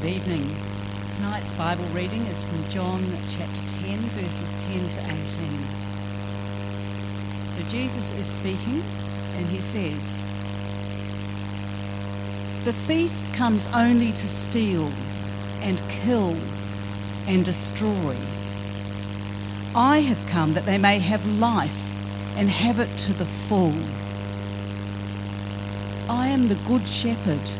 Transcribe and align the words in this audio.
Good 0.00 0.14
evening. 0.14 0.56
Tonight's 1.16 1.52
Bible 1.52 1.84
reading 1.92 2.24
is 2.24 2.42
from 2.44 2.66
John 2.70 3.04
chapter 3.36 3.60
10, 3.84 3.98
verses 3.98 4.50
10 4.72 4.88
to 4.88 4.98
18. 4.98 5.18
So 7.54 7.68
Jesus 7.68 8.10
is 8.12 8.24
speaking 8.24 8.82
and 9.36 9.44
he 9.44 9.60
says, 9.60 10.22
The 12.64 12.72
thief 12.72 13.12
comes 13.34 13.68
only 13.74 14.12
to 14.12 14.26
steal 14.26 14.90
and 15.60 15.82
kill 15.90 16.34
and 17.26 17.44
destroy. 17.44 18.16
I 19.74 19.98
have 19.98 20.26
come 20.28 20.54
that 20.54 20.64
they 20.64 20.78
may 20.78 20.98
have 20.98 21.26
life 21.26 21.76
and 22.38 22.48
have 22.48 22.78
it 22.78 22.96
to 23.00 23.12
the 23.12 23.26
full. 23.26 23.74
I 26.08 26.28
am 26.28 26.48
the 26.48 26.58
good 26.66 26.88
shepherd. 26.88 27.59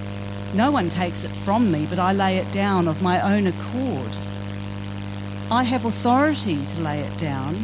No 0.53 0.69
one 0.69 0.89
takes 0.89 1.23
it 1.23 1.31
from 1.45 1.71
me, 1.71 1.87
but 1.89 1.97
I 1.97 2.11
lay 2.11 2.37
it 2.37 2.51
down 2.51 2.89
of 2.89 3.01
my 3.01 3.21
own 3.21 3.47
accord. 3.47 4.11
I 5.49 5.63
have 5.63 5.85
authority 5.85 6.65
to 6.65 6.81
lay 6.81 6.99
it 6.99 7.17
down 7.17 7.55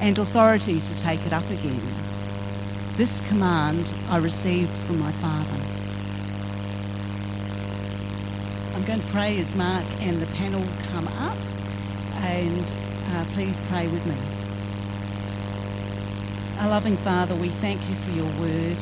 and 0.00 0.16
authority 0.18 0.80
to 0.80 1.00
take 1.00 1.24
it 1.26 1.32
up 1.32 1.48
again. 1.50 1.80
This 2.96 3.20
command 3.28 3.90
I 4.08 4.18
received 4.18 4.70
from 4.86 5.00
my 5.00 5.10
Father. 5.12 5.60
I'm 8.76 8.84
going 8.84 9.00
to 9.00 9.06
pray 9.08 9.40
as 9.40 9.56
Mark 9.56 9.84
and 10.00 10.22
the 10.22 10.26
panel 10.34 10.62
come 10.92 11.08
up, 11.08 11.38
and 12.22 12.72
uh, 13.12 13.24
please 13.32 13.60
pray 13.68 13.88
with 13.88 14.06
me. 14.06 14.14
Our 16.60 16.68
loving 16.70 16.96
Father, 16.96 17.34
we 17.34 17.48
thank 17.48 17.80
you 17.88 17.94
for 17.96 18.10
your 18.12 18.40
word 18.40 18.78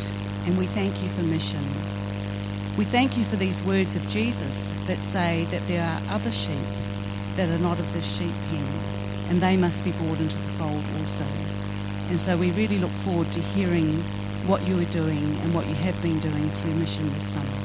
and 0.47 0.56
we 0.56 0.67
thank 0.67 1.03
you 1.03 1.09
for 1.09 1.23
mission. 1.23 1.84
We 2.77 2.84
thank 2.84 3.17
you 3.17 3.22
for 3.25 3.36
these 3.36 3.62
words 3.62 3.94
of 3.94 4.03
Jesus 4.08 4.69
that 4.89 4.98
say 4.98 5.44
that 5.53 5.64
there 5.69 5.80
are 5.80 6.03
other 6.12 6.33
sheep 6.33 6.58
that 7.36 7.48
are 7.48 7.62
not 7.62 7.78
of 7.78 7.92
this 7.92 8.05
sheep 8.05 8.33
pen 8.50 8.66
and 9.28 9.41
they 9.41 9.56
must 9.56 9.84
be 9.84 9.92
brought 9.92 10.19
into 10.19 10.36
the 10.36 10.53
fold 10.59 10.82
also. 10.99 11.25
And 12.10 12.19
so 12.19 12.37
we 12.37 12.50
really 12.50 12.78
look 12.78 12.91
forward 13.04 13.31
to 13.31 13.41
hearing 13.41 13.94
what 14.49 14.66
you 14.66 14.76
are 14.81 14.91
doing 14.93 15.38
and 15.43 15.54
what 15.54 15.69
you 15.69 15.75
have 15.76 16.00
been 16.03 16.19
doing 16.19 16.49
through 16.49 16.75
mission 16.75 17.09
this 17.10 17.28
summer. 17.28 17.63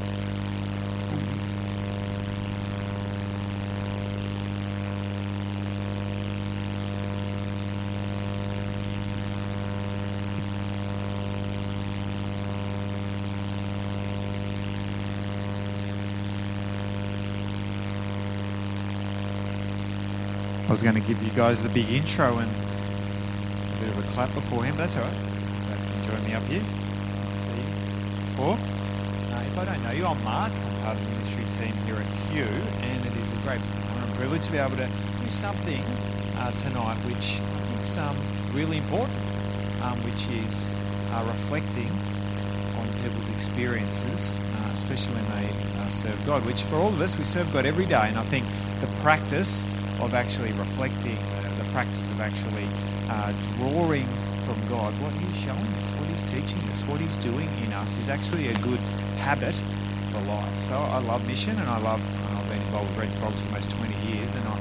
I 20.70 20.72
was 20.72 20.84
going 20.84 20.94
to 20.94 21.02
give 21.02 21.18
you 21.24 21.32
guys 21.32 21.64
the 21.64 21.70
big 21.70 21.90
intro 21.90 22.38
and 22.38 22.46
a 22.46 23.80
bit 23.82 23.90
of 23.90 23.98
a 23.98 24.06
clap 24.14 24.32
beforehand, 24.36 24.78
but 24.78 24.86
that's 24.86 24.98
all 24.98 25.02
right. 25.02 25.18
You 25.18 25.66
guys 25.66 25.82
can 25.82 25.98
join 26.06 26.22
me 26.30 26.34
up 26.38 26.44
here. 26.46 26.62
See 26.62 27.58
you. 27.58 27.74
Before. 28.30 28.54
Uh, 28.54 29.50
if 29.50 29.58
I 29.58 29.66
don't 29.66 29.82
know 29.82 29.92
you, 29.98 30.06
I'm 30.06 30.24
Mark. 30.24 30.54
I'm 30.54 30.82
part 30.86 30.94
of 30.94 31.02
the 31.02 31.10
ministry 31.10 31.42
team 31.58 31.74
here 31.90 31.98
at 31.98 32.06
Q, 32.30 32.46
and 32.46 33.02
it 33.02 33.18
is 33.18 33.34
a 33.34 33.42
great 33.42 33.58
honor 33.90 34.06
and 34.06 34.14
privilege 34.14 34.46
to 34.46 34.52
be 34.52 34.60
able 34.62 34.78
to 34.78 34.86
do 34.86 35.30
something 35.34 35.82
uh, 36.38 36.54
tonight 36.62 37.02
which 37.10 37.42
I 37.42 37.62
think 37.66 37.82
is 37.82 37.98
um, 37.98 38.18
really 38.54 38.78
important, 38.78 39.18
um, 39.82 39.98
which 40.06 40.22
is 40.38 40.70
uh, 41.18 41.26
reflecting 41.34 41.90
on 42.78 42.86
people's 43.02 43.30
experiences, 43.34 44.38
uh, 44.38 44.70
especially 44.78 45.18
when 45.18 45.34
they 45.34 45.50
uh, 45.82 45.90
serve 45.90 46.22
God, 46.28 46.46
which 46.46 46.62
for 46.70 46.76
all 46.76 46.94
of 46.94 47.02
us, 47.02 47.18
we 47.18 47.26
serve 47.26 47.52
God 47.52 47.66
every 47.66 47.90
day, 47.90 48.06
and 48.06 48.22
I 48.22 48.24
think 48.30 48.46
the 48.86 48.88
practice 49.02 49.66
of 50.02 50.14
actually 50.14 50.52
reflecting, 50.54 51.18
uh, 51.18 51.42
the 51.58 51.68
practice 51.72 52.10
of 52.12 52.22
actually 52.22 52.68
uh, 53.10 53.34
drawing 53.58 54.06
from 54.48 54.58
God 54.70 54.94
what 55.04 55.14
He's 55.14 55.38
showing 55.44 55.70
us, 55.78 55.88
what 56.00 56.08
He's 56.10 56.26
teaching 56.32 56.62
us, 56.72 56.82
what 56.88 57.00
He's 57.00 57.16
doing 57.18 57.50
in 57.64 57.74
us 57.74 57.92
is 58.00 58.10
actually 58.10 58.48
a 58.48 58.58
good 58.66 58.80
habit 59.22 59.54
for 60.12 60.22
life. 60.26 60.56
So 60.66 60.76
I 60.76 61.00
love 61.06 61.26
mission 61.28 61.58
and 61.58 61.70
I 61.70 61.80
love, 61.80 62.02
I've 62.34 62.50
been 62.50 62.62
involved 62.62 62.90
with 62.96 63.06
Red 63.06 63.14
Frogs 63.20 63.40
for 63.42 63.48
almost 63.54 63.70
20 63.72 63.94
years 64.10 64.36
and 64.36 64.46
I, 64.48 64.56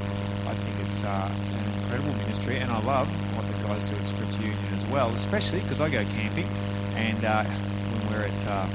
I 0.50 0.54
think 0.54 0.87
it's 0.87 1.04
uh, 1.04 1.31
an 1.31 1.65
incredible 1.82 2.15
ministry 2.20 2.59
and 2.59 2.70
I 2.70 2.81
love 2.82 3.09
what 3.37 3.47
the 3.47 3.56
guys 3.66 3.84
do 3.84 3.97
at 3.97 4.06
Scripture 4.06 4.43
Union 4.43 4.72
as 4.75 4.84
well, 4.91 5.09
especially 5.10 5.60
because 5.60 5.81
I 5.81 5.88
go 5.88 6.05
camping 6.19 6.47
and 6.99 7.25
uh, 7.25 7.44
when 7.44 8.00
we're 8.12 8.26
at 8.26 8.43
uh, 8.47 8.66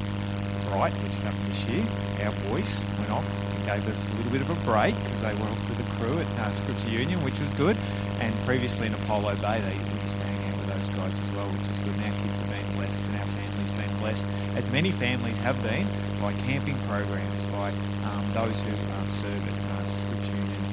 Bright, 0.72 0.94
which 1.06 1.13
happened 1.22 1.45
this 1.53 1.63
year, 1.69 1.85
our 2.25 2.31
voice 2.50 2.84
went 2.97 3.12
off 3.12 3.53
gave 3.66 3.88
us 3.88 4.00
a 4.07 4.13
little 4.18 4.31
bit 4.31 4.41
of 4.41 4.50
a 4.51 4.59
break 4.68 4.96
because 5.03 5.22
they 5.22 5.31
off 5.31 5.62
with 5.69 5.79
the 5.79 5.88
crew 5.96 6.19
at 6.19 6.28
uh, 6.40 6.51
Scripture 6.51 6.90
Union, 6.90 7.24
which 7.24 7.40
was 7.40 7.51
good. 7.53 7.78
And 8.19 8.34
previously 8.44 8.88
in 8.88 8.94
Apollo 8.94 9.35
Bay, 9.40 9.59
they 9.59 9.75
used 9.75 10.16
to 10.16 10.24
hang 10.28 10.51
out 10.51 10.57
with 10.59 10.69
those 10.72 10.90
guys 10.91 11.16
as 11.16 11.29
well, 11.35 11.47
which 11.47 11.68
is 11.72 11.79
good. 11.84 11.96
And 11.96 12.06
our 12.07 12.18
kids 12.24 12.38
have 12.40 12.50
been 12.51 12.68
blessed, 12.75 13.01
and 13.07 13.16
our 13.19 13.29
families 13.31 13.69
have 13.72 13.79
been 13.79 13.96
blessed, 14.00 14.25
as 14.56 14.66
many 14.72 14.91
families 14.91 15.38
have 15.40 15.57
been, 15.63 15.88
by 16.19 16.31
camping 16.47 16.78
programs, 16.88 17.44
by 17.56 17.72
um, 18.07 18.24
those 18.35 18.59
who 18.62 18.72
um, 18.72 19.07
serve 19.09 19.44
at 19.44 19.57
uh, 19.75 19.84
Scripture 19.88 20.35
Union, 20.35 20.63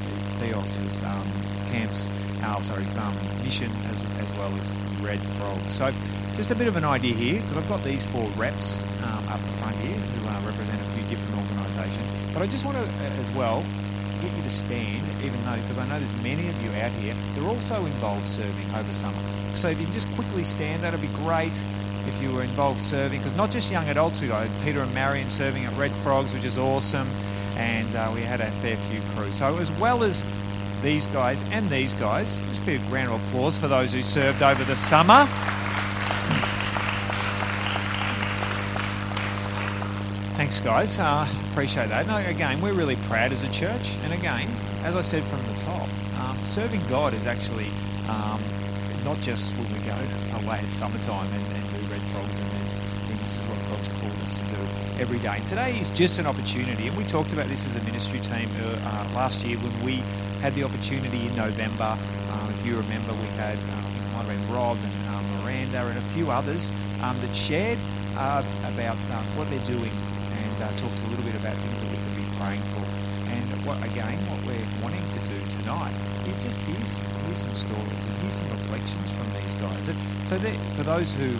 Theos's 0.43 1.03
um, 1.07 1.27
camps, 1.71 2.09
uh, 2.43 2.63
sorry, 2.63 2.85
um, 2.99 3.15
mission 3.43 3.71
as, 3.91 3.99
as 4.19 4.31
well 4.39 4.53
as 4.59 4.75
Red 5.03 5.21
Frog. 5.39 5.59
So 5.71 5.91
just 6.35 6.51
a 6.51 6.55
bit 6.55 6.67
of 6.67 6.77
an 6.77 6.85
idea 6.85 7.15
here, 7.15 7.41
because 7.43 7.57
I've 7.59 7.69
got 7.69 7.83
these 7.83 8.03
four 8.11 8.27
reps 8.39 8.83
um, 9.03 9.27
up 9.29 9.41
the 9.41 9.55
front 9.59 9.77
here 9.77 9.95
who 9.95 10.29
uh, 10.29 10.41
represent 10.47 10.81
a 10.81 10.89
few 10.95 11.05
different 11.11 11.39
organisations. 11.39 12.20
But 12.33 12.43
I 12.43 12.47
just 12.47 12.65
want 12.65 12.77
to, 12.77 12.85
as 12.85 13.31
well, 13.31 13.65
get 14.21 14.33
you 14.37 14.43
to 14.43 14.51
stand, 14.51 15.03
even 15.25 15.43
though, 15.45 15.57
because 15.57 15.79
I 15.79 15.87
know 15.89 15.99
there's 15.99 16.23
many 16.23 16.49
of 16.49 16.63
you 16.63 16.71
out 16.81 16.93
here, 16.93 17.15
they're 17.35 17.49
also 17.49 17.85
involved 17.85 18.29
serving 18.29 18.75
over 18.75 18.93
summer. 18.93 19.19
So 19.55 19.69
if 19.69 19.79
you 19.79 19.87
can 19.87 19.95
just 19.95 20.09
quickly 20.15 20.45
stand, 20.45 20.83
that'd 20.83 21.01
be 21.01 21.09
great 21.09 21.53
if 22.07 22.23
you 22.23 22.33
were 22.33 22.43
involved 22.43 22.81
serving, 22.81 23.19
because 23.19 23.37
not 23.37 23.51
just 23.51 23.71
young 23.71 23.89
adults, 23.89 24.21
we 24.21 24.29
got 24.29 24.49
Peter 24.65 24.81
and 24.81 24.93
Marion 24.95 25.29
serving 25.29 25.65
at 25.65 25.77
Red 25.77 25.93
Frogs, 25.93 26.33
which 26.33 26.45
is 26.45 26.57
awesome, 26.59 27.09
and 27.57 27.95
uh, 27.97 28.11
we 28.15 28.21
had 28.23 28.41
a 28.41 28.51
fair 28.63 28.77
few 28.77 29.01
crews. 29.15 29.35
So 29.35 29.59
as 29.59 29.71
well 29.73 30.03
as 30.03 30.25
these 30.83 31.07
guys 31.09 31.41
and 31.51 31.69
these 31.69 31.95
guys, 31.95 32.39
just 32.39 32.69
a 32.69 32.79
round 32.91 33.13
of 33.13 33.29
applause 33.29 33.59
for 33.59 33.69
those 33.69 33.93
who 33.93 34.03
served 34.03 34.43
over 34.43 34.65
the 34.65 34.77
summer. 34.77 35.27
Thanks, 40.51 40.67
guys. 40.67 40.99
Uh, 40.99 41.29
appreciate 41.53 41.91
that. 41.91 42.09
No, 42.09 42.17
again, 42.17 42.61
we're 42.61 42.73
really 42.73 42.97
proud 43.07 43.31
as 43.31 43.45
a 43.45 43.53
church. 43.53 43.95
And 44.03 44.13
again, 44.13 44.49
as 44.83 44.97
I 44.97 45.01
said 45.01 45.23
from 45.23 45.39
the 45.47 45.55
top, 45.61 45.87
um, 46.19 46.37
serving 46.43 46.85
God 46.89 47.15
is 47.15 47.25
actually 47.25 47.71
um, 48.11 48.43
not 49.05 49.17
just 49.19 49.55
when 49.55 49.71
we 49.71 49.79
go 49.87 49.95
away 50.43 50.59
at 50.59 50.67
summertime 50.75 51.31
and, 51.31 51.45
and 51.55 51.71
do 51.71 51.79
red 51.87 52.03
frogs 52.11 52.37
and 52.37 52.49
things. 52.51 52.75
This 53.15 53.39
is 53.39 53.47
what 53.47 53.63
God's 53.71 53.87
called 53.95 54.19
us 54.27 54.41
to 54.41 54.47
do 54.51 55.01
every 55.01 55.21
day. 55.21 55.39
And 55.39 55.47
today 55.47 55.79
is 55.79 55.89
just 55.91 56.19
an 56.19 56.27
opportunity. 56.27 56.89
And 56.89 56.97
we 56.99 57.05
talked 57.05 57.33
about 57.33 57.47
this 57.47 57.65
as 57.65 57.77
a 57.77 57.85
ministry 57.87 58.19
team 58.19 58.51
uh, 58.59 59.07
last 59.15 59.47
year 59.47 59.57
when 59.59 59.85
we 59.87 60.03
had 60.43 60.53
the 60.57 60.65
opportunity 60.65 61.29
in 61.29 61.37
November. 61.37 61.95
Uh, 61.95 62.47
if 62.51 62.67
you 62.67 62.75
remember, 62.75 63.13
we 63.13 63.31
had, 63.39 63.55
um, 63.55 64.19
might 64.19 64.27
have 64.27 64.51
Rob 64.51 64.79
and 64.83 65.15
um, 65.15 65.45
Miranda 65.45 65.87
and 65.87 65.97
a 65.97 66.07
few 66.11 66.29
others 66.33 66.73
um, 67.05 67.17
that 67.21 67.37
shared 67.37 67.79
uh, 68.17 68.43
about 68.75 68.99
uh, 69.15 69.23
what 69.39 69.49
they're 69.49 69.79
doing 69.79 69.93
uh, 70.61 70.69
talks 70.77 71.01
a 71.03 71.09
little 71.09 71.25
bit 71.25 71.37
about 71.41 71.57
things 71.57 71.79
that 71.81 71.91
we 71.91 71.97
could 71.97 72.17
be 72.21 72.29
praying 72.37 72.65
for. 72.77 72.85
And 73.33 73.47
what 73.65 73.81
again, 73.83 74.17
what 74.29 74.41
we're 74.45 74.69
wanting 74.85 75.03
to 75.03 75.21
do 75.27 75.39
tonight 75.61 75.95
is 76.29 76.37
just 76.39 76.59
here's, 76.69 77.01
here's 77.27 77.41
some 77.43 77.57
stories 77.57 78.03
and 78.07 78.15
here's 78.23 78.37
some 78.39 78.49
reflections 78.53 79.09
from 79.17 79.27
these 79.41 79.55
guys. 79.59 79.83
So 80.29 80.37
that 80.39 80.57
for 80.77 80.85
those 80.85 81.13
who 81.17 81.33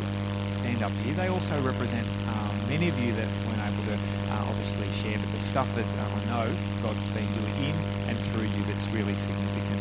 stand 0.57 0.83
up 0.83 0.93
here, 1.05 1.15
they 1.15 1.29
also 1.29 1.55
represent 1.63 2.07
um, 2.33 2.53
many 2.69 2.89
of 2.89 2.97
you 2.99 3.13
that 3.15 3.29
weren't 3.47 3.65
able 3.65 3.85
to 3.93 3.97
uh, 3.97 4.51
obviously 4.51 4.89
share, 5.05 5.19
but 5.19 5.31
the 5.33 5.41
stuff 5.41 5.69
that 5.77 5.85
um, 5.85 6.11
I 6.17 6.23
know 6.33 6.47
God's 6.83 7.07
been 7.13 7.29
doing 7.39 7.71
in 7.71 7.77
and 8.09 8.17
through 8.33 8.49
you 8.49 8.63
that's 8.67 8.89
really 8.91 9.15
significant. 9.15 9.81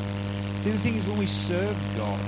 See, 0.62 0.72
the 0.72 0.80
thing 0.80 0.96
is, 0.96 1.06
when 1.08 1.18
we 1.18 1.26
serve 1.26 1.76
God, 1.96 2.20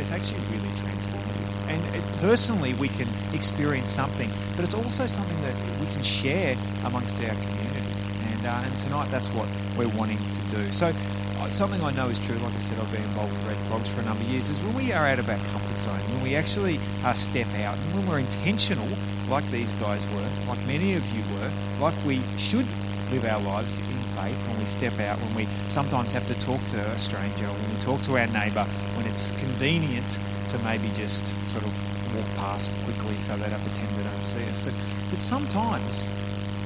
it's 0.00 0.12
actually 0.12 0.40
really 0.48 0.72
transformative. 0.80 1.68
And 1.68 1.94
it, 1.94 2.02
personally, 2.20 2.72
we 2.74 2.88
can 2.88 3.08
experience 3.34 3.90
something, 3.90 4.30
but 4.56 4.64
it's 4.64 4.74
also 4.74 5.06
something 5.06 5.40
that 5.42 5.54
can 5.88 6.02
share 6.02 6.56
amongst 6.84 7.16
our 7.22 7.34
community. 7.34 7.92
And, 8.32 8.46
uh, 8.46 8.62
and 8.64 8.80
tonight, 8.80 9.10
that's 9.10 9.28
what 9.28 9.48
we're 9.76 9.88
wanting 9.96 10.18
to 10.18 10.56
do. 10.56 10.72
So, 10.72 10.92
uh, 11.38 11.50
something 11.50 11.80
I 11.82 11.92
know 11.92 12.08
is 12.08 12.18
true, 12.18 12.36
like 12.36 12.54
I 12.54 12.58
said, 12.58 12.78
I've 12.78 12.90
been 12.90 13.02
involved 13.02 13.32
with 13.32 13.48
Red 13.48 13.56
Frogs 13.68 13.88
for 13.88 14.00
a 14.00 14.04
number 14.04 14.22
of 14.22 14.30
years, 14.30 14.50
is 14.50 14.58
when 14.60 14.74
we 14.74 14.92
are 14.92 15.06
out 15.06 15.18
of 15.18 15.28
our 15.28 15.38
comfort 15.52 15.78
zone, 15.78 16.00
when 16.14 16.22
we 16.22 16.34
actually 16.34 16.80
uh, 17.04 17.12
step 17.12 17.46
out, 17.62 17.76
and 17.76 17.94
when 17.94 18.08
we're 18.08 18.18
intentional, 18.18 18.88
like 19.28 19.48
these 19.50 19.72
guys 19.74 20.04
were, 20.12 20.26
like 20.48 20.58
many 20.66 20.94
of 20.94 21.04
you 21.14 21.22
were, 21.36 21.50
like 21.80 21.94
we 22.04 22.20
should 22.36 22.66
live 23.10 23.24
our 23.24 23.40
lives 23.40 23.78
in 23.78 23.84
faith 24.18 24.36
when 24.48 24.58
we 24.58 24.64
step 24.64 24.98
out, 25.00 25.18
when 25.20 25.34
we 25.34 25.46
sometimes 25.68 26.12
have 26.12 26.26
to 26.26 26.34
talk 26.40 26.60
to 26.68 26.80
a 26.80 26.98
stranger, 26.98 27.46
when 27.46 27.74
we 27.74 27.80
talk 27.80 28.02
to 28.02 28.18
our 28.18 28.26
neighbour, 28.28 28.64
when 28.96 29.06
it's 29.06 29.32
convenient 29.38 30.18
to 30.48 30.58
maybe 30.60 30.88
just 30.96 31.26
sort 31.52 31.64
of 31.64 31.72
walk 32.18 32.34
past 32.34 32.70
quickly 32.84 33.14
so 33.22 33.36
they 33.36 33.48
don't 33.48 33.62
pretend 33.62 33.88
they 33.94 34.02
don't 34.02 34.24
see 34.24 34.42
us. 34.50 34.64
That, 34.64 34.74
sometimes 35.22 36.08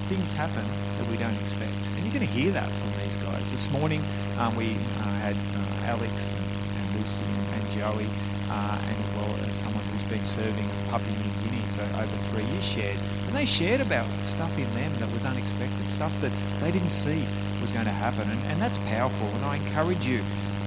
things 0.08 0.32
happen 0.32 0.64
that 0.98 1.06
we 1.08 1.16
don't 1.16 1.36
expect. 1.40 1.76
And 1.96 2.04
you're 2.04 2.12
going 2.12 2.26
to 2.26 2.32
hear 2.32 2.52
that 2.52 2.68
from 2.68 2.90
these 3.00 3.16
guys. 3.16 3.50
This 3.50 3.70
morning 3.72 4.02
um, 4.38 4.54
we 4.56 4.76
uh, 5.00 5.08
had 5.24 5.36
uh, 5.36 5.92
Alex 5.92 6.34
and, 6.36 6.44
and 6.44 6.86
Lucy 7.00 7.24
and, 7.24 7.46
and 7.56 7.64
Joey, 7.72 8.08
uh, 8.48 8.88
and 8.88 8.96
as 8.96 9.10
well 9.16 9.32
as 9.44 9.52
someone 9.56 9.84
who's 9.88 10.04
been 10.08 10.24
serving 10.24 10.68
Papua 10.90 11.16
New 11.16 11.32
Guinea 11.44 11.64
for 11.76 11.84
over 11.96 12.16
three 12.32 12.44
years 12.52 12.64
shared. 12.64 12.98
And 13.28 13.36
they 13.36 13.46
shared 13.46 13.80
about 13.80 14.08
stuff 14.20 14.52
in 14.58 14.68
them 14.74 14.92
that 15.00 15.10
was 15.12 15.24
unexpected, 15.24 15.88
stuff 15.88 16.12
that 16.20 16.32
they 16.60 16.72
didn't 16.72 16.92
see 16.92 17.24
was 17.60 17.72
going 17.72 17.86
to 17.86 17.98
happen. 18.04 18.28
And, 18.28 18.40
and 18.52 18.60
that's 18.60 18.78
powerful. 18.92 19.28
And 19.40 19.44
I 19.44 19.56
encourage 19.56 20.04
you 20.04 20.20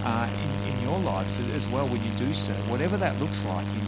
uh, 0.06 0.30
in, 0.42 0.74
in 0.74 0.76
your 0.82 0.98
lives 1.00 1.38
as 1.54 1.68
well 1.70 1.86
when 1.88 2.02
you 2.02 2.12
do 2.18 2.34
serve, 2.34 2.58
whatever 2.70 2.98
that 2.98 3.14
looks 3.20 3.46
like 3.46 3.66
in 3.66 3.85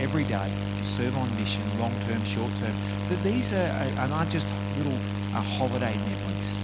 every 0.00 0.24
day, 0.24 0.48
you 0.78 0.84
serve 0.84 1.16
on 1.16 1.28
mission, 1.36 1.62
long 1.78 1.92
term, 2.08 2.24
short 2.24 2.50
term, 2.56 2.72
that 3.08 3.22
these 3.22 3.52
are, 3.52 3.68
are 4.00 4.08
not 4.08 4.28
just 4.28 4.46
little 4.76 4.96
uh, 5.36 5.40
holiday 5.60 5.94
memories 5.94 6.58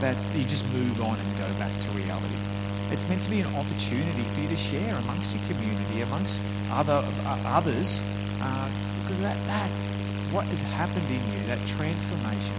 that 0.00 0.16
you 0.36 0.44
just 0.44 0.68
move 0.72 1.00
on 1.00 1.18
and 1.18 1.38
go 1.38 1.48
back 1.58 1.72
to 1.80 1.88
reality. 1.90 2.36
It's 2.90 3.08
meant 3.08 3.22
to 3.24 3.30
be 3.30 3.40
an 3.40 3.48
opportunity 3.56 4.22
for 4.34 4.40
you 4.40 4.48
to 4.48 4.56
share 4.56 4.94
amongst 4.96 5.34
your 5.34 5.42
community, 5.48 6.02
amongst 6.02 6.42
other 6.70 7.00
uh, 7.24 7.38
others, 7.46 8.04
uh, 8.42 8.68
because 9.02 9.18
that 9.20 9.36
that 9.46 9.70
what 10.30 10.44
has 10.46 10.60
happened 10.76 11.08
in 11.08 11.22
you, 11.32 11.46
that 11.46 11.58
transformation, 11.66 12.58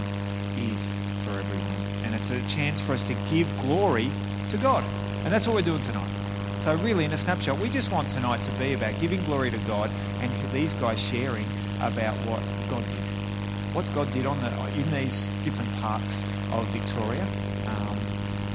is 0.73 0.95
for 1.23 1.37
everyone, 1.37 2.03
and 2.03 2.15
it's 2.15 2.31
a 2.31 2.41
chance 2.47 2.81
for 2.81 2.93
us 2.93 3.03
to 3.03 3.13
give 3.29 3.47
glory 3.61 4.09
to 4.49 4.57
God, 4.57 4.83
and 5.23 5.31
that's 5.31 5.45
what 5.45 5.55
we're 5.55 5.61
doing 5.61 5.81
tonight. 5.81 6.14
So 6.65 6.73
really, 6.77 7.05
in 7.05 7.13
a 7.13 7.17
snapshot, 7.17 7.59
we 7.59 7.69
just 7.69 7.91
want 7.91 8.09
tonight 8.09 8.41
to 8.41 8.51
be 8.53 8.73
about 8.73 8.99
giving 8.99 9.23
glory 9.25 9.51
to 9.51 9.57
God, 9.69 9.91
and 10.21 10.31
these 10.51 10.73
guys 10.73 10.99
sharing 10.99 11.45
about 11.77 12.15
what 12.25 12.41
God 12.71 12.81
did 12.89 13.05
what 13.77 13.85
God 13.93 14.11
did 14.11 14.25
on 14.25 14.33
the 14.41 14.49
in 14.73 14.89
these 14.89 15.29
different 15.45 15.69
parts 15.77 16.25
of 16.57 16.65
Victoria, 16.73 17.21
um, 17.69 17.93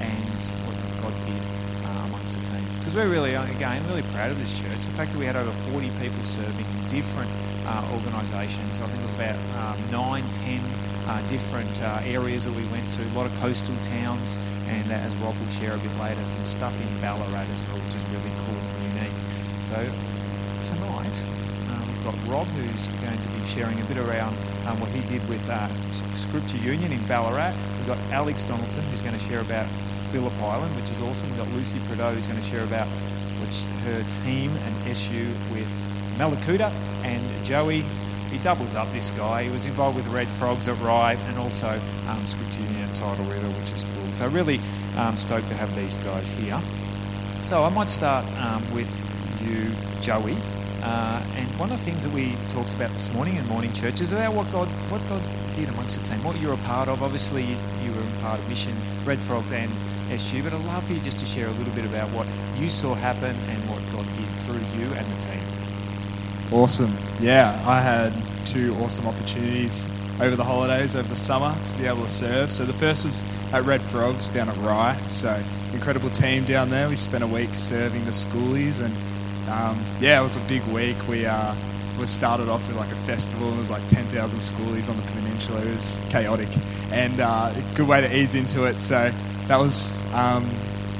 and 0.02 0.40
what 0.66 0.74
God 1.06 1.14
did 1.22 1.38
uh, 1.86 2.10
amongst 2.10 2.34
the 2.34 2.42
team. 2.50 2.66
Because 2.82 2.96
we're 2.96 3.06
really, 3.06 3.34
again, 3.34 3.78
really 3.86 4.02
proud 4.10 4.32
of 4.32 4.40
this 4.40 4.58
church. 4.58 4.82
The 4.90 4.96
fact 4.98 5.12
that 5.12 5.18
we 5.18 5.26
had 5.26 5.36
over 5.36 5.52
40 5.70 5.86
people 6.02 6.18
serving 6.24 6.66
in 6.66 6.90
different 6.90 7.30
uh, 7.62 7.94
organisations. 7.94 8.82
I 8.82 8.90
think 8.90 8.98
it 8.98 9.06
was 9.06 9.14
about 9.14 9.38
um, 9.62 9.78
nine, 9.94 10.24
ten 10.42 10.58
uh, 11.06 11.22
different 11.30 11.70
uh, 11.82 12.02
areas 12.02 12.42
that 12.42 12.54
we 12.58 12.66
went 12.74 12.90
to. 12.98 13.06
A 13.06 13.14
lot 13.14 13.26
of 13.26 13.34
coastal 13.38 13.74
towns, 14.02 14.38
and 14.66 14.90
uh, 14.90 15.06
as 15.06 15.14
Rob 15.22 15.38
will 15.38 15.54
share 15.62 15.74
a 15.74 15.78
bit 15.78 15.94
later, 15.98 16.24
some 16.24 16.44
stuff 16.44 16.74
in 16.74 16.90
Ballarat 17.00 17.46
as 17.46 17.60
well, 17.70 17.82
So 19.70 19.76
tonight 20.66 21.14
uh, 21.70 21.84
we've 21.86 22.02
got 22.02 22.18
Rob 22.26 22.48
who's 22.58 22.86
going 23.06 23.16
to 23.16 23.28
be 23.38 23.46
sharing 23.46 23.80
a 23.80 23.84
bit 23.84 23.98
around 23.98 24.34
um, 24.66 24.80
what 24.80 24.90
he 24.90 25.00
did 25.06 25.22
with 25.28 25.48
uh, 25.48 25.68
Scripture 26.16 26.56
Union 26.56 26.90
in 26.90 26.98
Ballarat. 27.06 27.54
We've 27.78 27.86
got 27.86 27.98
Alex 28.10 28.42
Donaldson 28.42 28.82
who's 28.90 29.00
going 29.02 29.14
to 29.14 29.24
share 29.30 29.38
about 29.38 29.70
Phillip 30.10 30.34
Island, 30.42 30.74
which 30.74 30.90
is 30.90 31.00
awesome. 31.02 31.28
We've 31.28 31.38
got 31.38 31.48
Lucy 31.54 31.78
Prideaux 31.86 32.10
who's 32.10 32.26
going 32.26 32.40
to 32.40 32.48
share 32.50 32.64
about 32.64 32.88
which 33.38 33.62
her 33.86 34.02
team 34.24 34.50
and 34.50 34.74
SU 34.90 35.30
with 35.54 35.70
Mallacoota 36.18 36.72
and 37.06 37.22
Joey. 37.44 37.82
He 38.34 38.38
doubles 38.38 38.74
up 38.74 38.90
this 38.90 39.12
guy. 39.12 39.44
He 39.44 39.50
was 39.50 39.66
involved 39.66 39.96
with 39.96 40.08
Red 40.08 40.26
Frogs 40.26 40.66
at 40.66 40.76
Rye 40.80 41.14
and 41.28 41.38
also 41.38 41.80
um, 42.08 42.26
Scripture 42.26 42.62
Union 42.62 42.90
at 42.90 42.96
Tidal 42.96 43.24
River, 43.26 43.46
which 43.46 43.70
is 43.70 43.86
cool. 43.94 44.10
So 44.14 44.26
really 44.34 44.58
um, 44.96 45.16
stoked 45.16 45.46
to 45.46 45.54
have 45.54 45.72
these 45.76 45.96
guys 45.98 46.28
here. 46.42 46.60
So 47.42 47.62
I 47.62 47.68
might 47.68 47.88
start 47.88 48.26
um, 48.40 48.68
with 48.74 49.09
you, 49.44 49.70
Joey. 50.00 50.36
Uh, 50.82 51.22
and 51.36 51.46
one 51.58 51.70
of 51.70 51.78
the 51.78 51.84
things 51.84 52.04
that 52.04 52.12
we 52.12 52.34
talked 52.50 52.72
about 52.74 52.90
this 52.90 53.12
morning 53.12 53.36
in 53.36 53.46
morning 53.48 53.72
church 53.74 54.00
is 54.00 54.12
about 54.12 54.32
what 54.34 54.50
God, 54.50 54.68
what 54.90 55.00
God 55.08 55.22
did 55.56 55.68
amongst 55.68 56.00
the 56.00 56.06
team, 56.08 56.22
what 56.24 56.40
you're 56.40 56.54
a 56.54 56.64
part 56.68 56.88
of. 56.88 57.02
Obviously, 57.02 57.42
you, 57.42 57.56
you 57.84 57.92
were 57.92 58.00
a 58.00 58.22
part 58.22 58.38
of 58.38 58.48
Mission, 58.48 58.72
Red 59.04 59.18
Frogs, 59.18 59.52
and 59.52 59.70
SU. 60.10 60.42
But 60.42 60.52
I'd 60.54 60.64
love 60.64 60.84
for 60.84 60.92
you 60.92 61.00
just 61.00 61.18
to 61.20 61.26
share 61.26 61.46
a 61.46 61.52
little 61.52 61.74
bit 61.74 61.84
about 61.84 62.08
what 62.10 62.26
you 62.58 62.70
saw 62.70 62.94
happen 62.94 63.36
and 63.48 63.70
what 63.70 63.80
God 63.92 64.06
did 64.16 64.28
through 64.44 64.80
you 64.80 64.92
and 64.94 65.06
the 65.06 65.20
team. 65.20 65.42
Awesome. 66.52 66.92
Yeah, 67.20 67.62
I 67.66 67.80
had 67.80 68.12
two 68.46 68.74
awesome 68.76 69.06
opportunities 69.06 69.84
over 70.20 70.36
the 70.36 70.44
holidays, 70.44 70.96
over 70.96 71.08
the 71.08 71.16
summer, 71.16 71.54
to 71.66 71.78
be 71.78 71.86
able 71.86 72.02
to 72.02 72.08
serve. 72.08 72.50
So 72.52 72.64
the 72.64 72.72
first 72.72 73.04
was 73.04 73.24
at 73.52 73.64
Red 73.64 73.80
Frogs 73.82 74.28
down 74.28 74.48
at 74.48 74.56
Rye. 74.58 74.96
So 75.08 75.40
incredible 75.72 76.10
team 76.10 76.44
down 76.44 76.70
there. 76.70 76.88
We 76.88 76.96
spent 76.96 77.22
a 77.22 77.26
week 77.26 77.50
serving 77.54 78.04
the 78.04 78.10
schoolies, 78.10 78.84
and 78.84 78.94
um, 79.50 79.78
yeah, 80.00 80.20
it 80.20 80.22
was 80.22 80.36
a 80.36 80.40
big 80.40 80.62
week. 80.64 80.96
We 81.08 81.26
uh, 81.26 81.54
we 81.98 82.06
started 82.06 82.48
off 82.48 82.66
with 82.68 82.76
like 82.76 82.90
a 82.90 82.96
festival, 83.06 83.48
and 83.48 83.54
there 83.54 83.60
was 83.60 83.70
like 83.70 83.86
ten 83.88 84.04
thousand 84.06 84.38
schoolies 84.38 84.88
on 84.88 84.96
the 84.96 85.02
peninsula. 85.02 85.60
It 85.60 85.74
was 85.74 85.98
chaotic, 86.08 86.48
and 86.92 87.20
uh, 87.20 87.52
a 87.54 87.76
good 87.76 87.88
way 87.88 88.00
to 88.00 88.16
ease 88.16 88.34
into 88.34 88.64
it. 88.64 88.76
So 88.76 89.12
that 89.48 89.56
was 89.56 90.00
um, 90.14 90.48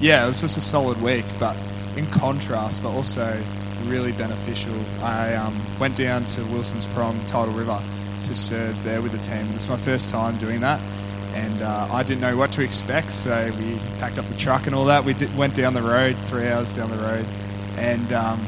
yeah, 0.00 0.24
it 0.24 0.26
was 0.26 0.40
just 0.40 0.56
a 0.56 0.60
solid 0.60 1.00
week, 1.00 1.24
but 1.38 1.56
in 1.96 2.06
contrast, 2.06 2.82
but 2.82 2.90
also 2.90 3.40
really 3.84 4.12
beneficial. 4.12 4.74
I 5.02 5.34
um, 5.34 5.54
went 5.78 5.96
down 5.96 6.26
to 6.26 6.44
Wilson's 6.46 6.86
Prom, 6.86 7.18
Tidal 7.26 7.54
River, 7.54 7.80
to 8.24 8.34
serve 8.34 8.82
there 8.84 9.00
with 9.02 9.12
the 9.12 9.18
team. 9.18 9.46
It's 9.54 9.68
my 9.68 9.76
first 9.76 10.10
time 10.10 10.36
doing 10.38 10.60
that, 10.60 10.80
and 11.34 11.62
uh, 11.62 11.88
I 11.90 12.02
didn't 12.02 12.20
know 12.20 12.36
what 12.36 12.52
to 12.52 12.62
expect. 12.62 13.12
So 13.12 13.52
we 13.58 13.78
packed 13.98 14.18
up 14.18 14.26
the 14.26 14.36
truck 14.36 14.66
and 14.66 14.74
all 14.74 14.84
that. 14.86 15.04
We 15.04 15.14
went 15.36 15.54
down 15.54 15.74
the 15.74 15.82
road, 15.82 16.16
three 16.26 16.46
hours 16.48 16.72
down 16.72 16.90
the 16.90 16.98
road, 16.98 17.26
and 17.80 18.12
um, 18.12 18.40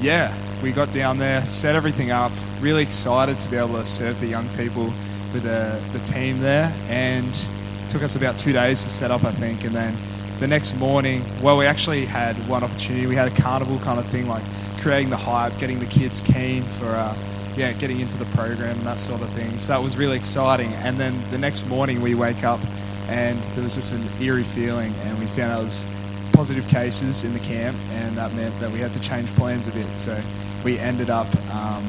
yeah, 0.00 0.34
we 0.62 0.72
got 0.72 0.92
down 0.92 1.18
there, 1.18 1.42
set 1.46 1.76
everything 1.76 2.10
up. 2.10 2.32
Really 2.60 2.82
excited 2.82 3.38
to 3.40 3.48
be 3.48 3.56
able 3.56 3.74
to 3.74 3.86
serve 3.86 4.20
the 4.20 4.26
young 4.26 4.48
people 4.50 4.84
with 5.32 5.44
the, 5.44 5.80
the 5.92 5.98
team 6.00 6.40
there, 6.40 6.72
and 6.88 7.28
it 7.28 7.90
took 7.90 8.02
us 8.02 8.16
about 8.16 8.38
two 8.38 8.52
days 8.52 8.84
to 8.84 8.90
set 8.90 9.10
up, 9.10 9.24
I 9.24 9.32
think, 9.32 9.64
and 9.64 9.74
then 9.74 9.96
the 10.38 10.46
next 10.46 10.78
morning, 10.78 11.24
well, 11.42 11.56
we 11.56 11.64
actually 11.64 12.04
had 12.04 12.36
one 12.48 12.62
opportunity. 12.62 13.06
We 13.06 13.14
had 13.14 13.32
a 13.32 13.42
carnival 13.42 13.78
kind 13.78 13.98
of 13.98 14.06
thing, 14.06 14.28
like 14.28 14.42
creating 14.80 15.08
the 15.08 15.16
hype, 15.16 15.58
getting 15.58 15.78
the 15.78 15.86
kids 15.86 16.20
keen 16.20 16.62
for, 16.62 16.88
uh, 16.88 17.16
yeah, 17.56 17.72
getting 17.72 18.00
into 18.00 18.18
the 18.18 18.26
program, 18.36 18.82
that 18.84 19.00
sort 19.00 19.22
of 19.22 19.30
thing. 19.30 19.58
So 19.58 19.72
that 19.72 19.82
was 19.82 19.96
really 19.96 20.16
exciting. 20.16 20.72
And 20.74 20.98
then 20.98 21.18
the 21.30 21.38
next 21.38 21.66
morning, 21.68 22.02
we 22.02 22.14
wake 22.14 22.44
up 22.44 22.60
and 23.08 23.38
there 23.54 23.64
was 23.64 23.76
just 23.76 23.92
an 23.92 24.02
eerie 24.20 24.42
feeling, 24.42 24.92
and 25.04 25.18
we 25.18 25.26
found 25.26 25.52
out 25.52 25.60
it 25.60 25.64
was 25.64 25.86
positive 26.36 26.68
cases 26.68 27.24
in 27.24 27.32
the 27.32 27.40
camp, 27.40 27.76
and 27.92 28.14
that 28.16 28.32
meant 28.34 28.58
that 28.60 28.70
we 28.70 28.78
had 28.78 28.92
to 28.92 29.00
change 29.00 29.26
plans 29.36 29.66
a 29.66 29.70
bit. 29.72 29.88
So 29.96 30.20
we 30.64 30.78
ended 30.78 31.08
up 31.08 31.26
um, 31.54 31.82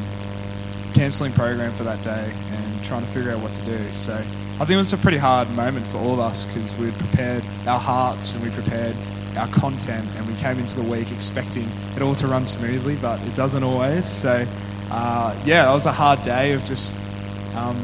cancelling 0.93 1.33
program 1.33 1.73
for 1.73 1.83
that 1.83 2.01
day 2.01 2.31
and 2.51 2.83
trying 2.85 3.01
to 3.01 3.07
figure 3.07 3.31
out 3.31 3.41
what 3.41 3.53
to 3.55 3.65
do. 3.65 3.77
So 3.93 4.13
I 4.13 4.59
think 4.59 4.71
it 4.71 4.77
was 4.77 4.93
a 4.93 4.97
pretty 4.97 5.17
hard 5.17 5.51
moment 5.51 5.85
for 5.87 5.97
all 5.97 6.13
of 6.13 6.19
us 6.19 6.45
because 6.45 6.73
we'd 6.77 6.93
prepared 6.93 7.43
our 7.67 7.77
hearts 7.77 8.33
and 8.33 8.43
we 8.43 8.49
prepared 8.51 8.95
our 9.37 9.47
content 9.47 10.07
and 10.15 10.25
we 10.27 10.33
came 10.35 10.57
into 10.57 10.79
the 10.79 10.89
week 10.89 11.11
expecting 11.11 11.69
it 11.95 12.01
all 12.01 12.15
to 12.15 12.27
run 12.27 12.45
smoothly, 12.45 12.95
but 12.95 13.21
it 13.27 13.35
doesn't 13.35 13.63
always. 13.63 14.07
So, 14.07 14.45
uh, 14.89 15.35
yeah, 15.45 15.69
it 15.69 15.73
was 15.73 15.85
a 15.85 15.91
hard 15.91 16.23
day 16.23 16.53
of 16.53 16.63
just, 16.63 16.95
um, 17.55 17.77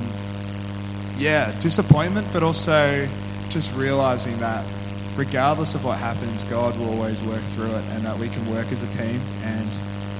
yeah, 1.17 1.51
disappointment, 1.59 2.25
but 2.31 2.41
also 2.41 3.05
just 3.49 3.75
realizing 3.75 4.39
that 4.39 4.65
regardless 5.15 5.75
of 5.75 5.85
what 5.85 5.97
happens, 5.97 6.43
God 6.43 6.77
will 6.77 6.89
always 6.89 7.21
work 7.21 7.41
through 7.55 7.71
it 7.71 7.83
and 7.91 8.03
that 8.03 8.17
we 8.17 8.29
can 8.29 8.49
work 8.51 8.71
as 8.71 8.81
a 8.81 8.87
team. 8.87 9.21
And 9.43 9.69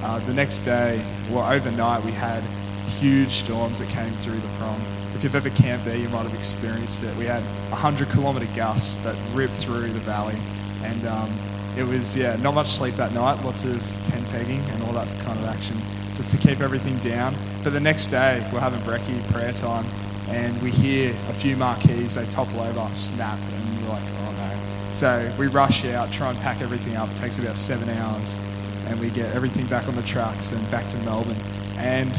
uh, 0.02 0.18
the 0.20 0.34
next 0.34 0.60
day, 0.60 1.04
well, 1.30 1.50
overnight, 1.50 2.04
we 2.04 2.12
had 2.12 2.42
huge 3.00 3.30
storms 3.30 3.78
that 3.78 3.88
came 3.88 4.12
through 4.12 4.38
the 4.38 4.48
prom. 4.58 4.80
If 5.14 5.24
you've 5.24 5.34
ever 5.34 5.50
camped 5.50 5.84
there, 5.84 5.96
you 5.96 6.08
might 6.08 6.22
have 6.22 6.34
experienced 6.34 7.02
it. 7.02 7.16
We 7.16 7.24
had 7.24 7.42
100 7.70 8.08
kilometre 8.10 8.48
gusts 8.54 8.96
that 9.04 9.16
ripped 9.32 9.54
through 9.54 9.92
the 9.92 10.00
valley. 10.00 10.36
And 10.82 11.06
um, 11.06 11.30
it 11.76 11.84
was, 11.84 12.16
yeah, 12.16 12.36
not 12.36 12.54
much 12.54 12.68
sleep 12.68 12.94
that 12.94 13.12
night, 13.12 13.42
lots 13.44 13.64
of 13.64 13.80
tent 14.04 14.28
pegging 14.30 14.60
and 14.60 14.82
all 14.84 14.92
that 14.92 15.08
kind 15.24 15.38
of 15.38 15.46
action 15.46 15.76
just 16.16 16.30
to 16.30 16.38
keep 16.38 16.60
everything 16.60 16.96
down. 16.98 17.34
But 17.64 17.72
the 17.72 17.80
next 17.80 18.08
day, 18.08 18.48
we're 18.52 18.60
having 18.60 18.80
brekkie, 18.80 19.20
prayer 19.32 19.52
time, 19.52 19.86
and 20.28 20.60
we 20.62 20.70
hear 20.70 21.10
a 21.10 21.32
few 21.32 21.56
marquees, 21.56 22.14
they 22.14 22.26
topple 22.26 22.60
over, 22.60 22.94
snap, 22.94 23.38
and 23.38 23.80
you're 23.80 23.90
like. 23.90 24.23
So 24.94 25.30
we 25.40 25.48
rush 25.48 25.84
out, 25.86 26.12
try 26.12 26.30
and 26.30 26.38
pack 26.38 26.62
everything 26.62 26.96
up. 26.96 27.10
It 27.10 27.16
takes 27.16 27.38
about 27.38 27.56
seven 27.56 27.88
hours, 27.98 28.38
and 28.86 29.00
we 29.00 29.10
get 29.10 29.34
everything 29.34 29.66
back 29.66 29.88
on 29.88 29.96
the 29.96 30.02
trucks 30.02 30.52
and 30.52 30.70
back 30.70 30.86
to 30.90 30.96
Melbourne. 30.98 31.36
And 31.78 32.12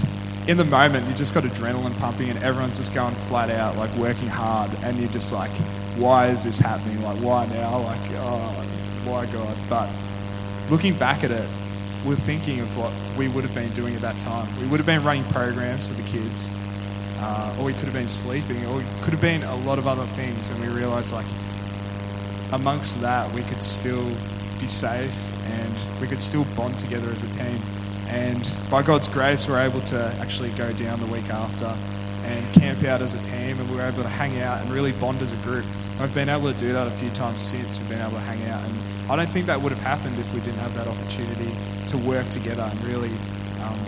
in 0.49 0.57
the 0.57 0.65
moment, 0.65 1.07
you 1.07 1.13
just 1.15 1.33
got 1.33 1.45
adrenaline 1.45 1.97
pumping, 1.99 2.29
and 2.29 2.37
everyone's 2.43 2.77
just 2.77 2.93
going 2.93 3.15
flat 3.29 3.49
out, 3.49 3.77
like 3.77 3.95
working 3.95 4.27
hard, 4.27 4.71
and 4.83 4.97
you're 4.97 5.09
just 5.09 5.31
like, 5.31 5.51
why 5.97 6.27
is 6.27 6.43
this 6.43 6.59
happening? 6.59 7.01
Like, 7.01 7.17
why 7.19 7.45
now? 7.47 7.79
Like, 7.79 8.01
oh, 8.15 8.39
why 9.05 9.25
God? 9.27 9.55
But 9.69 9.89
looking 10.69 10.95
back 10.95 11.23
at 11.23 11.31
it, 11.31 11.49
we're 12.05 12.17
thinking 12.17 12.59
of 12.59 12.77
what 12.77 12.91
we 13.17 13.29
would 13.29 13.45
have 13.45 13.55
been 13.55 13.71
doing 13.71 13.95
at 13.95 14.01
that 14.01 14.19
time. 14.19 14.49
We 14.59 14.67
would 14.67 14.81
have 14.81 14.85
been 14.85 15.01
running 15.01 15.23
programs 15.31 15.87
with 15.87 15.95
the 15.95 16.11
kids, 16.11 16.51
uh, 17.19 17.55
or 17.57 17.63
we 17.63 17.73
could 17.73 17.85
have 17.85 17.93
been 17.93 18.09
sleeping, 18.09 18.65
or 18.65 18.81
it 18.81 18.87
could 19.01 19.13
have 19.13 19.21
been 19.21 19.43
a 19.43 19.55
lot 19.55 19.79
of 19.79 19.87
other 19.87 20.05
things. 20.07 20.49
And 20.49 20.59
we 20.59 20.67
realised, 20.67 21.13
like, 21.13 21.25
amongst 22.55 23.01
that, 23.01 23.31
we 23.33 23.41
could 23.43 23.61
still 23.61 24.07
be 24.59 24.67
safe 24.67 25.13
and 25.45 26.01
we 26.01 26.07
could 26.07 26.21
still 26.21 26.45
bond 26.55 26.79
together 26.79 27.09
as 27.09 27.21
a 27.21 27.29
team. 27.29 27.59
And 28.07 28.49
by 28.71 28.81
God's 28.81 29.07
grace, 29.07 29.47
we're 29.47 29.61
able 29.61 29.81
to 29.81 30.15
actually 30.19 30.49
go 30.51 30.71
down 30.73 30.99
the 30.99 31.05
week 31.07 31.29
after 31.29 31.75
and 32.25 32.53
camp 32.53 32.83
out 32.85 33.01
as 33.01 33.13
a 33.13 33.21
team, 33.21 33.59
and 33.59 33.69
we 33.69 33.75
were 33.75 33.83
able 33.83 34.01
to 34.01 34.09
hang 34.09 34.39
out 34.41 34.61
and 34.61 34.71
really 34.71 34.93
bond 34.93 35.21
as 35.21 35.31
a 35.31 35.35
group. 35.43 35.65
I've 35.99 36.13
been 36.15 36.29
able 36.29 36.51
to 36.51 36.57
do 36.57 36.73
that 36.73 36.87
a 36.87 36.91
few 36.91 37.09
times 37.11 37.41
since. 37.41 37.77
We've 37.77 37.89
been 37.89 38.01
able 38.01 38.17
to 38.17 38.19
hang 38.19 38.41
out, 38.49 38.63
and 38.63 39.11
I 39.11 39.15
don't 39.15 39.29
think 39.29 39.45
that 39.45 39.61
would 39.61 39.71
have 39.71 39.81
happened 39.81 40.17
if 40.17 40.33
we 40.33 40.39
didn't 40.39 40.59
have 40.59 40.73
that 40.75 40.87
opportunity 40.87 41.51
to 41.87 41.97
work 41.99 42.27
together 42.29 42.63
and 42.63 42.83
really, 42.85 43.11
um, 43.61 43.79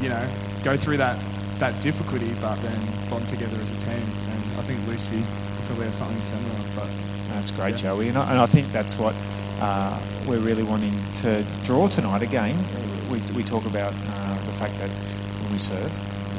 you 0.00 0.08
know, 0.08 0.26
go 0.64 0.76
through 0.76 0.96
that 0.96 1.18
that 1.60 1.80
difficulty, 1.80 2.34
but 2.40 2.56
then 2.56 2.80
bond 3.08 3.28
together 3.28 3.56
as 3.62 3.70
a 3.70 3.78
team. 3.78 4.02
And 4.32 4.42
I 4.58 4.62
think 4.66 4.84
Lucy 4.88 5.22
probably 5.66 5.86
has 5.86 5.94
something 5.94 6.20
similar. 6.20 6.58
But 6.74 6.88
That's 7.28 7.50
great. 7.50 7.76
Joey. 7.76 8.08
And 8.08 8.18
I, 8.18 8.30
and 8.30 8.38
I 8.38 8.46
think 8.46 8.70
that's 8.72 8.98
what 8.98 9.14
uh, 9.60 10.00
we're 10.26 10.38
really 10.38 10.62
wanting 10.62 10.94
to 11.16 11.44
draw 11.64 11.88
tonight. 11.88 12.22
Again, 12.22 12.56
we, 13.10 13.20
we 13.36 13.42
talk 13.42 13.66
about 13.66 13.92
uh, 13.92 14.34
the 14.46 14.52
fact 14.52 14.76
that 14.78 14.90
when 14.90 15.52
we 15.52 15.58
serve, 15.58 15.92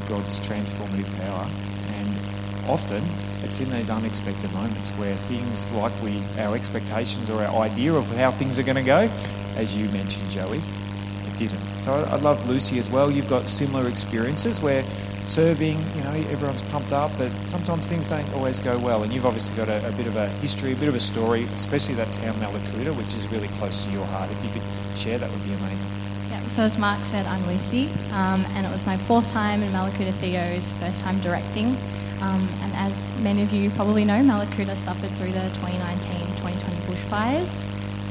God's 0.10 0.40
transformative 0.40 1.10
power, 1.22 1.48
and 1.96 2.70
often 2.70 3.04
it's 3.44 3.60
in 3.60 3.70
these 3.72 3.90
unexpected 3.90 4.52
moments 4.54 4.90
where 4.92 5.16
things 5.16 5.72
like 5.74 5.94
we, 6.04 6.22
our 6.40 6.56
expectations 6.56 7.30
or 7.30 7.44
our 7.44 7.64
idea 7.64 7.94
of 7.94 8.08
how 8.16 8.32
things 8.32 8.58
are 8.60 8.64
going 8.64 8.76
to 8.76 8.84
go, 8.84 9.10
as 9.56 9.76
you 9.78 9.88
mentioned, 9.90 10.30
Joey, 10.30 10.58
it 10.58 11.38
didn't. 11.38 11.62
So 11.80 11.94
I, 11.94 12.14
I 12.14 12.16
love 12.18 12.48
Lucy 12.50 12.78
as 12.78 12.90
well. 12.90 13.10
You've 13.12 13.30
got 13.30 13.44
similar 13.50 13.88
experiences 13.88 14.60
where 14.60 14.84
serving, 15.30 15.78
you 15.96 16.04
know, 16.04 16.14
everyone's 16.30 16.62
pumped 16.64 16.92
up, 16.92 17.12
but 17.18 17.32
sometimes 17.48 17.90
things 17.90 18.08
don't 18.08 18.32
always 18.34 18.60
go 18.60 18.78
well. 18.80 19.04
And 19.04 19.14
you've 19.14 19.26
obviously 19.26 19.56
got 19.56 19.68
a, 19.70 19.88
a 19.88 19.92
bit 19.94 20.08
of 20.08 20.16
a 20.16 20.28
history, 20.40 20.74
a 20.74 20.76
bit 20.76 20.90
of 20.90 20.96
a 20.96 21.00
story, 21.00 21.44
especially 21.56 21.96
that 21.96 22.12
town 22.14 22.36
Mallacoota, 22.36 22.96
which 22.96 23.16
is 23.16 23.28
really 23.32 23.48
close 23.60 23.84
to 23.86 23.92
your 23.92 24.06
heart. 24.08 24.30
If 24.32 24.44
you 24.44 24.50
could 24.52 24.64
share, 24.98 25.18
that 25.18 25.30
would 25.32 25.44
be 25.44 25.54
amazing. 25.54 25.88
Yeah, 26.30 26.42
so 26.48 26.64
as 26.64 26.78
Mark 26.78 27.04
said, 27.04 27.26
I'm 27.26 27.46
Lucy, 27.48 27.90
um, 28.12 28.46
and 28.56 28.66
it 28.66 28.72
was 28.72 28.86
my 28.86 28.98
fourth 28.98 29.28
time 29.30 29.64
in 29.64 29.72
Mallacoota 29.72 30.14
Theo's 30.16 30.72
first 30.80 31.02
time 31.02 31.20
directing. 31.22 31.78
Um, 32.22 32.48
and 32.62 32.74
as 32.76 33.18
many 33.20 33.44
of 33.44 33.52
you 33.52 33.70
probably 33.72 34.06
know, 34.06 34.20
Mallacoota 34.24 34.76
suffered 34.76 35.12
through 35.12 35.32
the 35.32 35.50
2019-2020 35.60 36.86
bushfires. 36.88 37.66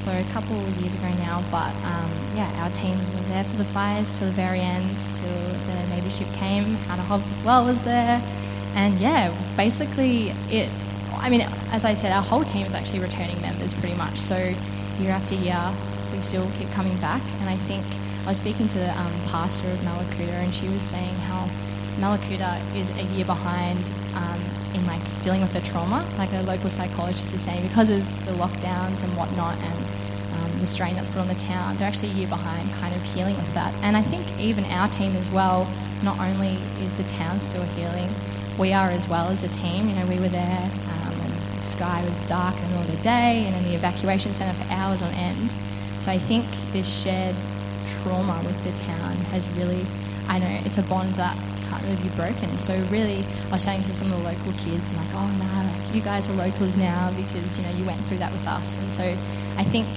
So 0.04 0.12
a 0.12 0.24
couple 0.34 0.60
of 0.60 0.76
years 0.82 0.94
ago 0.94 1.08
now, 1.24 1.42
but 1.50 1.72
um, 1.86 2.10
yeah, 2.36 2.50
our 2.62 2.70
team 2.70 2.98
were 3.14 3.28
there 3.32 3.44
for 3.44 3.56
the 3.56 3.64
fires 3.64 4.18
till 4.18 4.26
the 4.26 4.34
very 4.34 4.60
end, 4.60 4.98
till 5.14 5.48
the 5.66 5.73
Navy 6.04 6.24
ship 6.24 6.32
came. 6.34 6.64
Hannah 6.86 7.02
Hobbs 7.02 7.30
as 7.30 7.42
well 7.42 7.64
was 7.64 7.82
there, 7.82 8.20
and 8.74 9.00
yeah, 9.00 9.32
basically 9.56 10.28
it. 10.50 10.68
I 11.16 11.30
mean, 11.30 11.40
as 11.72 11.84
I 11.86 11.94
said, 11.94 12.12
our 12.12 12.22
whole 12.22 12.44
team 12.44 12.66
is 12.66 12.74
actually 12.74 13.00
returning 13.00 13.40
members 13.40 13.72
pretty 13.72 13.94
much. 13.96 14.16
So 14.18 14.36
year 14.98 15.12
after 15.12 15.34
year, 15.34 15.72
we 16.12 16.20
still 16.20 16.46
keep 16.58 16.70
coming 16.72 16.96
back, 16.98 17.22
and 17.40 17.48
I 17.48 17.56
think 17.56 17.84
I 18.26 18.30
was 18.30 18.38
speaking 18.38 18.68
to 18.68 18.78
the 18.78 18.90
um, 18.90 19.12
pastor 19.28 19.70
of 19.70 19.78
Mallacoota, 19.78 20.44
and 20.44 20.52
she 20.52 20.68
was 20.68 20.82
saying 20.82 21.14
how 21.26 21.48
Mallacoota 21.98 22.60
is 22.76 22.90
a 22.98 23.04
year 23.14 23.24
behind 23.24 23.78
um, 24.14 24.40
in 24.74 24.84
like 24.86 25.00
dealing 25.22 25.40
with 25.40 25.54
the 25.54 25.62
trauma. 25.62 26.04
Like 26.18 26.32
a 26.34 26.42
local 26.42 26.68
psychologist 26.68 27.32
is 27.32 27.40
saying, 27.40 27.66
because 27.66 27.88
of 27.88 28.04
the 28.26 28.32
lockdowns 28.32 29.02
and 29.02 29.16
whatnot, 29.16 29.56
and 29.56 29.83
the 30.64 30.70
strain 30.70 30.94
that's 30.94 31.08
put 31.08 31.18
on 31.18 31.28
the 31.28 31.34
town, 31.34 31.76
they're 31.76 31.86
actually 31.86 32.10
a 32.10 32.14
year 32.14 32.28
behind, 32.28 32.72
kind 32.74 32.94
of 32.94 33.02
healing 33.14 33.36
with 33.36 33.52
that. 33.52 33.72
And 33.82 33.96
I 33.96 34.02
think 34.02 34.24
even 34.40 34.64
our 34.66 34.88
team 34.88 35.14
as 35.16 35.28
well. 35.30 35.68
Not 36.02 36.18
only 36.18 36.54
is 36.84 36.96
the 36.96 37.04
town 37.04 37.40
still 37.40 37.64
healing, 37.76 38.10
we 38.58 38.72
are 38.72 38.88
as 38.88 39.08
well 39.08 39.28
as 39.28 39.42
a 39.42 39.48
team. 39.48 39.88
You 39.88 39.94
know, 39.96 40.06
we 40.06 40.18
were 40.20 40.28
there, 40.28 40.64
um, 40.92 41.14
and 41.24 41.32
the 41.32 41.60
sky 41.62 42.04
was 42.04 42.20
dark 42.22 42.54
in 42.56 42.70
the 42.72 42.84
the 42.96 43.02
day, 43.02 43.44
and 43.46 43.56
in 43.56 43.64
the 43.64 43.74
evacuation 43.74 44.34
centre 44.34 44.56
for 44.62 44.72
hours 44.72 45.02
on 45.02 45.10
end. 45.14 45.50
So 46.00 46.10
I 46.10 46.18
think 46.18 46.44
this 46.72 46.86
shared 47.02 47.34
trauma 48.02 48.40
with 48.44 48.58
the 48.64 48.72
town 48.84 49.16
has 49.32 49.48
really, 49.50 49.86
I 50.28 50.38
know 50.38 50.60
it's 50.64 50.78
a 50.78 50.82
bond 50.82 51.10
that 51.14 51.36
can't 51.70 51.82
really 51.84 52.02
be 52.02 52.14
broken. 52.16 52.58
So 52.58 52.76
really, 52.90 53.24
I 53.48 53.52
was 53.52 53.62
saying 53.62 53.82
to 53.82 53.92
some 53.92 54.12
of 54.12 54.18
the 54.18 54.24
local 54.24 54.52
kids, 54.64 54.94
like, 54.94 55.08
oh 55.14 55.26
no, 55.26 55.48
like, 55.64 55.94
you 55.94 56.02
guys 56.02 56.28
are 56.28 56.34
locals 56.34 56.76
now 56.76 57.12
because 57.16 57.58
you 57.58 57.64
know 57.64 57.72
you 57.72 57.84
went 57.84 58.00
through 58.06 58.18
that 58.18 58.32
with 58.32 58.46
us. 58.46 58.78
And 58.78 58.92
so 58.92 59.02
I 59.56 59.64
think, 59.64 59.88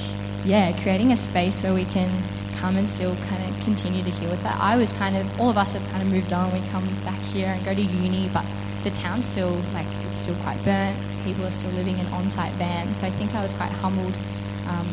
yeah, 0.48 0.72
creating 0.82 1.12
a 1.12 1.18
space 1.18 1.62
where 1.62 1.74
we 1.74 1.84
can 1.86 2.10
come 2.56 2.78
and 2.78 2.88
still 2.88 3.14
kind 3.28 3.44
of 3.44 3.64
continue 3.66 4.02
to 4.02 4.10
heal 4.10 4.30
with 4.30 4.42
that. 4.44 4.58
I 4.60 4.78
was 4.78 4.94
kind 4.94 5.18
of, 5.18 5.40
all 5.40 5.50
of 5.50 5.58
us 5.58 5.74
have 5.74 5.86
kind 5.92 6.02
of 6.02 6.10
moved 6.10 6.32
on. 6.32 6.52
We 6.54 6.62
come 6.72 6.88
back 7.04 7.20
here 7.36 7.50
and 7.50 7.64
go 7.66 7.74
to 7.74 7.82
uni, 7.82 8.30
but 8.34 8.46
the 8.84 8.92
town's 8.92 9.28
still 9.28 9.52
like 9.74 9.86
it's 10.08 10.20
still 10.20 10.36
quite 10.48 10.58
burnt. 10.64 10.96
People 11.26 11.46
are 11.46 11.52
still 11.52 11.72
living 11.72 12.00
in 12.00 12.06
on-site 12.08 12.54
vans. 12.54 12.98
So 12.98 13.08
I 13.08 13.10
think 13.12 13.36
I 13.36 13.44
was 13.44 13.52
quite 13.54 13.72
humbled. 13.84 14.14
Um, 14.70 14.88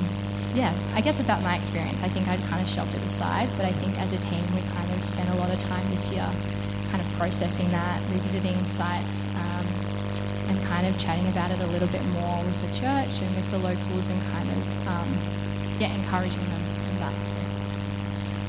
yeah, 0.54 0.74
I 0.94 1.00
guess 1.00 1.20
about 1.20 1.42
my 1.42 1.56
experience, 1.56 2.02
I 2.02 2.08
think 2.08 2.26
I'd 2.26 2.42
kind 2.50 2.60
of 2.62 2.68
shoved 2.68 2.94
it 2.94 3.02
aside, 3.02 3.48
but 3.56 3.64
I 3.64 3.72
think 3.72 3.98
as 4.00 4.12
a 4.12 4.18
team 4.18 4.42
we 4.54 4.60
kind 4.74 4.90
of 4.90 5.02
spent 5.04 5.30
a 5.30 5.36
lot 5.36 5.50
of 5.52 5.58
time 5.58 5.88
this 5.90 6.10
year 6.10 6.26
kind 6.90 7.00
of 7.00 7.06
processing 7.18 7.70
that, 7.70 8.00
revisiting 8.10 8.58
sites, 8.66 9.26
um, 9.34 9.66
and 10.50 10.62
kind 10.66 10.86
of 10.86 10.98
chatting 10.98 11.26
about 11.28 11.50
it 11.50 11.60
a 11.62 11.66
little 11.68 11.88
bit 11.88 12.04
more 12.10 12.38
with 12.42 12.58
the 12.62 12.70
church 12.78 13.22
and 13.22 13.30
with 13.34 13.50
the 13.50 13.58
locals 13.58 14.08
and 14.08 14.20
kind 14.30 14.48
of, 14.50 14.88
um, 14.88 15.10
yeah, 15.78 15.92
encouraging 15.94 16.44
them 16.48 16.62
in 16.90 16.98
that. 17.00 17.14
So. 17.26 17.38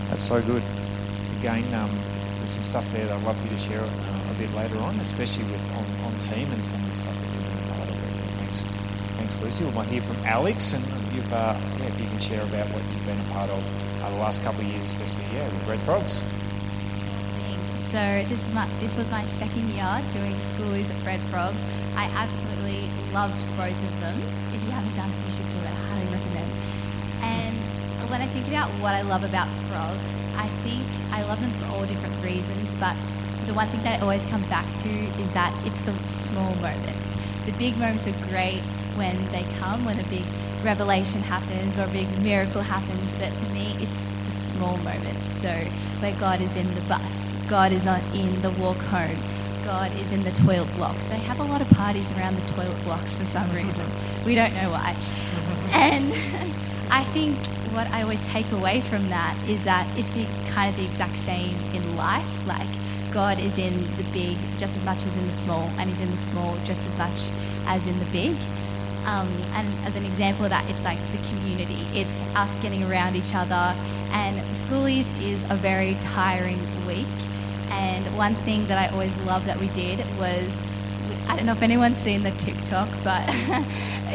That's 0.10 0.24
so 0.24 0.42
good. 0.42 0.64
Again, 1.40 1.66
um, 1.74 1.92
there's 2.38 2.52
some 2.52 2.64
stuff 2.64 2.86
there 2.92 3.06
that 3.08 3.16
I'd 3.16 3.24
love 3.24 3.42
you 3.44 3.50
to 3.50 3.58
share 3.58 3.82
uh, 3.82 4.32
a 4.32 4.36
bit 4.38 4.54
later 4.54 4.78
on, 4.80 4.96
especially 5.00 5.46
with 5.46 5.62
on, 5.74 5.86
on 6.06 6.20
team 6.20 6.48
and 6.52 6.66
some 6.66 6.80
of 6.80 6.90
the 6.90 6.96
stuff 6.96 7.16
that 7.18 7.30
you've 7.34 7.50
been 7.50 7.68
part 7.74 7.90
of. 7.90 7.96
Thanks, 8.38 8.62
thanks, 9.18 9.42
Lucy. 9.42 9.66
We 9.66 9.72
might 9.72 9.88
hear 9.88 10.02
from 10.02 10.18
Alex, 10.26 10.74
and 10.74 10.84
you've, 11.14 11.34
uh, 11.34 11.58
yeah, 11.80 11.86
if 11.88 12.00
you 12.00 12.08
can 12.08 12.20
share 12.20 12.44
about 12.44 12.68
what 12.70 12.84
you've 12.84 13.06
been 13.06 13.20
a 13.20 13.30
part 13.34 13.50
of 13.50 13.62
uh, 14.04 14.10
the 14.12 14.18
last 14.18 14.44
couple 14.44 14.62
of 14.62 14.68
years, 14.68 14.86
especially 14.86 15.26
yeah, 15.34 15.46
with 15.46 15.68
Red 15.68 15.80
Frogs. 15.82 16.22
So 17.96 18.04
this 18.28 18.42
is 18.44 18.54
my 18.54 18.68
this 18.84 18.98
was 18.98 19.10
my 19.10 19.24
second 19.40 19.72
year 19.72 19.88
doing 20.12 20.36
schoolies 20.52 20.92
at 20.92 21.00
Red 21.06 21.22
Frogs. 21.32 21.62
I 21.96 22.12
absolutely 22.20 22.92
loved 23.14 23.40
both 23.56 23.72
of 23.72 23.94
them. 24.02 24.20
If 24.52 24.60
you 24.66 24.72
haven't 24.72 24.96
done 25.00 25.08
it, 25.08 25.16
you 25.24 25.32
should 25.32 25.48
I 28.26 28.28
think 28.30 28.48
about 28.48 28.72
what 28.82 28.96
I 28.96 29.04
love 29.04 29.24
about 29.24 29.48
frogs, 29.70 30.10
I 30.36 30.48
think 30.66 30.82
I 31.14 31.22
love 31.30 31.40
them 31.40 31.52
for 31.62 31.78
all 31.78 31.86
different 31.86 32.18
reasons. 32.26 32.74
But 32.82 32.98
the 33.46 33.54
one 33.54 33.68
thing 33.68 33.84
that 33.84 34.00
I 34.00 34.02
always 34.02 34.26
come 34.26 34.42
back 34.50 34.66
to 34.82 34.90
is 34.90 35.32
that 35.34 35.54
it's 35.64 35.80
the 35.82 35.94
small 36.10 36.56
moments. 36.56 37.16
The 37.46 37.52
big 37.60 37.78
moments 37.78 38.08
are 38.08 38.18
great 38.34 38.66
when 38.98 39.14
they 39.30 39.46
come, 39.62 39.86
when 39.86 40.00
a 40.00 40.04
big 40.10 40.26
revelation 40.64 41.22
happens 41.22 41.78
or 41.78 41.84
a 41.84 41.94
big 41.94 42.10
miracle 42.24 42.62
happens. 42.62 43.14
But 43.22 43.30
for 43.30 43.54
me, 43.54 43.78
it's 43.78 44.10
the 44.10 44.32
small 44.32 44.76
moments. 44.78 45.30
So 45.38 45.54
where 46.02 46.18
God 46.20 46.42
is 46.42 46.56
in 46.56 46.66
the 46.74 46.82
bus, 46.90 47.32
God 47.48 47.72
is 47.72 47.86
on, 47.86 48.02
in 48.16 48.42
the 48.42 48.50
walk 48.58 48.82
home, 48.90 49.22
God 49.64 49.96
is 50.02 50.12
in 50.12 50.24
the 50.24 50.32
toilet 50.32 50.74
blocks. 50.78 51.06
They 51.14 51.22
have 51.30 51.40
a 51.40 51.44
lot 51.44 51.62
of 51.62 51.70
parties 51.78 52.12
around 52.18 52.42
the 52.42 52.54
toilet 52.54 52.84
blocks 52.86 53.16
for 53.16 53.26
some 53.26 53.46
reason. 53.52 53.86
We 54.26 54.34
don't 54.34 54.56
know 54.56 54.72
why. 54.72 54.98
and 55.78 56.12
I 56.90 57.04
think 57.14 57.38
what 57.76 57.92
I 57.92 58.04
always 58.04 58.26
take 58.30 58.50
away 58.54 58.80
from 58.80 59.10
that 59.10 59.38
is 59.50 59.66
that 59.66 59.86
it's 60.00 60.10
the 60.14 60.26
kind 60.52 60.70
of 60.70 60.78
the 60.78 60.86
exact 60.86 61.18
same 61.18 61.54
in 61.74 61.98
life. 61.98 62.48
Like 62.48 62.68
God 63.14 63.38
is 63.38 63.58
in 63.58 63.74
the 63.98 64.04
big 64.14 64.38
just 64.58 64.76
as 64.78 64.84
much 64.86 65.06
as 65.06 65.16
in 65.18 65.26
the 65.26 65.32
small, 65.32 65.70
and 65.78 65.90
He's 65.90 66.00
in 66.00 66.10
the 66.10 66.18
small 66.18 66.56
just 66.64 66.88
as 66.88 66.98
much 66.98 67.30
as 67.68 67.86
in 67.86 68.00
the 68.00 68.06
big. 68.06 68.36
Um, 69.06 69.28
and 69.54 69.68
as 69.86 69.96
an 69.96 70.06
example 70.06 70.46
of 70.46 70.52
that, 70.52 70.68
it's 70.70 70.86
like 70.86 70.98
the 71.12 71.20
community. 71.30 71.86
It's 71.94 72.22
us 72.36 72.58
getting 72.58 72.84
around 72.86 73.16
each 73.16 73.36
other. 73.36 73.76
And 74.12 74.40
schoolies 74.56 75.06
is 75.22 75.44
a 75.52 75.56
very 75.56 75.96
tiring 76.02 76.60
week. 76.88 77.06
And 77.72 78.06
one 78.18 78.36
thing 78.36 78.66
that 78.68 78.78
I 78.78 78.92
always 78.94 79.16
loved 79.24 79.48
that 79.48 79.60
we 79.60 79.68
did 79.70 80.00
was 80.18 80.50
I 81.28 81.36
don't 81.36 81.46
know 81.46 81.52
if 81.52 81.62
anyone's 81.62 81.98
seen 81.98 82.24
the 82.24 82.32
TikTok, 82.32 82.88
but 83.04 83.24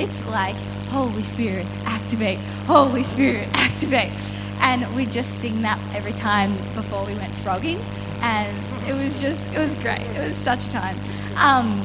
it's 0.00 0.26
like 0.26 0.57
Holy 0.90 1.23
Spirit, 1.23 1.66
activate. 1.85 2.38
Holy 2.66 3.02
Spirit, 3.04 3.49
activate. 3.54 4.12
And 4.61 4.85
we 4.97 5.06
just 5.06 5.38
sing 5.40 5.62
that 5.62 5.78
every 5.94 6.12
time 6.12 6.52
before 6.75 7.06
we 7.06 7.14
went 7.14 7.32
frogging, 7.37 7.78
and 8.20 8.54
it 8.88 8.92
was 8.92 9.20
just 9.20 9.40
it 9.54 9.59
was 9.59 9.75
great. 9.76 10.00
It 10.00 10.26
was 10.26 10.37
such 10.37 10.66
a 10.66 10.70
time. 10.70 10.97
Um, 11.37 11.80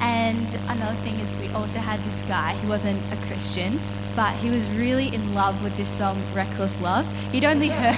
and 0.00 0.46
another 0.70 0.96
thing 0.96 1.14
is 1.20 1.34
we 1.36 1.48
also 1.54 1.78
had 1.78 2.00
this 2.00 2.22
guy. 2.28 2.54
He 2.54 2.66
wasn't 2.66 3.00
a 3.12 3.16
Christian, 3.26 3.78
but 4.16 4.32
he 4.36 4.50
was 4.50 4.68
really 4.70 5.14
in 5.14 5.34
love 5.34 5.62
with 5.62 5.76
this 5.76 5.88
song 5.88 6.18
"Reckless 6.34 6.80
Love." 6.80 7.06
He'd 7.32 7.44
only 7.44 7.68
heard. 7.68 7.94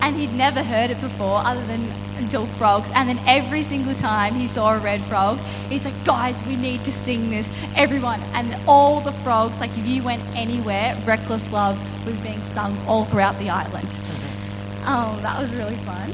And 0.00 0.16
he'd 0.16 0.32
never 0.32 0.62
heard 0.62 0.90
it 0.90 1.00
before 1.00 1.38
other 1.38 1.64
than 1.66 1.80
until 2.18 2.46
frogs. 2.46 2.90
And 2.94 3.08
then 3.08 3.18
every 3.26 3.62
single 3.62 3.94
time 3.94 4.34
he 4.34 4.46
saw 4.46 4.74
a 4.74 4.78
red 4.78 5.00
frog 5.02 5.38
he's 5.68 5.84
like 5.84 6.04
guys 6.04 6.42
we 6.46 6.56
need 6.56 6.84
to 6.84 6.92
sing 6.92 7.30
this. 7.30 7.50
Everyone. 7.74 8.20
And 8.34 8.56
all 8.66 9.00
the 9.00 9.12
frogs 9.12 9.60
like 9.60 9.70
if 9.76 9.86
you 9.86 10.02
went 10.02 10.22
anywhere 10.34 10.96
reckless 11.04 11.50
love 11.52 11.78
was 12.06 12.20
being 12.20 12.40
sung 12.52 12.76
all 12.86 13.04
throughout 13.04 13.38
the 13.38 13.50
island. 13.50 13.88
Oh 14.88 15.18
that 15.22 15.40
was 15.40 15.54
really 15.54 15.76
fun. 15.78 16.12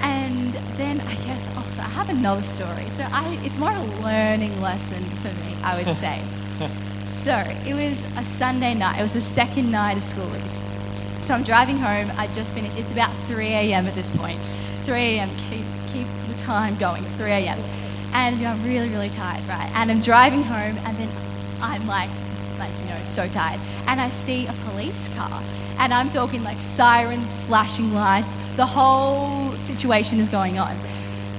And 0.00 0.52
then 0.76 1.00
i 1.00 1.14
guess 1.26 1.48
also 1.56 1.82
i 1.82 1.88
have 1.88 2.08
another 2.08 2.42
story. 2.42 2.84
So 2.90 3.06
I, 3.10 3.38
it's 3.42 3.58
more 3.58 3.70
a 3.72 3.84
learning 4.02 4.60
lesson 4.60 5.02
for 5.22 5.28
me 5.28 5.56
i 5.62 5.76
would 5.76 5.94
say. 6.04 6.22
So 7.06 7.36
it 7.66 7.74
was 7.74 8.04
a 8.18 8.24
sunday 8.24 8.74
night. 8.74 8.98
It 8.98 9.02
was 9.02 9.14
the 9.14 9.20
second 9.20 9.70
night 9.70 9.96
of 9.96 10.02
schoolies 10.02 10.63
so 11.24 11.32
I'm 11.32 11.42
driving 11.42 11.78
home. 11.78 12.12
I 12.18 12.26
just 12.28 12.54
finished. 12.54 12.76
It's 12.76 12.92
about 12.92 13.10
3 13.28 13.46
a.m. 13.46 13.86
at 13.86 13.94
this 13.94 14.10
point. 14.10 14.38
3 14.84 14.94
a.m. 14.94 15.30
Keep 15.48 15.64
keep 15.90 16.06
the 16.28 16.34
time 16.42 16.76
going. 16.76 17.02
It's 17.02 17.14
3 17.14 17.30
a.m. 17.30 17.58
And 18.12 18.36
I'm 18.46 18.62
really 18.62 18.90
really 18.90 19.08
tired, 19.08 19.42
right? 19.48 19.70
And 19.74 19.90
I'm 19.90 20.02
driving 20.02 20.42
home, 20.42 20.76
and 20.84 20.96
then 20.98 21.08
I'm 21.62 21.86
like, 21.86 22.10
like 22.58 22.70
you 22.78 22.84
know, 22.84 23.00
so 23.04 23.26
tired. 23.28 23.58
And 23.86 24.02
I 24.02 24.10
see 24.10 24.46
a 24.46 24.52
police 24.68 25.08
car, 25.16 25.42
and 25.78 25.94
I'm 25.94 26.10
talking 26.10 26.44
like 26.44 26.60
sirens, 26.60 27.32
flashing 27.46 27.94
lights. 27.94 28.34
The 28.56 28.66
whole 28.66 29.52
situation 29.52 30.18
is 30.18 30.28
going 30.28 30.58
on. 30.58 30.76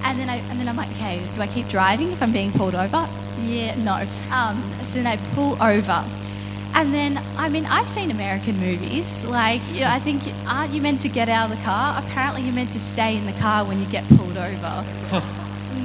And 0.03 0.19
then 0.19 0.29
I 0.31 0.37
and 0.49 0.59
then 0.59 0.67
I'm 0.67 0.77
like, 0.77 0.89
okay, 0.93 1.21
do 1.35 1.41
I 1.41 1.47
keep 1.47 1.67
driving 1.67 2.11
if 2.11 2.23
I'm 2.23 2.31
being 2.33 2.51
pulled 2.51 2.73
over? 2.73 3.07
Yeah, 3.41 3.75
no. 3.83 4.03
Um, 4.33 4.63
so 4.81 4.95
then 4.95 5.05
I 5.05 5.17
pull 5.35 5.61
over. 5.61 6.03
And 6.75 6.93
then, 6.93 7.23
I 7.37 7.47
mean, 7.47 7.65
I've 7.65 7.87
seen 7.87 8.11
American 8.11 8.57
movies. 8.59 9.23
Like, 9.23 9.61
I 9.79 9.97
think, 9.99 10.21
aren't 10.45 10.73
you 10.73 10.81
meant 10.81 10.99
to 11.01 11.09
get 11.09 11.29
out 11.29 11.49
of 11.49 11.57
the 11.57 11.63
car? 11.63 11.97
Apparently, 11.97 12.41
you're 12.41 12.53
meant 12.53 12.73
to 12.73 12.81
stay 12.81 13.15
in 13.15 13.25
the 13.25 13.31
car 13.33 13.63
when 13.63 13.79
you 13.79 13.85
get 13.85 14.05
pulled 14.09 14.35
over. 14.35 14.83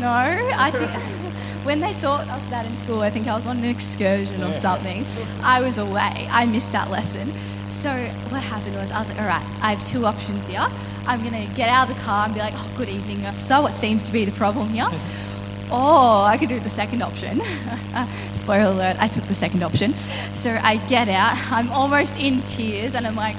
no, 0.01 0.11
I 0.11 0.73
think 0.73 0.91
when 1.65 1.79
they 1.79 1.93
taught 1.95 2.27
us 2.27 2.51
that 2.51 2.67
in 2.67 2.77
school, 2.79 3.03
I 3.03 3.11
think 3.11 3.29
I 3.29 3.37
was 3.37 3.47
on 3.47 3.59
an 3.59 3.67
excursion 3.67 4.43
or 4.43 4.53
something. 4.53 5.07
I 5.43 5.61
was 5.61 5.79
away. 5.79 6.27
I 6.29 6.45
missed 6.47 6.73
that 6.73 6.91
lesson. 6.91 7.33
So 7.71 7.91
what 8.31 8.43
happened 8.43 8.75
was, 8.75 8.91
I 8.91 8.99
was 8.99 9.11
like, 9.11 9.21
all 9.21 9.27
right, 9.29 9.47
I 9.63 9.75
have 9.75 9.87
two 9.87 10.07
options 10.07 10.49
here. 10.49 10.67
I'm 11.07 11.21
going 11.23 11.47
to 11.47 11.55
get 11.55 11.69
out 11.69 11.89
of 11.89 11.97
the 11.97 12.03
car 12.03 12.25
and 12.25 12.35
be 12.35 12.41
like, 12.41 12.55
oh, 12.57 12.75
good 12.77 12.89
evening, 12.89 13.25
officer. 13.25 13.63
What 13.63 13.75
seems 13.75 14.05
to 14.07 14.13
be 14.13 14.25
the 14.25 14.33
problem 14.33 14.71
here? 14.71 14.91
Oh, 15.71 16.23
I 16.23 16.37
could 16.37 16.49
do 16.49 16.59
the 16.61 16.71
second 16.71 17.03
option. 17.03 17.41
Spoiler 18.33 18.71
alert, 18.71 18.97
I 18.99 19.09
took 19.09 19.25
the 19.25 19.35
second 19.35 19.63
option. 19.63 19.95
So 20.35 20.59
I 20.63 20.77
get 20.89 21.09
out, 21.09 21.37
I'm 21.53 21.71
almost 21.71 22.19
in 22.19 22.43
tears, 22.43 22.95
and 22.95 23.07
I'm 23.07 23.17
like, 23.17 23.37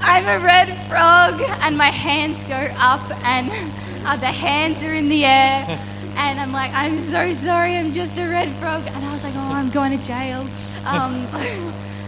I'm 0.00 0.24
a 0.24 0.44
red 0.44 0.68
frog. 0.88 1.40
And 1.62 1.76
my 1.76 1.90
hands 1.90 2.44
go 2.44 2.68
up, 2.76 3.02
and 3.24 3.50
uh, 4.06 4.16
the 4.16 4.26
hands 4.26 4.82
are 4.84 4.94
in 4.94 5.08
the 5.08 5.24
air. 5.24 5.84
And 6.20 6.40
I'm 6.40 6.50
like, 6.50 6.72
I'm 6.74 6.96
so 6.96 7.32
sorry, 7.32 7.76
I'm 7.76 7.92
just 7.92 8.18
a 8.18 8.26
red 8.28 8.48
frog. 8.56 8.84
And 8.88 9.04
I 9.04 9.12
was 9.12 9.22
like, 9.22 9.34
oh, 9.36 9.52
I'm 9.52 9.70
going 9.70 9.96
to 9.96 10.04
jail. 10.04 10.40
Um, 10.84 11.28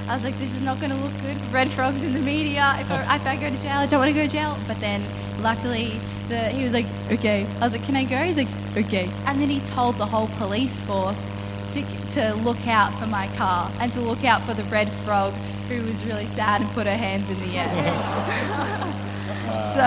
I 0.09 0.15
was 0.15 0.25
like, 0.25 0.37
this 0.41 0.53
is 0.53 0.63
not 0.63 0.81
going 0.81 0.91
to 0.91 0.97
look 0.97 1.13
good. 1.23 1.37
Red 1.53 1.71
frogs 1.71 2.03
in 2.03 2.13
the 2.13 2.19
media. 2.19 2.75
If 2.81 2.91
I, 2.91 3.15
if 3.15 3.25
I 3.25 3.37
go 3.37 3.49
to 3.49 3.63
jail, 3.63 3.79
I 3.79 3.87
don't 3.87 4.01
want 4.01 4.11
to 4.11 4.17
go 4.17 4.27
to 4.27 4.33
jail. 4.33 4.59
But 4.67 4.81
then, 4.81 5.01
luckily, 5.43 6.01
the, 6.29 6.49
he 6.49 6.65
was 6.65 6.73
like, 6.73 6.87
okay. 7.11 7.47
I 7.61 7.65
was 7.65 7.73
like, 7.73 7.85
can 7.85 7.97
I 7.97 8.05
go? 8.05 8.17
He's 8.19 8.37
like, 8.37 8.49
okay. 8.77 9.11
And 9.27 9.41
then 9.41 9.49
he 9.49 9.61
told 9.61 9.97
the 9.97 10.07
whole 10.07 10.29
police 10.39 10.83
force 10.83 11.25
to, 11.73 11.85
to 12.13 12.35
look 12.37 12.67
out 12.67 12.93
for 12.95 13.07
my 13.07 13.29
car 13.37 13.71
and 13.81 13.93
to 13.93 14.01
look 14.01 14.25
out 14.25 14.43
for 14.43 14.55
the 14.55 14.65
red 14.65 14.91
frog 15.05 15.33
who 15.69 15.83
was 15.83 16.05
really 16.05 16.27
sad 16.27 16.61
and 16.61 16.71
put 16.71 16.87
her 16.87 16.97
hands 16.97 17.29
in 17.31 17.39
the 17.41 17.59
air. 17.59 17.69
so, 19.75 19.81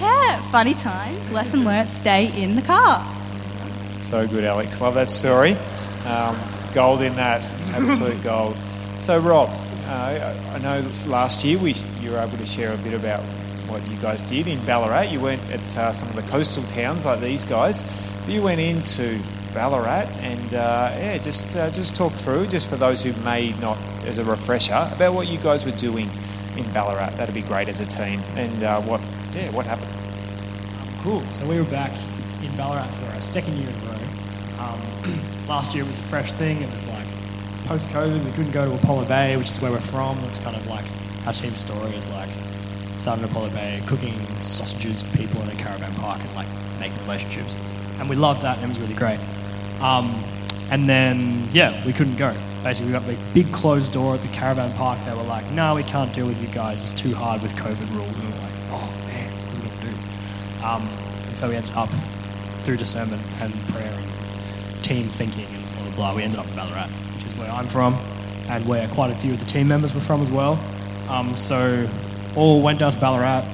yeah, 0.00 0.42
funny 0.50 0.74
times. 0.74 1.30
Lesson 1.32 1.64
learnt 1.64 1.90
stay 1.90 2.32
in 2.42 2.56
the 2.56 2.62
car. 2.62 3.06
So 4.00 4.26
good, 4.28 4.44
Alex. 4.44 4.80
Love 4.80 4.94
that 4.94 5.10
story. 5.10 5.56
Um, 6.04 6.38
gold 6.72 7.02
in 7.02 7.16
that, 7.16 7.42
absolute 7.74 8.22
gold. 8.22 8.56
So, 9.00 9.18
Rob, 9.18 9.50
uh, 9.86 10.36
I 10.52 10.58
know 10.58 10.88
last 11.06 11.44
year 11.44 11.58
we 11.58 11.72
you 12.00 12.12
were 12.12 12.18
able 12.18 12.38
to 12.38 12.46
share 12.46 12.72
a 12.72 12.76
bit 12.78 12.94
about 12.94 13.24
what 13.68 13.86
you 13.88 13.96
guys 13.98 14.22
did 14.22 14.46
in 14.46 14.64
Ballarat. 14.64 15.04
You 15.04 15.20
went 15.20 15.42
at 15.50 15.76
uh, 15.76 15.92
some 15.92 16.08
of 16.08 16.16
the 16.16 16.22
coastal 16.22 16.62
towns 16.64 17.04
like 17.04 17.20
these 17.20 17.44
guys. 17.44 17.84
You 18.28 18.42
went 18.42 18.60
into 18.60 19.18
Ballarat 19.54 20.08
and 20.20 20.54
uh, 20.54 20.92
yeah, 20.96 21.18
just 21.18 21.56
uh, 21.56 21.70
just 21.70 21.96
talk 21.96 22.12
through, 22.12 22.48
just 22.48 22.68
for 22.68 22.76
those 22.76 23.02
who 23.02 23.12
may 23.22 23.50
not, 23.60 23.78
as 24.04 24.18
a 24.18 24.24
refresher, 24.24 24.90
about 24.92 25.14
what 25.14 25.28
you 25.28 25.38
guys 25.38 25.64
were 25.64 25.72
doing 25.72 26.10
in 26.56 26.70
Ballarat. 26.72 27.10
That'd 27.16 27.34
be 27.34 27.42
great 27.42 27.68
as 27.68 27.80
a 27.80 27.86
team. 27.86 28.20
And 28.36 28.62
uh, 28.62 28.80
what 28.82 29.00
yeah, 29.34 29.50
what 29.52 29.66
happened? 29.66 29.92
Cool. 31.02 31.20
So 31.32 31.46
we 31.46 31.58
were 31.58 31.70
back 31.70 31.92
in 32.42 32.54
Ballarat 32.56 32.86
for 32.86 33.14
our 33.14 33.20
second 33.20 33.56
year 33.56 33.68
in 33.68 33.74
a 33.74 33.78
row. 33.78 33.96
Um, 34.58 35.20
last 35.48 35.74
year 35.74 35.84
was 35.84 35.98
a 35.98 36.02
fresh 36.02 36.32
thing. 36.32 36.60
It 36.60 36.72
was 36.72 36.86
like 36.88 37.06
post 37.66 37.88
COVID, 37.88 38.24
we 38.24 38.30
couldn't 38.32 38.52
go 38.52 38.64
to 38.64 38.74
Apollo 38.74 39.06
Bay, 39.06 39.36
which 39.36 39.50
is 39.50 39.60
where 39.60 39.72
we're 39.72 39.80
from. 39.80 40.20
That's 40.22 40.38
kind 40.38 40.56
of 40.56 40.66
like 40.68 40.84
our 41.26 41.32
team 41.32 41.52
story 41.52 41.90
is 41.94 42.08
like 42.10 42.28
starting 43.06 43.24
at 43.24 43.52
Bay, 43.54 43.80
cooking 43.86 44.18
sausages, 44.40 45.04
people 45.14 45.40
in 45.42 45.48
a 45.48 45.54
caravan 45.54 45.94
park, 45.94 46.20
and 46.20 46.34
like 46.34 46.48
making 46.80 46.98
relationships. 47.02 47.56
And 48.00 48.10
we 48.10 48.16
loved 48.16 48.42
that, 48.42 48.56
and 48.56 48.64
it 48.64 48.66
was 48.66 48.80
really 48.80 48.96
great. 48.96 49.20
Um, 49.80 50.24
and 50.72 50.88
then, 50.88 51.48
yeah, 51.52 51.86
we 51.86 51.92
couldn't 51.92 52.16
go. 52.16 52.34
Basically, 52.64 52.86
we 52.86 52.98
got 52.98 53.06
the 53.06 53.16
big 53.32 53.52
closed 53.52 53.92
door 53.92 54.14
at 54.16 54.22
the 54.22 54.28
caravan 54.34 54.72
park. 54.72 54.98
They 55.04 55.14
were 55.14 55.22
like, 55.22 55.48
no, 55.52 55.76
we 55.76 55.84
can't 55.84 56.12
deal 56.12 56.26
with 56.26 56.42
you 56.42 56.48
guys. 56.48 56.82
It's 56.82 57.00
too 57.00 57.14
hard 57.14 57.42
with 57.42 57.52
COVID 57.52 57.94
rules. 57.94 58.12
And 58.12 58.24
we 58.24 58.32
were 58.34 58.40
like, 58.40 58.52
oh, 58.70 58.90
man, 59.06 59.30
what 59.30 59.54
are 59.54 59.62
we 59.62 59.68
going 59.68 59.78
to 59.78 59.86
do? 59.86 60.66
Um, 60.66 60.82
and 61.28 61.38
so 61.38 61.48
we 61.48 61.54
ended 61.54 61.76
up, 61.76 61.90
through 62.64 62.78
discernment 62.78 63.22
and 63.40 63.54
prayer 63.68 63.92
and 63.92 64.84
team 64.84 65.06
thinking 65.06 65.46
and 65.46 65.62
blah, 65.74 65.84
blah, 65.84 65.94
blah, 65.94 66.14
we 66.16 66.24
ended 66.24 66.40
up 66.40 66.48
in 66.48 66.56
Ballarat, 66.56 66.88
which 67.14 67.26
is 67.26 67.36
where 67.36 67.52
I'm 67.52 67.68
from 67.68 67.94
and 68.48 68.66
where 68.66 68.88
quite 68.88 69.12
a 69.12 69.14
few 69.14 69.32
of 69.32 69.38
the 69.38 69.46
team 69.46 69.68
members 69.68 69.94
were 69.94 70.00
from 70.00 70.22
as 70.22 70.30
well. 70.32 70.58
Um, 71.08 71.36
so 71.36 71.88
all 72.36 72.60
went 72.60 72.78
down 72.78 72.92
to 72.92 73.00
Ballarat. 73.00 73.44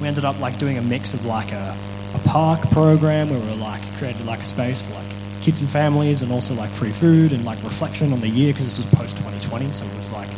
We 0.00 0.06
ended 0.06 0.24
up 0.24 0.38
like 0.40 0.58
doing 0.58 0.78
a 0.78 0.82
mix 0.82 1.12
of 1.12 1.24
like 1.24 1.52
a, 1.52 1.76
a 2.14 2.18
park 2.20 2.60
program 2.70 3.30
where 3.30 3.38
we 3.40 3.46
were 3.48 3.56
like 3.56 3.82
created 3.98 4.24
like 4.24 4.40
a 4.40 4.46
space 4.46 4.80
for 4.80 4.94
like 4.94 5.06
kids 5.40 5.60
and 5.60 5.68
families 5.68 6.22
and 6.22 6.32
also 6.32 6.54
like 6.54 6.70
free 6.70 6.92
food 6.92 7.32
and 7.32 7.44
like 7.44 7.62
reflection 7.62 8.12
on 8.12 8.20
the 8.20 8.28
year 8.28 8.52
because 8.52 8.66
this 8.66 8.78
was 8.78 8.94
post 8.94 9.16
2020 9.16 9.72
so 9.72 9.84
it 9.84 9.96
was 9.96 10.12
like 10.12 10.28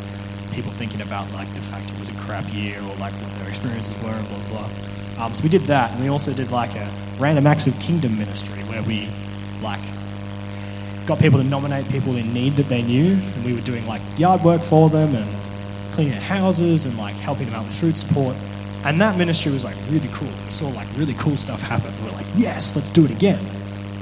people 0.51 0.71
thinking 0.71 1.01
about 1.01 1.31
like 1.33 1.47
the 1.53 1.61
fact 1.61 1.89
it 1.89 1.99
was 1.99 2.09
a 2.09 2.13
crap 2.15 2.45
year 2.53 2.77
or 2.79 2.95
like 2.95 3.13
what 3.13 3.31
their 3.39 3.49
experiences 3.49 3.95
were 4.03 4.09
and 4.09 4.27
blah 4.29 4.37
blah 4.49 4.67
blah. 4.67 5.25
Um, 5.25 5.35
so 5.35 5.43
we 5.43 5.49
did 5.49 5.61
that. 5.63 5.91
And 5.91 6.01
we 6.01 6.09
also 6.09 6.33
did 6.33 6.51
like 6.51 6.75
a 6.75 6.89
random 7.19 7.45
acts 7.45 7.67
of 7.67 7.79
kingdom 7.79 8.17
ministry 8.17 8.61
where 8.63 8.81
we 8.83 9.07
like 9.61 9.81
got 11.05 11.19
people 11.19 11.39
to 11.39 11.45
nominate 11.45 11.87
people 11.89 12.15
in 12.15 12.33
need 12.33 12.53
that 12.53 12.67
they 12.69 12.81
knew. 12.81 13.13
And 13.13 13.45
we 13.45 13.53
were 13.53 13.61
doing 13.61 13.85
like 13.85 14.01
yard 14.17 14.43
work 14.43 14.61
for 14.61 14.89
them 14.89 15.15
and 15.15 15.40
cleaning 15.91 16.13
houses 16.13 16.85
and 16.85 16.97
like 16.97 17.15
helping 17.15 17.45
them 17.47 17.55
out 17.55 17.65
with 17.65 17.75
food 17.75 17.97
support 17.97 18.35
and 18.85 18.99
that 18.99 19.17
ministry 19.17 19.51
was 19.51 19.63
like 19.63 19.75
really 19.89 20.09
cool 20.11 20.29
we 20.45 20.51
saw 20.51 20.67
like 20.69 20.87
really 20.95 21.13
cool 21.15 21.37
stuff 21.37 21.61
happen 21.61 21.93
we 21.99 22.09
were 22.09 22.15
like 22.15 22.27
yes 22.35 22.75
let's 22.75 22.89
do 22.89 23.05
it 23.05 23.11
again 23.11 23.39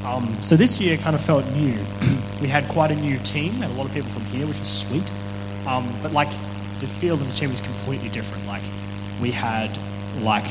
um, 0.09 0.33
so 0.41 0.55
this 0.55 0.79
year 0.79 0.97
kind 0.97 1.15
of 1.15 1.21
felt 1.21 1.45
new. 1.51 1.77
we 2.41 2.47
had 2.47 2.67
quite 2.67 2.89
a 2.91 2.95
new 2.95 3.19
team 3.19 3.61
and 3.61 3.71
a 3.71 3.75
lot 3.75 3.85
of 3.85 3.93
people 3.93 4.09
from 4.09 4.23
here, 4.25 4.47
which 4.47 4.59
was 4.59 4.69
sweet. 4.69 5.09
Um, 5.67 5.87
but 6.01 6.13
like 6.13 6.29
the 6.79 6.87
feel 6.87 7.15
of 7.15 7.27
the 7.27 7.33
team 7.33 7.49
was 7.49 7.61
completely 7.61 8.09
different. 8.09 8.45
Like 8.47 8.63
we 9.21 9.31
had 9.31 9.77
like 10.21 10.45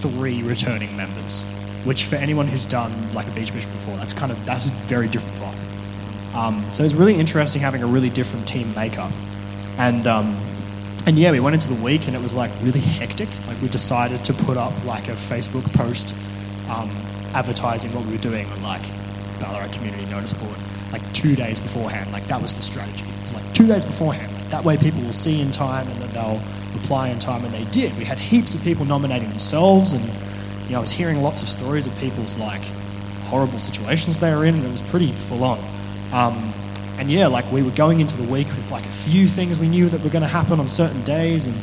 three 0.00 0.42
returning 0.42 0.96
members, 0.96 1.44
which 1.84 2.04
for 2.04 2.16
anyone 2.16 2.48
who's 2.48 2.66
done 2.66 2.92
like 3.14 3.28
a 3.28 3.30
beach 3.32 3.52
mission 3.52 3.70
before, 3.70 3.96
that's 3.96 4.12
kind 4.12 4.32
of 4.32 4.44
that's 4.46 4.66
a 4.66 4.70
very 4.88 5.08
different 5.08 5.36
vibe. 5.36 6.34
Um, 6.34 6.64
so 6.74 6.82
it 6.82 6.86
was 6.86 6.94
really 6.94 7.14
interesting 7.14 7.60
having 7.60 7.82
a 7.82 7.86
really 7.86 8.10
different 8.10 8.48
team 8.48 8.72
makeup, 8.74 9.12
and 9.78 10.06
um, 10.06 10.36
and 11.06 11.18
yeah, 11.18 11.30
we 11.30 11.40
went 11.40 11.54
into 11.54 11.68
the 11.68 11.82
week 11.82 12.06
and 12.06 12.16
it 12.16 12.22
was 12.22 12.34
like 12.34 12.50
really 12.62 12.80
hectic. 12.80 13.28
Like 13.46 13.60
we 13.60 13.68
decided 13.68 14.24
to 14.24 14.32
put 14.32 14.56
up 14.56 14.72
like 14.84 15.08
a 15.08 15.12
Facebook 15.12 15.72
post 15.74 16.14
um, 16.68 16.90
advertising 17.34 17.92
what 17.94 18.04
we 18.06 18.12
were 18.12 18.18
doing 18.18 18.46
on 18.50 18.62
like 18.62 18.82
Ballarat 19.40 19.72
Community 19.72 20.04
Notice 20.10 20.32
Board 20.32 20.56
like 20.92 21.12
two 21.12 21.36
days 21.36 21.60
beforehand. 21.60 22.10
Like 22.12 22.26
that 22.26 22.42
was 22.42 22.54
the 22.54 22.62
strategy. 22.62 23.04
It 23.04 23.22
was 23.22 23.34
like 23.34 23.52
two 23.54 23.66
days 23.66 23.84
beforehand. 23.84 24.32
Like, 24.32 24.50
that 24.50 24.64
way 24.64 24.76
people 24.76 25.00
will 25.02 25.12
see 25.12 25.40
in 25.40 25.50
time 25.52 25.86
and 25.88 26.00
then 26.02 26.10
they'll 26.12 26.40
reply 26.74 27.08
in 27.08 27.18
time, 27.18 27.44
and 27.44 27.52
they 27.52 27.64
did. 27.72 27.96
We 27.98 28.04
had 28.04 28.18
heaps 28.18 28.54
of 28.54 28.62
people 28.62 28.84
nominating 28.84 29.28
themselves, 29.28 29.92
and 29.92 30.04
you 30.64 30.72
know, 30.72 30.78
I 30.78 30.80
was 30.80 30.90
hearing 30.90 31.20
lots 31.22 31.42
of 31.42 31.48
stories 31.48 31.86
of 31.86 31.96
people's 31.98 32.38
like 32.38 32.62
horrible 33.24 33.58
situations 33.58 34.20
they 34.20 34.34
were 34.34 34.44
in, 34.44 34.54
and 34.54 34.64
it 34.64 34.70
was 34.70 34.82
pretty 34.82 35.12
full 35.12 35.44
on. 35.44 35.58
Um, 36.12 36.52
and 37.00 37.10
yeah, 37.10 37.28
like 37.28 37.50
we 37.50 37.62
were 37.62 37.70
going 37.70 38.00
into 38.00 38.14
the 38.18 38.30
week 38.30 38.46
with 38.48 38.70
like 38.70 38.84
a 38.84 38.88
few 38.88 39.26
things 39.26 39.58
we 39.58 39.68
knew 39.68 39.88
that 39.88 40.02
were 40.02 40.10
going 40.10 40.22
to 40.22 40.28
happen 40.28 40.60
on 40.60 40.68
certain 40.68 41.02
days, 41.02 41.46
and 41.46 41.56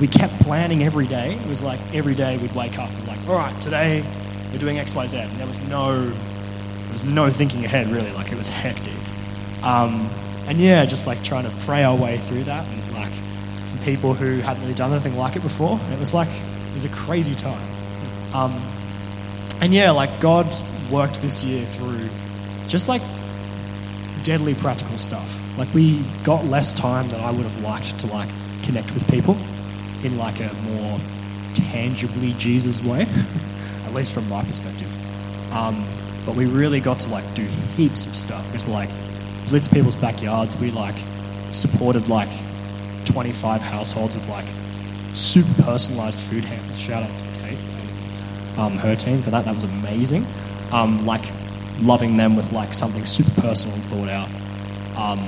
we 0.00 0.06
kept 0.06 0.32
planning 0.42 0.84
every 0.84 1.08
day. 1.08 1.34
It 1.34 1.48
was 1.48 1.64
like 1.64 1.80
every 1.92 2.14
day 2.14 2.38
we'd 2.38 2.54
wake 2.54 2.78
up 2.78 2.88
and 2.88 3.08
like, 3.08 3.18
all 3.28 3.34
right, 3.34 3.60
today 3.60 4.04
we're 4.52 4.60
doing 4.60 4.78
X, 4.78 4.94
Y, 4.94 5.06
Z, 5.08 5.18
and 5.18 5.32
there 5.32 5.48
was 5.48 5.60
no, 5.68 6.08
there 6.08 6.92
was 6.92 7.02
no 7.02 7.30
thinking 7.30 7.64
ahead 7.64 7.88
really. 7.88 8.12
Like 8.12 8.30
it 8.30 8.38
was 8.38 8.48
hectic. 8.48 8.94
Um, 9.64 10.08
and 10.46 10.58
yeah, 10.58 10.84
just 10.84 11.08
like 11.08 11.24
trying 11.24 11.44
to 11.44 11.52
pray 11.64 11.82
our 11.82 11.96
way 11.96 12.18
through 12.18 12.44
that, 12.44 12.64
and 12.64 12.92
like 12.94 13.12
some 13.66 13.78
people 13.80 14.14
who 14.14 14.38
hadn't 14.38 14.62
really 14.62 14.74
done 14.74 14.92
anything 14.92 15.16
like 15.16 15.34
it 15.34 15.42
before. 15.42 15.80
And 15.82 15.92
it 15.92 15.98
was 15.98 16.14
like 16.14 16.28
it 16.28 16.74
was 16.74 16.84
a 16.84 16.90
crazy 16.90 17.34
time. 17.34 17.66
Um, 18.32 18.62
and 19.60 19.74
yeah, 19.74 19.90
like 19.90 20.20
God 20.20 20.46
worked 20.92 21.20
this 21.22 21.42
year 21.42 21.66
through 21.66 22.08
just 22.68 22.88
like 22.88 23.02
deadly 24.24 24.54
practical 24.54 24.98
stuff. 24.98 25.40
Like 25.56 25.72
we 25.72 26.00
got 26.24 26.44
less 26.46 26.74
time 26.74 27.08
than 27.08 27.20
I 27.20 27.30
would 27.30 27.44
have 27.44 27.62
liked 27.62 27.98
to 28.00 28.06
like 28.08 28.28
connect 28.64 28.92
with 28.92 29.08
people 29.08 29.36
in 30.02 30.18
like 30.18 30.40
a 30.40 30.52
more 30.64 30.98
tangibly 31.54 32.32
Jesus 32.32 32.82
way, 32.82 33.02
at 33.86 33.94
least 33.94 34.12
from 34.12 34.28
my 34.28 34.42
perspective. 34.42 34.90
Um, 35.52 35.84
but 36.26 36.34
we 36.34 36.46
really 36.46 36.80
got 36.80 36.98
to 37.00 37.08
like 37.10 37.32
do 37.34 37.44
heaps 37.76 38.06
of 38.06 38.16
stuff. 38.16 38.50
We 38.52 38.72
like 38.72 38.88
blitz 39.48 39.68
people's 39.68 39.96
backyards. 39.96 40.56
We 40.56 40.70
like 40.72 40.96
supported 41.52 42.08
like 42.08 42.30
25 43.04 43.60
households 43.60 44.14
with 44.14 44.28
like 44.28 44.46
super 45.14 45.62
personalized 45.62 46.18
food 46.18 46.44
hampers. 46.44 46.80
Shout 46.80 47.02
out 47.02 47.08
to 47.08 47.46
Kate 47.46 47.58
um, 48.58 48.78
her 48.78 48.96
team 48.96 49.20
for 49.22 49.30
that. 49.30 49.44
That 49.44 49.54
was 49.54 49.64
amazing. 49.64 50.26
Um, 50.72 51.06
like 51.06 51.24
loving 51.80 52.16
them 52.16 52.36
with 52.36 52.52
like 52.52 52.72
something 52.74 53.04
super 53.04 53.40
personal 53.40 53.74
and 53.74 53.84
thought 53.84 54.08
out. 54.08 54.28
Um, 54.96 55.20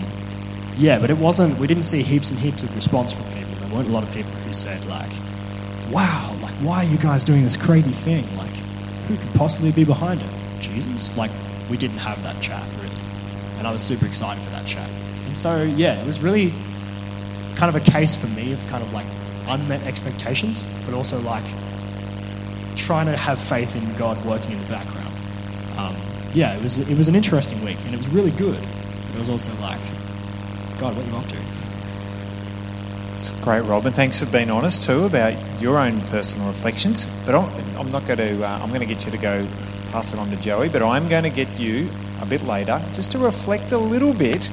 yeah, 0.77 0.99
but 0.99 1.11
it 1.11 1.19
wasn't. 1.19 1.59
We 1.59 1.67
didn't 1.67 1.85
see 1.85 2.03
heaps 2.03 2.31
and 2.31 2.39
heaps 2.39 2.63
of 2.63 2.75
response 2.77 3.13
from 3.13 3.25
people. 3.33 3.55
There 3.57 3.75
weren't 3.75 3.89
a 3.89 3.93
lot 3.93 4.03
of 4.03 4.13
people 4.13 4.31
who 4.31 4.53
said 4.53 4.85
like, 4.87 5.11
"Wow, 5.91 6.37
like 6.43 6.55
why 6.55 6.85
are 6.85 6.85
you 6.85 6.99
guys 6.99 7.25
doing 7.25 7.43
this 7.43 7.57
crazy 7.57 7.91
thing? 7.91 8.25
Like, 8.37 8.55
who 9.09 9.17
could 9.17 9.35
possibly 9.35 9.73
be 9.73 9.85
behind 9.85 10.21
it? 10.21 10.31
Jesus?" 10.61 11.17
Like, 11.17 11.31
we 11.71 11.77
didn't 11.77 11.99
have 11.99 12.23
that 12.23 12.41
chat 12.43 12.67
really, 12.77 12.95
and 13.59 13.67
I 13.67 13.73
was 13.73 13.83
super 13.83 14.07
excited 14.07 14.43
for 14.43 14.51
that 14.51 14.67
chat. 14.67 14.89
And 15.25 15.37
so 15.37 15.63
yeah, 15.63 16.01
it 16.01 16.07
was 16.07 16.21
really 16.21 16.53
kind 17.57 17.75
of 17.75 17.77
a 17.77 17.91
case 17.91 18.15
for 18.15 18.29
me 18.29 18.53
of 18.53 18.67
kind 18.69 18.83
of 18.83 18.93
like 18.93 19.07
unmet 19.49 19.83
expectations, 19.87 20.65
but 20.85 20.95
also 20.95 21.21
like 21.21 21.45
trying 22.77 23.07
to 23.07 23.17
have 23.17 23.41
faith 23.41 23.75
in 23.75 23.95
God 23.95 24.23
working 24.27 24.53
in 24.53 24.61
the 24.61 24.69
background. 24.69 24.96
Yeah, 26.37 26.55
it 26.55 26.63
was 26.63 26.79
it 26.79 26.99
was 26.99 27.09
an 27.09 27.15
interesting 27.15 27.65
week, 27.65 27.79
and 27.87 27.95
it 27.95 27.97
was 27.97 28.09
really 28.09 28.31
good. 28.33 28.63
It 28.63 29.19
was 29.19 29.31
also 29.31 29.51
like, 29.59 29.81
God, 30.79 30.95
what 30.95 31.03
are 31.03 31.09
you 31.09 31.17
up 31.17 31.27
to? 31.29 31.37
It's 33.17 33.31
great, 33.43 33.63
Rob, 33.63 33.87
and 33.87 33.95
thanks 33.95 34.21
for 34.21 34.27
being 34.27 34.51
honest 34.51 34.83
too 34.83 35.07
about 35.07 35.33
your 35.63 35.79
own 35.79 35.99
personal 36.03 36.47
reflections. 36.49 37.07
But 37.25 37.37
I'm, 37.37 37.79
I'm 37.79 37.91
not 37.91 38.07
going 38.07 38.19
to. 38.19 38.47
Uh, 38.47 38.59
I'm 38.63 38.69
going 38.69 38.83
to 38.83 38.87
get 38.87 39.07
you 39.07 39.13
to 39.13 39.17
go 39.17 39.49
pass 39.93 40.13
it 40.13 40.19
on 40.19 40.29
to 40.29 40.37
Joey, 40.37 40.69
but 40.69 40.83
I'm 40.83 41.09
going 41.09 41.23
to 41.23 41.31
get 41.31 41.59
you 41.59 41.89
a 42.21 42.27
bit 42.27 42.45
later 42.45 42.83
just 42.93 43.13
to 43.13 43.19
reflect 43.19 43.73
a 43.73 43.79
little 43.79 44.13
bit. 44.13 44.51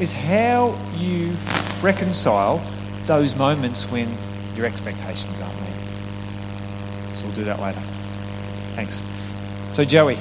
Is 0.00 0.10
how 0.10 0.76
you 0.96 1.36
reconcile 1.80 2.60
those 3.04 3.36
moments 3.36 3.88
when 3.88 4.08
your 4.56 4.66
expectations 4.66 5.40
aren't 5.40 5.60
met. 5.60 7.14
So 7.14 7.26
we'll 7.26 7.36
do 7.36 7.44
that 7.44 7.60
later. 7.60 7.80
Thanks. 8.74 9.04
So 9.74 9.84
Joey, 9.84 10.18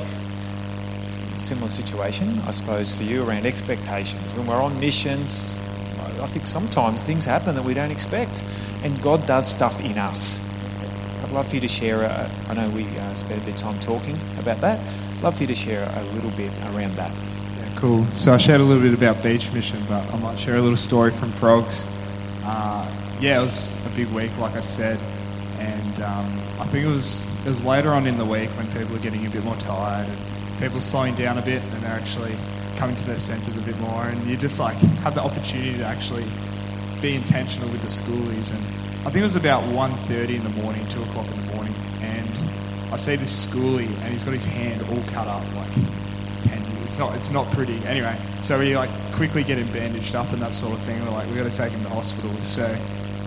similar 1.39 1.69
situation, 1.69 2.39
I 2.45 2.51
suppose, 2.51 2.93
for 2.93 3.03
you 3.03 3.27
around 3.27 3.45
expectations. 3.45 4.33
When 4.33 4.45
we're 4.45 4.61
on 4.61 4.79
missions, 4.79 5.61
I 6.21 6.27
think 6.27 6.47
sometimes 6.47 7.03
things 7.03 7.25
happen 7.25 7.55
that 7.55 7.63
we 7.63 7.73
don't 7.73 7.91
expect, 7.91 8.43
and 8.83 9.01
God 9.01 9.25
does 9.25 9.49
stuff 9.49 9.79
in 9.79 9.97
us. 9.97 10.45
I'd 11.23 11.31
love 11.31 11.47
for 11.47 11.55
you 11.55 11.61
to 11.61 11.67
share. 11.67 12.01
A, 12.01 12.29
I 12.49 12.53
know 12.53 12.69
we 12.69 12.85
uh, 12.85 13.13
spent 13.13 13.41
a 13.41 13.45
bit 13.45 13.53
of 13.55 13.59
time 13.59 13.79
talking 13.79 14.17
about 14.37 14.59
that. 14.61 14.79
Love 15.23 15.35
for 15.35 15.43
you 15.43 15.47
to 15.47 15.55
share 15.55 15.83
a 15.83 16.03
little 16.13 16.31
bit 16.31 16.51
around 16.73 16.93
that. 16.95 17.11
Yeah, 17.11 17.79
cool. 17.79 18.05
So 18.07 18.33
I 18.33 18.37
shared 18.37 18.61
a 18.61 18.63
little 18.63 18.83
bit 18.83 18.93
about 18.93 19.23
Beach 19.23 19.51
Mission, 19.53 19.79
but 19.87 20.13
I 20.13 20.19
might 20.19 20.37
share 20.37 20.57
a 20.57 20.61
little 20.61 20.77
story 20.77 21.11
from 21.11 21.29
Frogs. 21.29 21.87
Uh, 22.43 22.85
yeah, 23.19 23.39
it 23.39 23.43
was 23.43 23.85
a 23.85 23.95
big 23.95 24.07
week, 24.09 24.35
like 24.39 24.55
I 24.55 24.61
said, 24.61 24.99
and 25.59 26.03
um, 26.03 26.25
I 26.59 26.65
think 26.65 26.85
it 26.85 26.89
was 26.89 27.25
it 27.45 27.49
was 27.49 27.63
later 27.63 27.89
on 27.89 28.05
in 28.07 28.17
the 28.17 28.25
week 28.25 28.49
when 28.51 28.67
people 28.67 28.95
are 28.95 28.99
getting 28.99 29.25
a 29.25 29.29
bit 29.29 29.43
more 29.43 29.55
tired 29.57 30.07
and 30.07 30.17
people 30.59 30.81
slowing 30.81 31.15
down 31.15 31.37
a 31.37 31.41
bit, 31.41 31.61
and 31.63 31.81
they're 31.81 31.91
actually 31.91 32.35
coming 32.77 32.95
to 32.95 33.03
their 33.05 33.19
senses 33.19 33.57
a 33.57 33.61
bit 33.61 33.77
more, 33.79 34.05
and 34.05 34.21
you 34.27 34.37
just 34.37 34.59
like 34.59 34.77
have 35.03 35.15
the 35.15 35.23
opportunity 35.23 35.77
to 35.77 35.85
actually 35.85 36.25
be 37.01 37.15
intentional 37.15 37.69
with 37.69 37.81
the 37.81 37.87
schoolies. 37.87 38.51
And 38.51 38.59
I 39.07 39.09
think 39.09 39.17
it 39.17 39.23
was 39.23 39.35
about 39.35 39.63
1.30 39.63 40.35
in 40.35 40.43
the 40.43 40.61
morning, 40.61 40.85
two 40.87 41.01
o'clock 41.03 41.25
in 41.27 41.45
the 41.45 41.55
morning, 41.55 41.73
and 42.01 42.27
I 42.93 42.97
see 42.97 43.15
this 43.15 43.47
schoolie, 43.47 43.87
and 44.03 44.11
he's 44.11 44.23
got 44.23 44.33
his 44.33 44.45
hand 44.45 44.81
all 44.89 45.01
cut 45.11 45.27
up, 45.27 45.43
like. 45.55 45.69
It's 46.89 46.97
not, 46.97 47.15
it's 47.15 47.29
not 47.29 47.45
pretty. 47.51 47.77
Anyway, 47.85 48.17
so 48.41 48.57
we 48.57 48.75
like 48.75 48.89
quickly 49.13 49.43
get 49.43 49.59
him 49.59 49.71
bandaged 49.71 50.15
up 50.15 50.33
and 50.33 50.41
that 50.41 50.55
sort 50.55 50.73
of 50.73 50.79
thing. 50.79 50.99
We're 51.05 51.11
like, 51.11 51.29
we 51.29 51.35
got 51.35 51.43
to 51.43 51.55
take 51.55 51.71
him 51.71 51.83
to 51.83 51.89
hospital. 51.89 52.31
So 52.41 52.65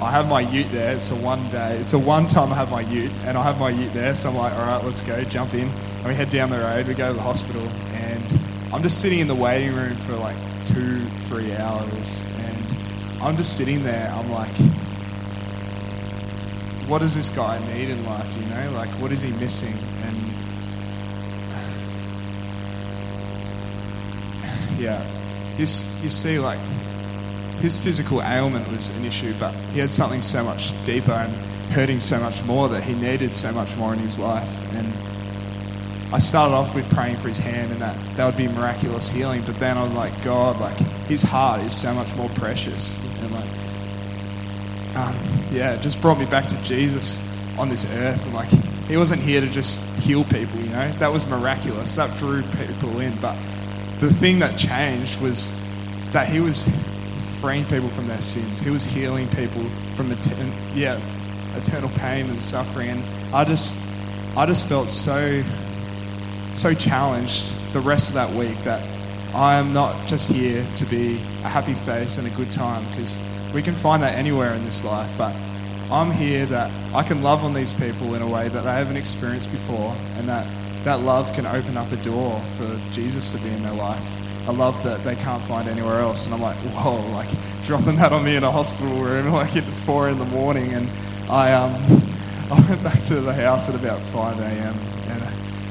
I 0.03 0.11
have 0.11 0.29
my 0.29 0.41
ute 0.41 0.67
there. 0.73 0.93
It's 0.97 1.13
a 1.13 1.15
one 1.15 1.49
day. 1.51 1.77
It's 1.77 1.93
a 1.93 1.99
one 1.99 2.27
time 2.27 2.53
I 2.53 2.57
have 2.57 2.73
my 2.73 2.81
ute, 2.81 3.13
and 3.25 3.39
I 3.39 3.43
have 3.45 3.61
my 3.61 3.71
ute 3.71 3.93
there. 3.93 4.17
So 4.17 4.31
I'm 4.31 4.35
like, 4.35 4.53
all 4.55 4.67
right, 4.67 4.85
let's 4.85 5.01
go, 5.01 5.23
jump 5.23 5.55
in, 5.55 5.71
and 6.03 6.11
we 6.11 6.15
head 6.17 6.31
down 6.31 6.51
the 6.51 6.59
road. 6.59 6.89
We 6.89 6.95
go 6.95 7.09
to 7.09 7.15
the 7.15 7.23
hospital, 7.23 7.63
and 7.95 8.21
I'm 8.75 8.83
just 8.83 9.01
sitting 9.01 9.21
in 9.21 9.29
the 9.29 9.37
waiting 9.37 9.73
room 9.73 9.95
for 9.99 10.17
like 10.17 10.35
two, 10.67 11.05
three 11.29 11.55
hours, 11.55 12.25
and 12.39 13.23
I'm 13.23 13.37
just 13.37 13.57
sitting 13.57 13.85
there. 13.85 14.11
I'm 14.13 14.29
like, 14.33 14.51
what 16.89 17.03
does 17.03 17.15
this 17.15 17.31
guy 17.31 17.61
need 17.73 17.89
in 17.89 18.05
life? 18.05 18.29
You 18.37 18.47
know, 18.53 18.73
like 18.73 18.89
what 19.01 19.13
is 19.13 19.23
he 19.23 19.31
missing? 19.35 19.75
And 20.03 20.17
yeah, 24.81 25.07
you, 25.53 25.61
you 25.61 25.67
see, 26.11 26.41
like 26.41 26.59
his 27.61 27.79
physical 27.79 28.21
ailment 28.23 28.69
was 28.73 28.89
an 28.99 29.05
issue, 29.05 29.33
but 29.39 29.55
he 29.73 29.79
had 29.79 29.93
something 29.93 30.21
so 30.21 30.43
much 30.43 30.73
deeper 30.85 31.13
and 31.13 31.33
hurting 31.71 32.01
so 32.01 32.19
much 32.19 32.43
more 32.43 32.69
that 32.69 32.83
he 32.83 32.93
needed 32.95 33.33
so 33.33 33.53
much 33.53 33.77
more 33.77 33.93
in 33.93 34.01
his 34.01 34.19
life. 34.19 34.49
And 34.75 34.93
I 36.13 36.19
started 36.19 36.55
off 36.55 36.75
with 36.75 36.89
praying 36.93 37.17
for 37.17 37.29
his 37.29 37.39
hand 37.39 37.73
and 37.73 37.81
that 37.81 37.97
that 38.17 38.27
would 38.27 38.37
be 38.37 38.47
miraculous 38.47 39.09
healing, 39.09 39.43
but 39.47 39.59
then 39.59 39.79
I 39.79 39.83
was 39.83 39.93
like, 39.93 40.23
God, 40.23 40.61
like 40.61 40.77
his 41.09 41.23
heart 41.23 41.63
is 41.63 41.75
so 41.75 41.95
much 41.95 42.15
more 42.17 42.29
precious. 42.31 43.03
And 43.23 43.33
like, 43.33 43.49
um, 44.95 45.17
yeah, 45.51 45.73
it 45.73 45.81
just 45.81 46.03
brought 46.03 46.19
me 46.19 46.27
back 46.27 46.47
to 46.49 46.63
Jesus 46.65 47.19
on 47.59 47.71
this 47.71 47.91
earth. 47.95 48.23
And 48.25 48.35
like, 48.35 48.49
he 48.89 48.99
wasn't 48.99 49.23
here 49.23 49.41
to 49.41 49.49
just 49.49 49.81
heal 50.01 50.25
people, 50.25 50.61
you 50.61 50.69
know, 50.69 50.93
that 50.93 51.11
was 51.11 51.27
miraculous. 51.29 51.97
That 51.97 52.15
drew 52.19 52.43
people 52.43 53.01
in. 53.01 53.17
But 53.17 53.35
the 53.99 54.13
thing 54.13 54.39
that 54.41 54.59
changed 54.59 55.19
was 55.23 55.59
that 56.13 56.29
he 56.29 56.41
was 56.41 56.69
freeing 57.41 57.65
people 57.65 57.89
from 57.89 58.07
their 58.07 58.21
sins. 58.21 58.61
He 58.61 58.69
was 58.69 58.85
healing 58.85 59.29
people 59.29 59.65
from 59.97 60.11
the 60.11 60.53
yeah, 60.75 61.01
eternal 61.57 61.89
pain 61.97 62.29
and 62.29 62.43
suffering. 62.43 62.91
And 62.91 63.03
I 63.35 63.45
just, 63.45 63.79
I 64.37 64.45
just 64.45 64.69
felt 64.69 64.91
so 64.91 65.43
so 66.55 66.75
challenged 66.75 67.53
the 67.73 67.81
rest 67.81 68.09
of 68.09 68.15
that 68.15 68.31
week 68.31 68.57
that 68.65 68.87
I 69.35 69.55
am 69.55 69.73
not 69.73 70.07
just 70.07 70.31
here 70.31 70.67
to 70.75 70.85
be 70.87 71.17
a 71.43 71.49
happy 71.49 71.75
face 71.75 72.19
and 72.19 72.27
a 72.27 72.31
good 72.31 72.53
time 72.53 72.85
because 72.91 73.19
we 73.55 73.63
can 73.63 73.75
find 73.75 74.03
that 74.03 74.17
anywhere 74.17 74.55
in 74.55 74.65
this 74.65 74.85
life, 74.85 75.11
but 75.17 75.35
I'm 75.91 76.11
here 76.11 76.47
that 76.47 76.71
I 76.95 77.03
can 77.03 77.23
love 77.23 77.45
on 77.45 77.55
these 77.55 77.73
people 77.73 78.15
in 78.15 78.23
a 78.23 78.27
way 78.27 78.49
that 78.49 78.63
they 78.63 78.73
haven't 78.73 78.97
experienced 78.97 79.51
before 79.51 79.95
and 80.17 80.29
that 80.29 80.47
that 80.85 81.01
love 81.01 81.33
can 81.35 81.47
open 81.47 81.77
up 81.77 81.91
a 81.93 81.97
door 81.97 82.41
for 82.57 82.81
Jesus 82.93 83.31
to 83.33 83.39
be 83.39 83.49
in 83.49 83.63
their 83.63 83.75
life. 83.75 84.03
A 84.49 84.53
love 84.53 84.83
that 84.83 85.05
they 85.05 85.15
can't 85.15 85.43
find 85.45 85.69
anywhere 85.69 86.01
else. 86.01 86.25
And 86.25 86.35
I'm 86.35 86.41
like, 86.41 86.57
whoa, 86.57 86.97
like 87.13 87.29
dropping 87.65 87.97
that 87.97 88.13
on 88.13 88.25
me 88.25 88.37
in 88.37 88.43
a 88.43 88.51
hospital 88.51 88.93
room 88.97 89.29
like 89.33 89.57
at 89.57 89.65
four 89.65 90.09
in 90.09 90.19
the 90.19 90.25
morning. 90.27 90.73
And 90.73 90.89
I, 91.31 91.53
um, 91.53 91.73
I 92.51 92.61
went 92.69 92.83
back 92.83 93.03
to 93.05 93.21
the 93.21 93.33
house 93.33 93.69
at 93.69 93.75
about 93.75 94.01
5 94.01 94.41
a.m. 94.41 94.75
and 95.09 95.23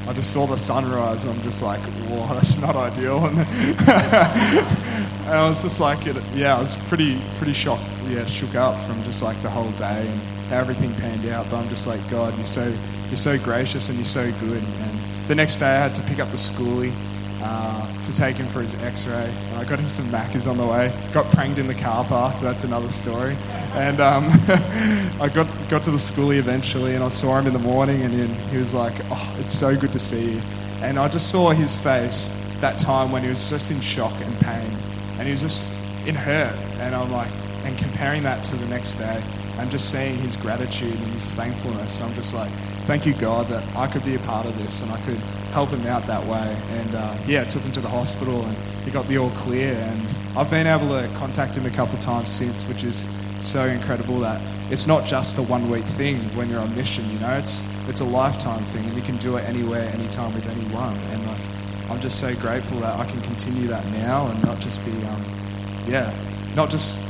I 0.08 0.12
just 0.12 0.32
saw 0.32 0.46
the 0.46 0.56
sunrise, 0.56 1.24
and 1.24 1.32
I'm 1.32 1.42
just 1.42 1.62
like, 1.62 1.80
whoa, 1.80 2.26
that's 2.34 2.58
not 2.58 2.74
ideal. 2.76 3.24
And, 3.24 3.38
and 3.38 5.30
I 5.30 5.48
was 5.48 5.62
just 5.62 5.80
like, 5.80 6.06
it, 6.06 6.16
yeah, 6.34 6.56
I 6.56 6.60
was 6.60 6.74
pretty, 6.88 7.20
pretty 7.36 7.52
shocked, 7.52 7.84
yeah, 8.08 8.26
shook 8.26 8.54
up 8.54 8.80
from 8.86 9.02
just 9.04 9.22
like 9.22 9.40
the 9.42 9.50
whole 9.50 9.70
day 9.72 10.06
and 10.06 10.20
how 10.50 10.58
everything 10.58 10.92
panned 10.94 11.26
out. 11.26 11.48
But 11.50 11.58
I'm 11.58 11.68
just 11.68 11.86
like, 11.86 12.00
God, 12.10 12.36
you're 12.36 12.46
so, 12.46 12.74
you're 13.08 13.16
so 13.16 13.38
gracious 13.38 13.88
and 13.88 13.98
you're 13.98 14.06
so 14.06 14.30
good. 14.40 14.62
And 14.62 14.98
the 15.28 15.34
next 15.34 15.56
day, 15.56 15.66
I 15.66 15.78
had 15.78 15.94
to 15.94 16.02
pick 16.02 16.18
up 16.18 16.28
the 16.30 16.36
schoolie, 16.36 16.92
uh, 17.42 18.02
to 18.02 18.14
take 18.14 18.36
him 18.36 18.46
for 18.46 18.62
his 18.62 18.80
X-ray. 18.82 19.34
And 19.50 19.56
I 19.56 19.64
got 19.64 19.78
him 19.78 19.88
some 19.88 20.06
Maccas 20.06 20.48
on 20.48 20.56
the 20.56 20.66
way. 20.66 20.92
Got 21.12 21.26
pranked 21.32 21.58
in 21.58 21.66
the 21.66 21.74
car 21.74 22.04
park. 22.04 22.34
That's 22.40 22.64
another 22.64 22.90
story. 22.90 23.36
And 23.74 24.00
um, 24.00 24.24
I 25.20 25.30
got 25.32 25.48
got 25.68 25.82
to 25.84 25.90
the 25.90 25.96
schoolie 25.96 26.38
eventually, 26.38 26.94
and 26.94 27.02
I 27.02 27.08
saw 27.08 27.38
him 27.38 27.46
in 27.46 27.52
the 27.52 27.58
morning, 27.58 28.02
and 28.02 28.12
he, 28.12 28.26
he 28.50 28.58
was 28.58 28.74
like, 28.74 28.94
"Oh, 29.10 29.36
it's 29.40 29.52
so 29.52 29.76
good 29.76 29.92
to 29.92 29.98
see 29.98 30.32
you." 30.32 30.40
And 30.82 30.98
I 30.98 31.08
just 31.08 31.30
saw 31.30 31.50
his 31.50 31.76
face 31.76 32.30
that 32.60 32.78
time 32.78 33.10
when 33.10 33.22
he 33.22 33.28
was 33.28 33.50
just 33.50 33.70
in 33.70 33.80
shock 33.80 34.12
and 34.20 34.40
pain, 34.40 34.70
and 35.18 35.26
he 35.26 35.32
was 35.32 35.40
just 35.40 35.74
in 36.06 36.14
hurt. 36.14 36.54
And 36.80 36.94
I'm 36.94 37.10
like, 37.10 37.30
and 37.64 37.76
comparing 37.78 38.22
that 38.24 38.44
to 38.44 38.56
the 38.56 38.66
next 38.68 38.94
day, 38.94 39.22
and 39.58 39.70
just 39.70 39.90
seeing 39.90 40.16
his 40.18 40.36
gratitude 40.36 40.94
and 40.94 41.06
his 41.08 41.32
thankfulness, 41.32 42.00
I'm 42.00 42.12
just 42.14 42.34
like, 42.34 42.50
thank 42.86 43.06
you, 43.06 43.14
God, 43.14 43.46
that 43.48 43.64
I 43.76 43.86
could 43.86 44.04
be 44.04 44.14
a 44.14 44.18
part 44.20 44.46
of 44.46 44.58
this 44.58 44.82
and 44.82 44.90
I 44.90 45.00
could 45.02 45.18
help 45.52 45.70
him 45.70 45.86
out 45.86 46.06
that 46.06 46.24
way. 46.26 46.56
And 46.70 46.94
uh, 46.94 47.16
yeah, 47.26 47.44
took 47.44 47.62
him 47.62 47.72
to 47.72 47.80
the 47.80 47.88
hospital 47.88 48.44
and 48.44 48.56
he 48.84 48.90
got 48.90 49.06
the 49.06 49.18
all 49.18 49.30
clear. 49.30 49.74
And 49.74 50.00
I've 50.36 50.50
been 50.50 50.66
able 50.66 50.88
to 50.88 51.08
contact 51.16 51.54
him 51.54 51.66
a 51.66 51.70
couple 51.70 51.98
times 51.98 52.30
since, 52.30 52.66
which 52.68 52.84
is 52.84 53.06
so 53.40 53.66
incredible 53.66 54.18
that 54.20 54.40
it's 54.70 54.86
not 54.86 55.04
just 55.04 55.38
a 55.38 55.42
one 55.42 55.68
week 55.70 55.84
thing 55.84 56.16
when 56.36 56.48
you're 56.48 56.60
on 56.60 56.74
mission, 56.74 57.08
you 57.10 57.18
know, 57.18 57.32
it's, 57.32 57.62
it's 57.88 58.00
a 58.00 58.04
lifetime 58.04 58.62
thing 58.72 58.84
and 58.84 58.94
you 58.94 59.02
can 59.02 59.16
do 59.18 59.36
it 59.36 59.44
anywhere, 59.48 59.88
anytime 59.92 60.32
with 60.34 60.48
anyone. 60.48 60.96
And 61.12 61.26
like, 61.26 61.90
I'm 61.90 62.00
just 62.00 62.18
so 62.18 62.34
grateful 62.36 62.78
that 62.80 62.98
I 62.98 63.04
can 63.04 63.20
continue 63.22 63.68
that 63.68 63.84
now 63.92 64.28
and 64.28 64.42
not 64.44 64.58
just 64.60 64.84
be, 64.84 64.92
um, 65.06 65.22
yeah, 65.86 66.12
not 66.56 66.70
just 66.70 67.02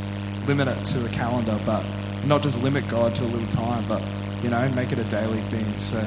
limit 0.48 0.66
it 0.66 0.84
to 0.86 1.06
a 1.06 1.08
calendar, 1.10 1.58
but 1.64 1.84
not 2.26 2.42
just 2.42 2.62
limit 2.62 2.88
God 2.88 3.14
to 3.14 3.22
a 3.22 3.26
little 3.26 3.48
time, 3.54 3.84
but 3.88 4.02
you 4.42 4.50
know, 4.50 4.68
make 4.70 4.92
it 4.92 4.98
a 4.98 5.04
daily 5.04 5.40
thing. 5.52 5.64
So, 5.78 5.98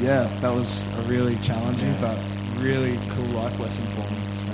yeah, 0.00 0.28
that 0.40 0.52
was 0.52 0.84
a 0.98 1.02
really 1.02 1.36
challenging 1.42 1.88
Yeah. 1.88 2.00
but 2.00 2.18
really 2.62 2.98
cool 3.10 3.26
life 3.40 3.58
lesson 3.58 3.84
for 3.86 4.08
me. 4.12 4.20
So, 4.34 4.48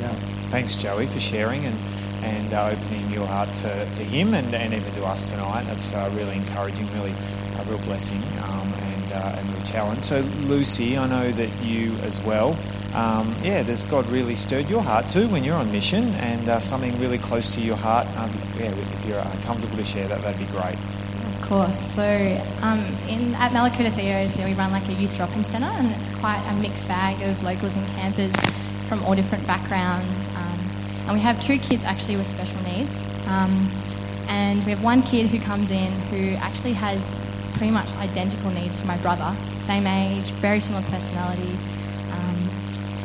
yeah. 0.00 0.14
Thanks, 0.50 0.76
Joey, 0.76 1.06
for 1.06 1.20
sharing 1.20 1.64
and 1.64 1.76
and 2.22 2.52
uh, 2.54 2.70
opening 2.72 3.10
your 3.10 3.26
heart 3.26 3.52
to, 3.52 3.84
to 3.84 4.04
him 4.04 4.32
and, 4.34 4.54
and 4.54 4.72
even 4.72 4.92
to 4.94 5.04
us 5.04 5.28
tonight. 5.28 5.64
That's 5.64 5.92
uh, 5.92 6.08
really 6.14 6.36
encouraging, 6.36 6.86
really 6.94 7.10
a 7.58 7.64
real 7.64 7.78
blessing 7.80 8.22
um, 8.44 8.72
and 8.72 9.12
uh, 9.12 9.36
and 9.38 9.48
real 9.54 9.64
challenge. 9.64 10.04
So, 10.04 10.20
Lucy, 10.46 10.96
I 10.96 11.08
know 11.08 11.30
that 11.32 11.50
you 11.64 11.92
as 12.02 12.20
well. 12.22 12.56
Um, 12.94 13.34
yeah, 13.42 13.62
does 13.62 13.84
God 13.86 14.06
really 14.08 14.36
stirred 14.36 14.68
your 14.68 14.82
heart 14.82 15.08
too 15.08 15.26
when 15.28 15.42
you're 15.44 15.56
on 15.56 15.72
mission 15.72 16.04
and 16.16 16.48
uh, 16.48 16.60
something 16.60 16.96
really 17.00 17.18
close 17.18 17.54
to 17.54 17.60
your 17.60 17.76
heart? 17.76 18.06
Um, 18.18 18.30
yeah, 18.58 18.66
if 18.66 19.06
you're 19.08 19.18
uh, 19.18 19.36
comfortable 19.44 19.76
to 19.78 19.84
share 19.84 20.06
that, 20.08 20.20
that'd 20.22 20.38
be 20.38 20.46
great. 20.52 20.76
Course. 21.52 21.80
So 21.80 22.02
um, 22.62 22.78
in 23.10 23.34
at 23.34 23.52
Mallacoota 23.52 23.92
Theos, 23.92 24.38
we 24.38 24.54
run 24.54 24.72
like 24.72 24.88
a 24.88 24.94
youth 24.94 25.14
drop-in 25.14 25.44
centre, 25.44 25.66
and 25.66 25.90
it's 25.90 26.08
quite 26.18 26.42
a 26.48 26.54
mixed 26.54 26.88
bag 26.88 27.20
of 27.28 27.42
locals 27.42 27.76
and 27.76 27.86
campers 27.88 28.34
from 28.88 29.04
all 29.04 29.14
different 29.14 29.46
backgrounds. 29.46 30.28
Um, 30.28 30.58
and 31.04 31.12
we 31.12 31.20
have 31.20 31.38
two 31.42 31.58
kids 31.58 31.84
actually 31.84 32.16
with 32.16 32.26
special 32.26 32.58
needs, 32.62 33.04
um, 33.26 33.70
and 34.28 34.64
we 34.64 34.70
have 34.70 34.82
one 34.82 35.02
kid 35.02 35.26
who 35.26 35.38
comes 35.40 35.70
in 35.70 35.92
who 36.08 36.36
actually 36.36 36.72
has 36.72 37.14
pretty 37.58 37.70
much 37.70 37.94
identical 37.96 38.50
needs 38.52 38.80
to 38.80 38.86
my 38.86 38.96
brother, 39.02 39.36
same 39.58 39.86
age, 39.86 40.24
very 40.40 40.58
similar 40.58 40.82
personality. 40.84 41.52
Um, 42.12 42.48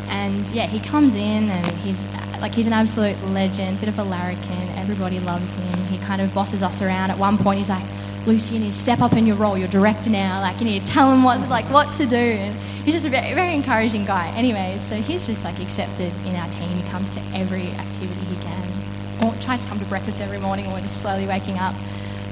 and 0.07 0.49
yeah, 0.51 0.67
he 0.67 0.79
comes 0.79 1.15
in 1.15 1.49
and 1.49 1.77
he's 1.79 2.05
like 2.39 2.53
he's 2.53 2.67
an 2.67 2.71
absolute 2.71 3.21
legend, 3.23 3.81
bit 3.81 3.89
of 3.89 3.99
a 3.99 4.03
larrikin. 4.05 4.69
Everybody 4.77 5.19
loves 5.19 5.51
him. 5.51 5.79
He 5.87 5.97
kind 5.97 6.21
of 6.21 6.33
bosses 6.33 6.63
us 6.63 6.81
around. 6.81 7.11
At 7.11 7.17
one 7.17 7.37
point, 7.37 7.57
he's 7.57 7.69
like, 7.69 7.83
"Lucy, 8.27 8.55
you 8.55 8.59
need 8.59 8.73
to 8.73 8.77
step 8.77 8.99
up 8.99 9.13
in 9.13 9.25
your 9.25 9.37
role. 9.37 9.57
You're 9.57 9.69
director 9.69 10.09
now. 10.09 10.41
Like 10.41 10.59
you 10.59 10.65
need 10.65 10.81
to 10.81 10.87
tell 10.87 11.11
him 11.11 11.23
what 11.23 11.39
like 11.49 11.65
what 11.71 11.91
to 11.93 12.05
do." 12.05 12.15
And 12.15 12.53
he's 12.83 12.93
just 12.93 13.07
a 13.07 13.09
very, 13.09 13.33
very 13.33 13.55
encouraging 13.55 14.05
guy. 14.05 14.27
Anyways, 14.35 14.81
so 14.81 14.95
he's 14.95 15.25
just 15.25 15.43
like 15.43 15.59
accepted 15.59 16.11
in 16.25 16.35
our 16.35 16.49
team. 16.51 16.69
He 16.77 16.83
comes 16.89 17.09
to 17.11 17.21
every 17.33 17.67
activity 17.71 18.21
he 18.25 18.35
can, 18.43 19.25
or 19.25 19.33
tries 19.41 19.61
to 19.63 19.67
come 19.67 19.79
to 19.79 19.85
breakfast 19.85 20.21
every 20.21 20.39
morning. 20.39 20.71
We're 20.71 20.81
just 20.81 21.01
slowly 21.01 21.25
waking 21.25 21.57
up. 21.57 21.73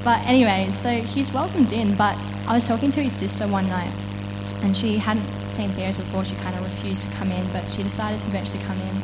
But 0.04 0.20
anyways, 0.26 0.78
so 0.78 0.90
he's 0.90 1.32
welcomed 1.32 1.72
in. 1.72 1.96
But 1.96 2.16
I 2.46 2.54
was 2.54 2.66
talking 2.66 2.92
to 2.92 3.02
his 3.02 3.12
sister 3.12 3.48
one 3.48 3.68
night, 3.68 3.90
and 4.62 4.76
she 4.76 4.98
hadn't 4.98 5.26
seen 5.50 5.70
Theos 5.70 5.96
before. 5.96 6.24
She 6.24 6.36
kind 6.36 6.54
of 6.54 6.62
refused 6.62 7.02
to 7.08 7.14
come 7.16 7.32
in, 7.32 7.46
but 7.52 7.68
she 7.70 7.82
decided 7.82 8.20
to 8.20 8.26
eventually 8.28 8.62
come 8.64 8.78
in. 8.78 8.96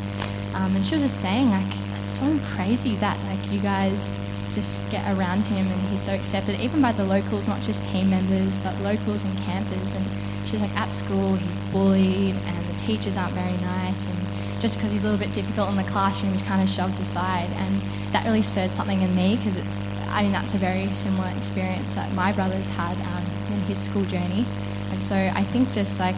Um, 0.55 0.77
and 0.77 0.87
she 0.87 0.95
was 0.95 1.03
just 1.03 1.21
saying, 1.21 1.51
like, 1.51 1.65
it's 1.99 2.07
so 2.07 2.39
crazy 2.55 2.95
that 2.97 3.19
like 3.27 3.51
you 3.51 3.59
guys 3.61 4.19
just 4.53 4.89
get 4.91 5.05
around 5.17 5.47
him 5.47 5.67
and 5.67 5.81
he's 5.89 6.03
so 6.03 6.13
accepted, 6.13 6.61
even 6.61 6.81
by 6.81 6.93
the 6.93 7.05
locals, 7.05 7.49
not 7.49 7.61
just 7.63 7.85
team 7.85 8.11
members, 8.11 8.57
but 8.59 8.79
locals 8.81 9.25
and 9.25 9.37
campers. 9.39 9.95
And 9.95 10.05
she's 10.45 10.61
like, 10.61 10.75
at 10.77 10.93
school, 10.93 11.35
he's 11.35 11.59
bullied, 11.73 12.35
and 12.35 12.67
the 12.67 12.79
teachers 12.79 13.17
aren't 13.17 13.33
very 13.35 13.57
nice, 13.63 14.07
and 14.07 14.17
just 14.63 14.77
because 14.77 14.93
he's 14.93 15.03
a 15.03 15.11
little 15.11 15.19
bit 15.19 15.35
difficult 15.35 15.69
in 15.71 15.77
the 15.77 15.85
classroom, 15.91 16.31
he's 16.33 16.43
kind 16.43 16.63
of 16.63 16.71
shoved 16.71 16.99
aside. 17.01 17.51
And 17.51 17.83
that 18.13 18.25
really 18.25 18.43
stirred 18.43 18.71
something 18.71 19.03
in 19.03 19.15
me 19.17 19.37
because 19.37 19.57
it's, 19.57 19.91
I 20.11 20.23
mean, 20.23 20.31
that's 20.31 20.55
a 20.55 20.59
very 20.59 20.87
similar 20.95 21.29
experience 21.37 21.97
that 21.97 22.13
my 22.15 22.31
brother's 22.33 22.69
had 22.69 22.95
um, 22.95 23.27
in 23.53 23.61
his 23.67 23.79
school 23.79 24.05
journey. 24.05 24.47
And 24.93 25.03
so 25.03 25.17
I 25.17 25.43
think 25.51 25.73
just 25.73 25.99
like, 25.99 26.15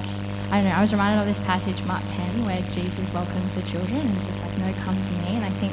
I 0.53 0.61
don't 0.61 0.69
know, 0.69 0.77
I 0.77 0.83
was 0.83 0.93
reminded 0.93 1.21
of 1.21 1.27
this 1.27 1.39
passage, 1.47 1.83
Mark 1.87 2.03
10, 2.09 2.45
where 2.45 2.61
Jesus 2.73 3.13
welcomes 3.15 3.55
the 3.55 3.63
children 3.63 4.01
and 4.01 4.11
he's 4.11 4.27
just 4.27 4.43
like, 4.43 4.53
no, 4.59 4.71
come 4.85 5.01
to 5.01 5.11
me. 5.25 5.41
And 5.41 5.45
I 5.45 5.51
think 5.57 5.73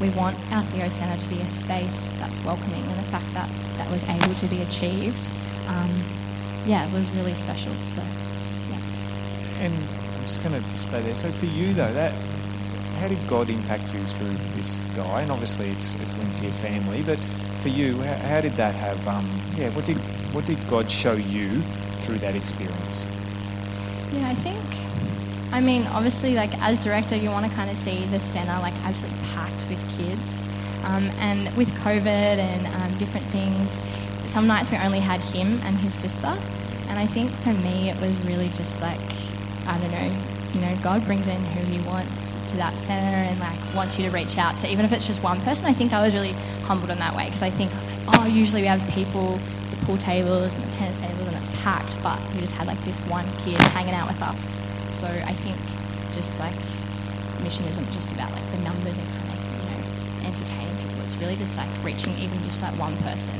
we 0.00 0.08
want 0.10 0.36
our 0.52 0.62
Theo 0.64 0.88
Centre 0.88 1.20
to 1.20 1.28
be 1.28 1.40
a 1.40 1.48
space 1.48 2.12
that's 2.18 2.42
welcoming 2.44 2.82
and 2.82 2.98
the 2.98 3.10
fact 3.10 3.32
that 3.34 3.48
that 3.76 3.90
was 3.90 4.02
able 4.04 4.34
to 4.34 4.46
be 4.46 4.62
achieved, 4.62 5.28
um, 5.68 5.90
yeah, 6.64 6.86
it 6.86 6.92
was 6.92 7.10
really 7.12 7.34
special. 7.34 7.72
So, 7.94 8.02
yeah. 8.70 9.64
And 9.64 9.74
I'm 9.74 10.22
just 10.22 10.42
going 10.42 10.60
to 10.60 10.68
stay 10.70 11.02
there. 11.02 11.14
So 11.14 11.30
for 11.30 11.46
you 11.46 11.72
though, 11.74 11.92
that 11.92 12.12
how 12.98 13.08
did 13.08 13.18
God 13.28 13.48
impact 13.48 13.84
you 13.94 14.02
through 14.04 14.34
this 14.56 14.78
guy? 14.96 15.22
And 15.22 15.30
obviously 15.30 15.68
it's, 15.70 15.94
it's 16.00 16.16
linked 16.18 16.36
to 16.38 16.44
your 16.44 16.52
family, 16.52 17.02
but 17.02 17.18
for 17.60 17.68
you, 17.68 17.96
how, 18.02 18.14
how 18.28 18.40
did 18.40 18.52
that 18.52 18.74
have? 18.74 19.06
Um, 19.06 19.28
yeah, 19.56 19.68
what 19.70 19.84
did 19.84 19.96
what 20.32 20.46
did 20.46 20.58
God 20.68 20.90
show 20.90 21.14
you 21.14 21.60
through 22.00 22.18
that 22.18 22.36
experience? 22.36 23.06
Yeah, 24.12 24.28
I 24.28 24.34
think. 24.34 24.89
I 25.52 25.60
mean, 25.60 25.86
obviously, 25.88 26.34
like 26.34 26.56
as 26.62 26.78
director, 26.78 27.16
you 27.16 27.30
want 27.30 27.46
to 27.46 27.52
kind 27.52 27.70
of 27.70 27.76
see 27.76 28.04
the 28.06 28.20
center 28.20 28.58
like 28.60 28.74
absolutely 28.84 29.18
packed 29.34 29.66
with 29.68 29.80
kids, 29.98 30.42
um, 30.84 31.10
and 31.18 31.54
with 31.56 31.68
COVID 31.84 32.06
and 32.06 32.66
um, 32.66 32.98
different 32.98 33.26
things, 33.26 33.80
some 34.30 34.46
nights 34.46 34.70
we 34.70 34.76
only 34.78 35.00
had 35.00 35.20
him 35.20 35.60
and 35.64 35.76
his 35.78 35.92
sister, 35.92 36.32
and 36.88 36.98
I 36.98 37.06
think 37.06 37.30
for 37.30 37.52
me 37.52 37.90
it 37.90 38.00
was 38.00 38.16
really 38.26 38.48
just 38.50 38.80
like 38.80 39.00
I 39.66 39.78
don't 39.78 39.90
know, 39.92 40.16
you 40.54 40.60
know, 40.60 40.76
God 40.82 41.04
brings 41.04 41.26
in 41.28 41.40
who 41.44 41.64
He 41.66 41.78
wants 41.86 42.34
to 42.50 42.56
that 42.56 42.76
center 42.76 43.16
and 43.16 43.38
like 43.38 43.58
wants 43.74 43.98
you 43.98 44.04
to 44.08 44.10
reach 44.10 44.38
out 44.38 44.56
to, 44.58 44.70
even 44.70 44.84
if 44.84 44.92
it's 44.92 45.06
just 45.06 45.22
one 45.22 45.40
person. 45.42 45.64
I 45.66 45.72
think 45.72 45.92
I 45.92 46.02
was 46.02 46.14
really 46.14 46.32
humbled 46.64 46.90
in 46.90 46.98
that 46.98 47.14
way 47.14 47.26
because 47.26 47.42
I 47.42 47.50
think 47.50 47.72
I 47.72 47.78
was 47.78 47.88
like, 47.88 48.00
oh, 48.08 48.26
usually 48.26 48.62
we 48.62 48.68
have 48.68 48.86
people, 48.90 49.38
the 49.70 49.86
pool 49.86 49.98
tables 49.98 50.54
and 50.54 50.64
the 50.64 50.72
tennis 50.72 51.00
tables, 51.00 51.20
and 51.20 51.36
it's 51.36 51.62
packed, 51.62 52.02
but 52.02 52.18
we 52.34 52.40
just 52.40 52.54
had 52.54 52.66
like 52.66 52.82
this 52.84 52.98
one 53.06 53.26
kid 53.44 53.58
hanging 53.74 53.94
out 53.94 54.08
with 54.08 54.20
us. 54.22 54.56
So 55.00 55.06
I 55.06 55.32
think 55.32 55.56
just 56.12 56.38
like 56.38 56.52
mission 57.42 57.64
isn't 57.66 57.90
just 57.90 58.12
about 58.12 58.30
like 58.32 58.44
the 58.52 58.58
numbers 58.58 58.98
and 58.98 59.06
kind 59.08 59.32
of 59.32 59.40
you 59.48 59.70
know 59.72 60.28
entertaining 60.28 60.76
people. 60.76 61.00
It's 61.06 61.16
really 61.16 61.36
just 61.36 61.56
like 61.56 61.68
reaching 61.82 62.12
even 62.18 62.36
just 62.44 62.60
like 62.62 62.78
one 62.78 62.94
person 62.98 63.34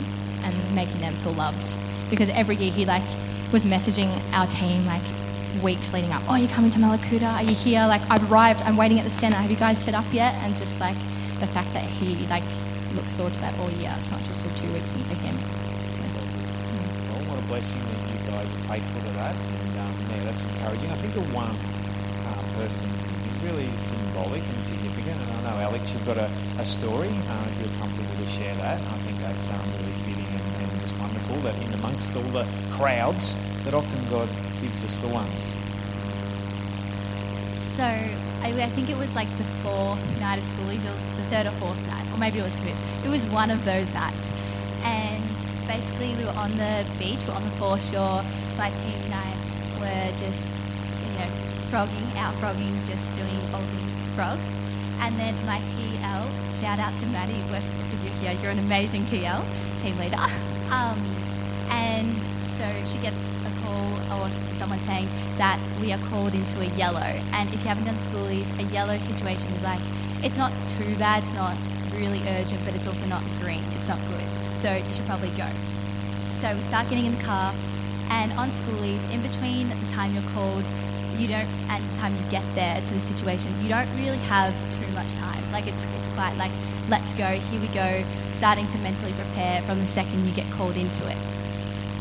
and 0.44 0.54
making 0.74 1.00
them 1.00 1.12
feel 1.20 1.32
loved. 1.32 1.76
Because 2.08 2.30
every 2.30 2.56
year 2.56 2.72
he 2.72 2.86
like 2.86 3.04
was 3.52 3.64
messaging 3.64 4.08
our 4.32 4.46
team 4.46 4.86
like 4.86 5.02
weeks 5.62 5.92
leading 5.92 6.10
up. 6.12 6.22
Oh, 6.28 6.36
you're 6.36 6.48
coming 6.48 6.70
to 6.70 6.78
Mallacoota? 6.78 7.30
Are 7.34 7.42
you 7.42 7.54
here? 7.54 7.84
Like 7.86 8.02
I've 8.10 8.24
arrived. 8.32 8.62
I'm 8.62 8.78
waiting 8.78 8.98
at 8.98 9.04
the 9.04 9.10
center. 9.10 9.36
Have 9.36 9.50
you 9.50 9.56
guys 9.56 9.82
set 9.82 9.94
up 9.94 10.06
yet? 10.12 10.34
And 10.42 10.56
just 10.56 10.80
like 10.80 10.96
the 11.40 11.46
fact 11.46 11.72
that 11.74 11.84
he 11.84 12.26
like 12.28 12.44
looks 12.94 13.12
forward 13.12 13.34
to 13.34 13.40
that 13.40 13.52
all 13.58 13.70
year. 13.72 13.92
It's 13.98 14.10
not 14.10 14.22
just 14.22 14.46
a 14.46 14.48
two 14.56 14.72
week 14.72 14.82
thing 14.82 15.04
for 15.04 15.14
him. 15.20 15.36
So, 15.92 16.02
Well, 17.12 17.22
what 17.28 17.38
a 17.38 17.46
blessing 17.46 17.80
that 17.80 18.00
you 18.08 18.30
guys 18.30 18.48
are 18.48 18.64
faithful 18.64 19.02
to 19.02 19.12
that, 19.20 19.34
yeah, 19.36 19.69
that's 20.30 20.44
encouraging. 20.46 20.90
I 20.90 20.98
think 21.02 21.14
the 21.14 21.26
one 21.34 21.50
um, 21.50 22.44
person 22.54 22.86
is 22.86 23.34
really 23.42 23.66
symbolic 23.82 24.42
and 24.46 24.62
significant, 24.62 25.18
and 25.18 25.30
I 25.42 25.50
know 25.50 25.56
Alex, 25.66 25.92
you've 25.92 26.06
got 26.06 26.18
a, 26.18 26.30
a 26.58 26.64
story. 26.64 27.10
Uh, 27.10 27.50
if 27.50 27.66
you're 27.66 27.78
comfortable 27.82 28.14
to 28.14 28.26
share 28.30 28.54
that, 28.62 28.78
I 28.78 28.96
think 29.02 29.18
that's 29.18 29.50
um, 29.50 29.58
really 29.82 29.96
fitting 30.06 30.30
and, 30.30 30.46
and 30.62 30.70
just 30.80 30.94
wonderful 31.02 31.36
that 31.42 31.58
in 31.58 31.74
amongst 31.74 32.14
all 32.14 32.30
the 32.30 32.46
crowds, 32.70 33.34
that 33.64 33.74
often 33.74 33.98
God 34.06 34.28
gives 34.62 34.84
us 34.84 34.98
the 35.02 35.08
ones. 35.08 35.56
So 37.74 37.82
I, 37.82 38.54
I 38.54 38.70
think 38.70 38.88
it 38.88 38.96
was 38.96 39.10
like 39.16 39.30
the 39.34 39.48
fourth 39.66 39.98
night 40.20 40.38
of 40.38 40.44
schoolies. 40.44 40.84
It 40.86 40.94
was 40.94 41.02
the 41.18 41.26
third 41.26 41.46
or 41.46 41.54
fourth 41.58 41.80
night, 41.88 42.06
or 42.14 42.18
maybe 42.18 42.38
it 42.38 42.46
was 42.46 42.58
fifth. 42.60 42.78
It 43.04 43.10
was 43.10 43.26
one 43.26 43.50
of 43.50 43.64
those 43.64 43.92
nights, 43.94 44.30
and 44.86 45.24
basically 45.66 46.14
we 46.14 46.22
were 46.22 46.38
on 46.38 46.54
the 46.54 46.86
beach, 47.02 47.18
we 47.26 47.34
were 47.34 47.40
on 47.40 47.42
the 47.42 47.56
foreshore. 47.58 48.22
My 48.58 48.70
team 48.70 48.99
were 50.10 50.18
just, 50.18 50.50
you 51.06 51.18
know, 51.18 51.30
frogging, 51.70 52.18
out 52.18 52.34
frogging, 52.36 52.74
just 52.86 53.04
doing 53.14 53.38
all 53.54 53.62
things 53.62 54.14
frogs. 54.14 54.50
And 55.00 55.16
then 55.18 55.34
my 55.46 55.58
TL, 55.58 56.22
shout 56.60 56.78
out 56.78 56.96
to 56.98 57.06
Maddie 57.06 57.40
Westbrook 57.50 57.86
because 57.90 58.04
you're 58.04 58.32
here. 58.32 58.42
You're 58.42 58.50
an 58.50 58.58
amazing 58.58 59.04
TL, 59.04 59.42
team 59.80 59.98
leader. 59.98 60.18
Um, 60.70 60.96
and 61.68 62.14
so 62.56 62.64
she 62.86 63.02
gets 63.02 63.26
a 63.42 63.50
call 63.64 63.90
or 64.14 64.30
someone 64.54 64.78
saying 64.86 65.08
that 65.36 65.58
we 65.82 65.92
are 65.92 65.98
called 66.06 66.32
into 66.32 66.60
a 66.60 66.66
yellow. 66.78 67.10
And 67.34 67.52
if 67.52 67.60
you 67.62 67.66
haven't 67.66 67.86
done 67.86 67.96
schoolies, 67.96 68.46
a 68.60 68.62
yellow 68.72 68.96
situation 68.98 69.48
is 69.54 69.64
like, 69.64 69.80
it's 70.22 70.38
not 70.38 70.52
too 70.68 70.94
bad, 70.94 71.24
it's 71.24 71.34
not 71.34 71.56
really 71.92 72.20
urgent, 72.38 72.64
but 72.64 72.76
it's 72.76 72.86
also 72.86 73.04
not 73.06 73.20
green. 73.40 73.64
It's 73.74 73.88
not 73.88 73.98
good. 74.06 74.22
So 74.58 74.72
you 74.72 74.92
should 74.92 75.06
probably 75.06 75.30
go. 75.30 75.48
So 76.40 76.54
we 76.54 76.62
start 76.62 76.88
getting 76.88 77.06
in 77.06 77.16
the 77.16 77.24
car, 77.24 77.52
and 78.10 78.32
on 78.34 78.50
schoolies, 78.50 79.02
in 79.14 79.22
between 79.22 79.68
the 79.68 79.90
time 79.90 80.12
you're 80.12 80.30
called, 80.34 80.64
you 81.16 81.28
don't, 81.28 81.48
and 81.70 81.84
the 81.84 81.96
time 81.98 82.14
you 82.14 82.22
get 82.30 82.44
there 82.54 82.80
to 82.80 82.94
the 82.94 83.00
situation, 83.00 83.48
you 83.62 83.68
don't 83.68 83.88
really 83.96 84.18
have 84.28 84.54
too 84.70 84.86
much 84.92 85.10
time. 85.14 85.42
Like 85.52 85.66
it's 85.66 85.84
it's 85.96 86.08
quite 86.14 86.36
like, 86.36 86.52
let's 86.88 87.14
go, 87.14 87.26
here 87.26 87.60
we 87.60 87.68
go, 87.68 88.04
starting 88.32 88.66
to 88.68 88.78
mentally 88.78 89.12
prepare 89.12 89.62
from 89.62 89.78
the 89.78 89.86
second 89.86 90.26
you 90.26 90.32
get 90.32 90.50
called 90.52 90.76
into 90.76 91.06
it. 91.08 91.18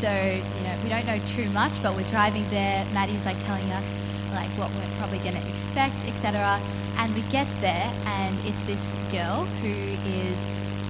So 0.02 0.12
you 0.12 0.64
know 0.64 0.76
we 0.84 0.90
don't 0.90 1.06
know 1.06 1.20
too 1.28 1.50
much, 1.52 1.82
but 1.84 1.96
we're 1.96 2.08
driving 2.08 2.48
there. 2.50 2.86
Maddie's 2.94 3.26
like 3.26 3.40
telling 3.46 3.70
us 3.72 3.98
like 4.34 4.50
what 4.58 4.72
we're 4.76 4.98
probably 4.98 5.20
going 5.20 5.36
to 5.36 5.48
expect, 5.50 5.96
etc. 6.08 6.60
And 6.98 7.14
we 7.16 7.22
get 7.32 7.48
there, 7.62 7.92
and 8.06 8.38
it's 8.46 8.64
this 8.64 8.84
girl 9.12 9.46
who 9.62 9.70
is 9.70 10.38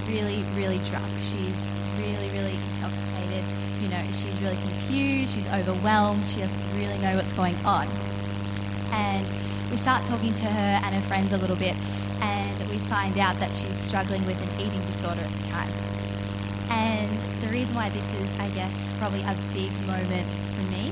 really, 0.08 0.44
really 0.56 0.80
drunk. 0.90 1.12
She's 1.22 1.66
really 4.42 4.58
confused. 4.58 5.34
She's 5.36 5.48
overwhelmed. 5.48 6.28
She 6.28 6.40
doesn't 6.42 6.78
really 6.78 6.98
know 7.00 7.16
what's 7.16 7.34
going 7.34 7.56
on. 7.66 7.88
And 8.92 9.26
we 9.72 9.78
start 9.78 10.06
talking 10.06 10.34
to 10.36 10.46
her 10.46 10.82
and 10.84 10.96
her 10.96 11.02
friends 11.08 11.34
a 11.34 11.38
little 11.38 11.56
bit, 11.56 11.76
and 12.22 12.70
we 12.70 12.78
find 12.90 13.18
out 13.18 13.38
that 13.40 13.54
she's 13.54 13.78
struggling 13.78 14.26
with 14.26 14.42
an 14.42 14.50
eating 14.60 14.84
disorder 14.86 15.22
at 15.22 15.32
the 15.32 15.48
time. 15.50 15.72
And 16.72 17.10
the 17.42 17.50
reason 17.50 17.76
why 17.76 17.90
this 17.90 18.06
is, 18.16 18.30
I 18.40 18.50
guess, 18.50 18.92
probably 18.98 19.22
a 19.22 19.36
big 19.54 19.72
moment 19.86 20.28
for 20.54 20.64
me 20.72 20.92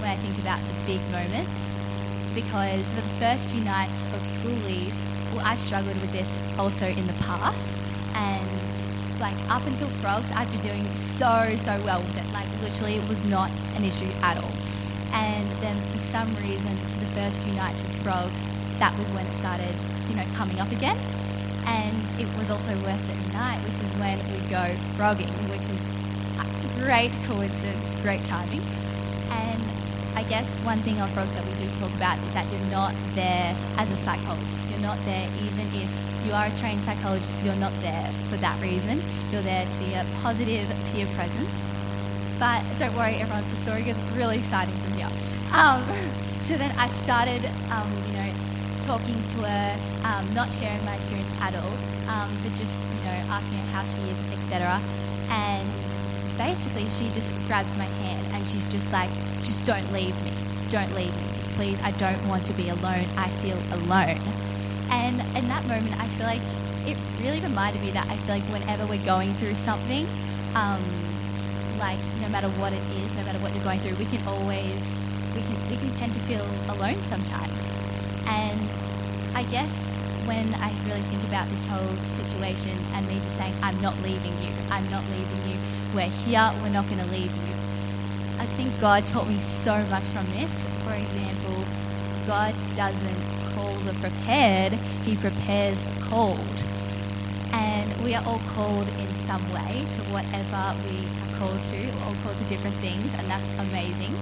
when 0.00 0.10
I 0.10 0.16
think 0.16 0.38
about 0.38 0.60
the 0.60 0.74
big 0.86 1.00
moments, 1.10 1.76
because 2.34 2.90
for 2.92 3.00
the 3.00 3.14
first 3.20 3.48
few 3.48 3.62
nights 3.64 4.04
of 4.14 4.20
schoolies, 4.22 4.94
well, 5.34 5.44
I've 5.44 5.60
struggled 5.60 6.00
with 6.00 6.12
this 6.12 6.38
also 6.58 6.86
in 6.86 7.06
the 7.06 7.18
past, 7.24 7.74
and 8.14 8.47
like 9.20 9.36
up 9.50 9.66
until 9.66 9.88
frogs, 10.00 10.30
I've 10.34 10.50
been 10.52 10.62
doing 10.62 10.86
so 10.94 11.54
so 11.58 11.74
well 11.84 12.00
with 12.00 12.16
it. 12.16 12.26
Like 12.32 12.48
literally, 12.62 12.96
it 12.96 13.08
was 13.08 13.22
not 13.24 13.50
an 13.76 13.84
issue 13.84 14.10
at 14.22 14.36
all. 14.38 14.52
And 15.12 15.48
then 15.62 15.76
for 15.90 15.98
some 15.98 16.28
reason, 16.36 16.70
the 17.00 17.10
first 17.16 17.40
few 17.40 17.52
nights 17.54 17.82
of 17.82 17.90
frogs, 18.06 18.40
that 18.78 18.96
was 18.98 19.10
when 19.12 19.26
it 19.26 19.34
started, 19.34 19.74
you 20.08 20.16
know, 20.16 20.24
coming 20.34 20.60
up 20.60 20.70
again. 20.70 20.98
And 21.66 21.96
it 22.20 22.28
was 22.38 22.50
also 22.50 22.72
worse 22.82 23.08
at 23.10 23.18
night, 23.32 23.58
which 23.64 23.78
is 23.82 23.90
when 23.98 24.18
we 24.32 24.38
go 24.48 24.64
frogging, 24.96 25.32
which 25.50 25.66
is 25.68 25.82
great 26.78 27.12
coincidence, 27.26 27.94
great 28.02 28.24
timing. 28.24 28.62
And 29.30 29.62
I 30.14 30.22
guess 30.28 30.46
one 30.62 30.78
thing 30.78 31.00
on 31.00 31.08
frogs 31.10 31.34
that 31.34 31.44
we 31.44 31.52
do 31.58 31.68
talk 31.80 31.92
about 31.94 32.18
is 32.18 32.34
that 32.34 32.46
you're 32.52 32.70
not 32.70 32.94
there 33.14 33.54
as 33.76 33.90
a 33.90 33.96
psychologist. 33.96 34.62
You're 34.70 34.80
not 34.80 34.98
there 35.04 35.28
even 35.42 35.66
if 35.74 36.07
you 36.28 36.34
are 36.34 36.44
a 36.44 36.56
trained 36.58 36.84
psychologist, 36.84 37.42
you're 37.42 37.56
not 37.56 37.72
there 37.80 38.04
for 38.28 38.36
that 38.36 38.60
reason. 38.60 39.00
You're 39.32 39.40
there 39.40 39.64
to 39.64 39.78
be 39.78 39.94
a 39.94 40.04
positive 40.20 40.68
peer 40.92 41.06
presence. 41.16 41.56
But 42.38 42.60
don't 42.78 42.94
worry, 42.94 43.16
everyone, 43.16 43.48
the 43.48 43.56
story 43.56 43.82
gets 43.82 43.98
really 44.12 44.36
exciting 44.36 44.74
from 44.76 44.92
here. 44.92 45.08
Um, 45.56 45.80
so 46.44 46.60
then 46.60 46.70
I 46.76 46.88
started, 46.88 47.40
um, 47.72 47.88
you 48.08 48.20
know, 48.20 48.28
talking 48.84 49.16
to 49.16 49.36
her, 49.48 49.72
um, 50.04 50.28
not 50.34 50.52
sharing 50.52 50.84
my 50.84 50.96
experience 50.96 51.32
at 51.40 51.56
all, 51.56 51.72
um, 52.12 52.28
but 52.44 52.52
just, 52.60 52.76
you 52.76 53.04
know, 53.08 53.32
asking 53.32 53.56
her 53.64 53.68
how 53.72 53.82
she 53.88 54.00
is, 54.12 54.20
etc. 54.36 54.76
And 55.32 55.64
basically, 56.36 56.84
she 56.92 57.08
just 57.16 57.32
grabs 57.48 57.72
my 57.78 57.88
hand 58.04 58.26
and 58.36 58.46
she's 58.48 58.68
just 58.68 58.92
like, 58.92 59.08
just 59.40 59.64
don't 59.64 59.90
leave 59.96 60.12
me. 60.24 60.32
Don't 60.68 60.92
leave 60.94 61.14
me. 61.16 61.24
Just 61.36 61.48
please, 61.56 61.80
I 61.80 61.92
don't 61.92 62.20
want 62.28 62.44
to 62.48 62.52
be 62.52 62.68
alone. 62.68 63.08
I 63.16 63.28
feel 63.40 63.56
alone. 63.72 64.20
And 64.90 65.20
in 65.36 65.48
that 65.48 65.64
moment, 65.66 65.98
I 66.00 66.06
feel 66.16 66.26
like 66.26 66.42
it 66.86 66.96
really 67.20 67.40
reminded 67.40 67.82
me 67.82 67.90
that 67.92 68.08
I 68.08 68.16
feel 68.24 68.36
like 68.36 68.44
whenever 68.44 68.86
we're 68.86 69.04
going 69.04 69.34
through 69.34 69.54
something, 69.54 70.06
um, 70.54 70.82
like 71.78 71.98
no 72.20 72.28
matter 72.28 72.48
what 72.60 72.72
it 72.72 72.82
is, 72.96 73.16
no 73.16 73.24
matter 73.24 73.38
what 73.38 73.54
you're 73.54 73.64
going 73.64 73.80
through, 73.80 73.96
we 73.96 74.06
can 74.06 74.24
always 74.26 74.80
we 75.34 75.42
can 75.42 75.56
we 75.70 75.76
can 75.76 75.92
tend 75.96 76.14
to 76.14 76.20
feel 76.24 76.46
alone 76.72 77.00
sometimes. 77.04 77.60
And 78.26 78.68
I 79.36 79.44
guess 79.44 79.72
when 80.26 80.52
I 80.60 80.72
really 80.84 81.00
think 81.08 81.24
about 81.24 81.48
this 81.48 81.64
whole 81.66 81.94
situation 82.20 82.76
and 82.92 83.08
me 83.08 83.16
just 83.20 83.36
saying, 83.36 83.54
I'm 83.62 83.80
not 83.80 83.96
leaving 84.02 84.36
you, 84.44 84.52
I'm 84.70 84.88
not 84.90 85.04
leaving 85.08 85.40
you, 85.48 85.56
we're 85.94 86.12
here, 86.24 86.52
we're 86.62 86.68
not 86.68 86.84
going 86.88 87.00
to 87.00 87.10
leave 87.10 87.32
you. 87.32 87.54
I 88.38 88.44
think 88.56 88.68
God 88.80 89.06
taught 89.06 89.26
me 89.26 89.38
so 89.38 89.74
much 89.86 90.04
from 90.12 90.26
this. 90.32 90.52
For 90.84 90.92
example, 90.92 91.64
God 92.26 92.54
doesn't 92.76 93.37
call 93.58 93.74
the 93.82 93.94
prepared, 93.94 94.72
He 95.02 95.16
prepares 95.16 95.82
the 95.82 96.00
called. 96.06 96.58
And 97.52 97.90
we 98.04 98.14
are 98.14 98.22
all 98.24 98.40
called 98.54 98.86
in 98.86 99.10
some 99.26 99.42
way 99.50 99.82
to 99.82 100.00
whatever 100.14 100.62
we 100.86 101.02
are 101.02 101.32
called 101.38 101.58
to, 101.74 101.76
we're 101.76 102.04
all 102.06 102.14
called 102.22 102.38
to 102.38 102.46
different 102.46 102.76
things, 102.78 103.10
and 103.18 103.26
that's 103.26 103.50
amazing. 103.58 104.14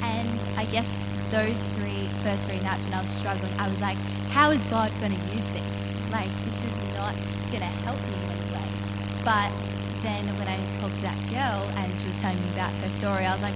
And 0.00 0.28
I 0.56 0.64
guess 0.72 0.88
those 1.30 1.60
three 1.76 2.08
first 2.24 2.48
three 2.48 2.60
nights 2.60 2.84
when 2.84 2.94
I 2.94 3.00
was 3.00 3.10
struggling, 3.10 3.52
I 3.58 3.68
was 3.68 3.80
like, 3.80 3.98
how 4.32 4.50
is 4.50 4.64
God 4.64 4.90
going 5.00 5.12
to 5.12 5.22
use 5.36 5.48
this? 5.52 5.76
Like, 6.10 6.32
this 6.48 6.58
is 6.64 6.76
not 6.96 7.14
going 7.52 7.64
to 7.64 7.72
help 7.84 8.00
me 8.08 8.16
in 8.24 8.28
any 8.32 8.48
way. 8.56 8.68
But 9.24 9.52
then 10.00 10.24
when 10.40 10.48
I 10.48 10.56
talked 10.80 10.96
to 10.96 11.04
that 11.12 11.20
girl 11.28 11.60
and 11.76 11.88
she 12.00 12.08
was 12.08 12.18
telling 12.20 12.40
me 12.40 12.48
about 12.56 12.72
her 12.80 12.90
story, 12.96 13.24
I 13.28 13.32
was 13.36 13.42
like, 13.42 13.54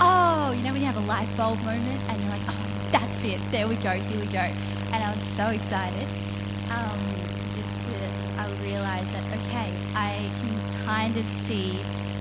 oh, 0.00 0.52
you 0.56 0.62
know, 0.62 0.72
when 0.72 0.80
you 0.82 0.90
have 0.90 0.98
a 0.98 1.06
light 1.06 1.28
bulb 1.36 1.58
moment 1.62 2.00
and 2.10 2.20
you're 2.22 2.30
like, 2.30 2.46
oh, 2.50 2.57
that's 2.90 3.24
it, 3.24 3.40
there 3.50 3.68
we 3.68 3.76
go, 3.76 3.90
here 3.90 4.20
we 4.20 4.26
go. 4.26 4.46
And 4.92 5.02
I 5.04 5.12
was 5.12 5.22
so 5.22 5.48
excited. 5.48 6.08
Um, 6.72 7.00
just 7.52 7.72
to, 7.86 7.94
I 8.40 8.48
realized 8.62 9.12
that, 9.12 9.24
okay, 9.44 9.72
I 9.94 10.30
can 10.40 10.84
kind 10.86 11.16
of 11.16 11.26
see 11.26 11.78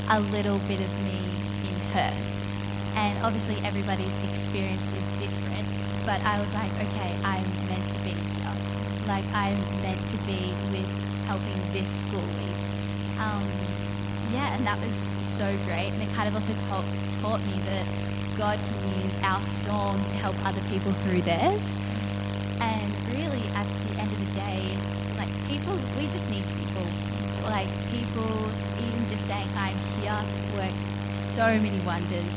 a 0.09 0.19
little 0.19 0.59
bit 0.67 0.79
of 0.81 0.91
me 1.03 1.19
in 1.67 1.75
her. 1.93 2.13
And 2.95 3.23
obviously, 3.23 3.55
everybody's 3.63 4.15
experience 4.29 4.81
is 4.81 5.07
different. 5.21 5.67
But 6.05 6.19
I 6.23 6.39
was 6.39 6.53
like, 6.53 6.71
okay, 6.87 7.15
I'm 7.23 7.45
meant 7.67 7.87
to 7.91 7.99
be 8.03 8.11
here. 8.11 8.55
Like, 9.07 9.25
I'm 9.33 9.59
meant 9.83 10.01
to 10.11 10.17
be 10.25 10.51
with 10.71 10.87
helping 11.27 11.61
this 11.73 11.87
school. 11.87 12.23
Um, 13.19 13.43
yeah, 14.33 14.55
and 14.55 14.65
that 14.65 14.79
was 14.79 14.95
so 15.37 15.45
great. 15.65 15.91
And 15.93 16.01
it 16.01 16.09
kind 16.15 16.27
of 16.27 16.35
also 16.35 16.53
taught, 16.67 16.85
taught 17.21 17.39
me 17.45 17.59
that 17.69 17.85
God 18.37 18.59
can 18.59 19.01
use 19.01 19.15
our 19.23 19.41
storms 19.41 20.07
to 20.09 20.17
help 20.17 20.35
other 20.45 20.61
people 20.69 20.91
through 21.01 21.21
theirs. 21.21 21.73
And 22.61 22.89
really, 23.09 23.41
at 23.57 23.65
the 23.65 23.97
end 23.97 24.11
of 24.13 24.19
the 24.21 24.31
day, 24.37 24.77
like 25.17 25.29
people, 25.49 25.73
we 25.97 26.05
just 26.13 26.29
need 26.29 26.45
people. 26.61 26.85
Like 27.49 27.65
people, 27.89 28.29
even 28.77 29.09
just 29.09 29.25
saying 29.25 29.49
I'm 29.57 29.75
here 29.97 30.21
works 30.53 30.85
so 31.33 31.49
many 31.57 31.81
wonders. 31.81 32.35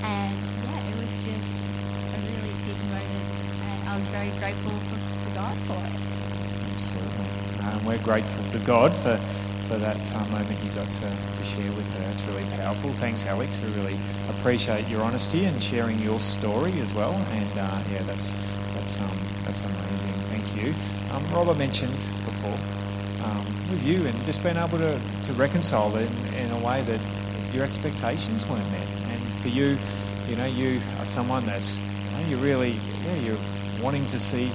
And 0.00 0.32
yeah, 0.64 0.88
it 0.88 0.96
was 1.04 1.12
just 1.28 1.52
a 2.16 2.18
really 2.32 2.56
big 2.64 2.80
moment, 2.88 3.26
and 3.60 3.88
I 3.88 3.96
was 3.96 4.06
very 4.08 4.32
grateful 4.40 4.72
for, 4.72 4.96
for 4.96 5.34
God 5.36 5.56
for 5.68 5.80
it. 5.84 5.96
Absolutely. 6.72 7.28
Um, 7.60 7.84
we're 7.84 8.04
grateful 8.04 8.44
to 8.52 8.58
God 8.64 8.94
for, 9.04 9.20
for 9.68 9.78
that 9.78 9.98
uh, 10.14 10.24
moment 10.26 10.58
you 10.62 10.70
got 10.70 10.90
to, 10.90 11.08
to 11.34 11.44
share 11.44 11.70
with 11.72 11.88
her. 11.98 12.10
It's 12.12 12.22
really 12.24 12.44
powerful. 12.56 12.92
Thanks, 12.94 13.26
Alex. 13.26 13.60
We 13.62 13.70
really 13.82 13.98
appreciate 14.28 14.88
your 14.88 15.02
honesty 15.02 15.44
and 15.44 15.62
sharing 15.62 15.98
your 15.98 16.20
story 16.20 16.72
as 16.80 16.92
well. 16.94 17.12
And 17.12 17.58
uh, 17.58 17.82
yeah, 17.92 18.02
that's 18.02 18.30
that's 18.74 19.00
um, 19.00 19.18
that's 19.44 19.62
amazing. 19.64 20.12
Thank 20.30 20.46
you. 20.56 20.74
Um, 21.12 21.24
Robert 21.32 21.58
mentioned 21.58 21.96
before 22.24 22.58
um, 23.24 23.44
with 23.70 23.84
you 23.84 24.06
and 24.06 24.24
just 24.24 24.42
being 24.42 24.56
able 24.56 24.78
to, 24.78 25.00
to 25.24 25.32
reconcile 25.34 25.94
it 25.96 26.08
in, 26.34 26.46
in 26.46 26.50
a 26.52 26.66
way 26.66 26.82
that 26.82 27.00
your 27.52 27.64
expectations 27.64 28.46
weren't 28.46 28.70
met. 28.70 28.86
And 29.10 29.22
for 29.42 29.48
you, 29.48 29.78
you 30.28 30.36
know, 30.36 30.46
you 30.46 30.80
are 30.98 31.06
someone 31.06 31.46
that 31.46 31.62
you 31.62 32.10
know, 32.12 32.28
you 32.28 32.36
really, 32.36 32.76
yeah, 33.04 33.14
you're 33.16 33.38
wanting 33.82 34.06
to 34.08 34.18
see 34.18 34.50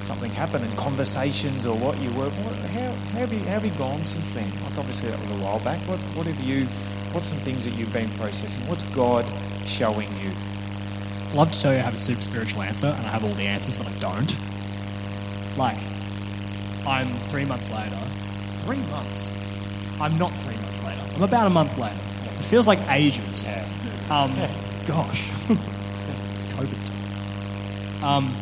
something 0.00 0.30
happen 0.30 0.62
in 0.62 0.70
conversations 0.76 1.66
or 1.66 1.76
what 1.76 1.98
you 2.00 2.10
were. 2.10 2.28
What, 2.28 2.56
how, 2.70 2.92
how, 3.12 3.18
have 3.20 3.32
you, 3.32 3.38
how 3.40 3.60
have 3.60 3.64
you 3.64 3.72
gone 3.72 4.04
since 4.04 4.32
then? 4.32 4.48
Like 4.64 4.78
obviously 4.78 5.10
that 5.10 5.20
was 5.20 5.30
a 5.30 5.34
while 5.34 5.60
back. 5.60 5.78
What, 5.88 5.98
what 6.16 6.26
have 6.26 6.40
you? 6.40 6.66
What's 7.12 7.28
some 7.28 7.38
things 7.38 7.64
that 7.64 7.74
you've 7.74 7.92
been 7.92 8.08
processing? 8.10 8.66
What's 8.68 8.84
God 8.84 9.24
showing 9.66 10.08
you? 10.18 10.30
I'd 11.28 11.34
love 11.34 11.52
to 11.52 11.60
tell 11.60 11.72
you 11.72 11.78
I 11.78 11.82
have 11.82 11.94
a 11.94 11.98
super 11.98 12.22
spiritual 12.22 12.62
answer 12.62 12.86
and 12.86 13.06
I 13.06 13.10
have 13.10 13.24
all 13.24 13.34
the 13.34 13.46
answers, 13.46 13.76
but 13.76 13.86
I 13.86 13.92
don't. 13.98 14.36
Like, 15.56 15.78
I'm 16.86 17.08
three 17.30 17.44
months 17.44 17.70
later. 17.70 17.98
Three 18.64 18.80
months? 18.90 19.32
I'm 20.00 20.18
not 20.18 20.32
three 20.32 20.56
months 20.56 20.82
later. 20.84 21.00
I'm 21.14 21.22
about 21.22 21.46
a 21.46 21.50
month 21.50 21.78
later. 21.78 21.96
It 22.38 22.44
feels 22.44 22.68
like 22.68 22.78
ages. 22.90 23.44
Yeah. 23.44 23.66
Um, 24.10 24.34
gosh. 24.86 25.30
it's 25.48 26.44
COVID. 26.44 28.02
Um, 28.02 28.34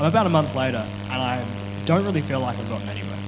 I'm 0.00 0.06
about 0.06 0.24
a 0.24 0.30
month 0.30 0.54
later, 0.54 0.82
and 1.10 1.22
I 1.22 1.44
don't 1.84 2.02
really 2.04 2.22
feel 2.22 2.40
like 2.40 2.58
I've 2.58 2.68
gotten 2.70 2.88
anywhere. 2.88 3.18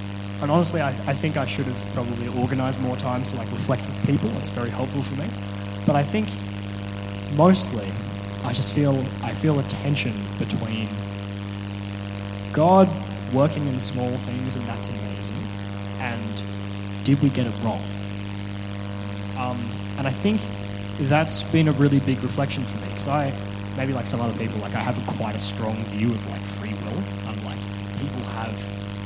And 0.41 0.51
honestly, 0.51 0.81
I, 0.81 0.89
I 0.89 1.13
think 1.13 1.37
I 1.37 1.45
should 1.45 1.67
have 1.67 1.95
probably 1.95 2.29
organised 2.41 2.81
more 2.81 2.97
times 2.97 3.31
to 3.33 3.37
like 3.37 3.51
reflect 3.51 3.85
with 3.85 4.07
people. 4.07 4.31
It's 4.39 4.49
very 4.49 4.71
helpful 4.71 5.03
for 5.03 5.15
me. 5.17 5.29
But 5.85 5.97
I 5.97 6.03
think 6.03 6.29
mostly, 7.37 7.87
I 8.45 8.55
just 8.55 8.73
feel 8.73 8.99
I 9.23 9.33
feel 9.33 9.61
a 9.61 9.63
tension 9.65 10.15
between 10.39 10.89
God 12.55 12.89
working 13.35 13.67
in 13.69 13.79
small 13.79 14.11
things, 14.19 14.57
and 14.57 14.65
that's 14.65 14.89
amazing, 14.89 15.37
and 16.01 16.43
did 17.05 17.21
we 17.23 17.29
get 17.29 17.47
it 17.47 17.55
wrong? 17.63 17.83
Um, 19.37 19.61
and 19.99 20.07
I 20.07 20.11
think 20.11 20.41
that's 21.01 21.43
been 21.43 21.69
a 21.69 21.73
really 21.73 22.01
big 22.01 22.23
reflection 22.23 22.65
for 22.65 22.81
me 22.81 22.89
because 22.89 23.09
I, 23.09 23.31
maybe 23.77 23.93
like 23.93 24.07
some 24.07 24.21
other 24.21 24.37
people, 24.39 24.59
like 24.61 24.75
I 24.75 24.81
have 24.81 24.97
a, 24.97 25.13
quite 25.13 25.35
a 25.35 25.41
strong 25.41 25.77
view 25.95 26.11
of 26.11 26.31
like 26.31 26.43
free 26.43 26.75
will. 26.75 27.03
I'm 27.29 27.45
like 27.45 27.59
people 28.01 28.23
have 28.37 28.55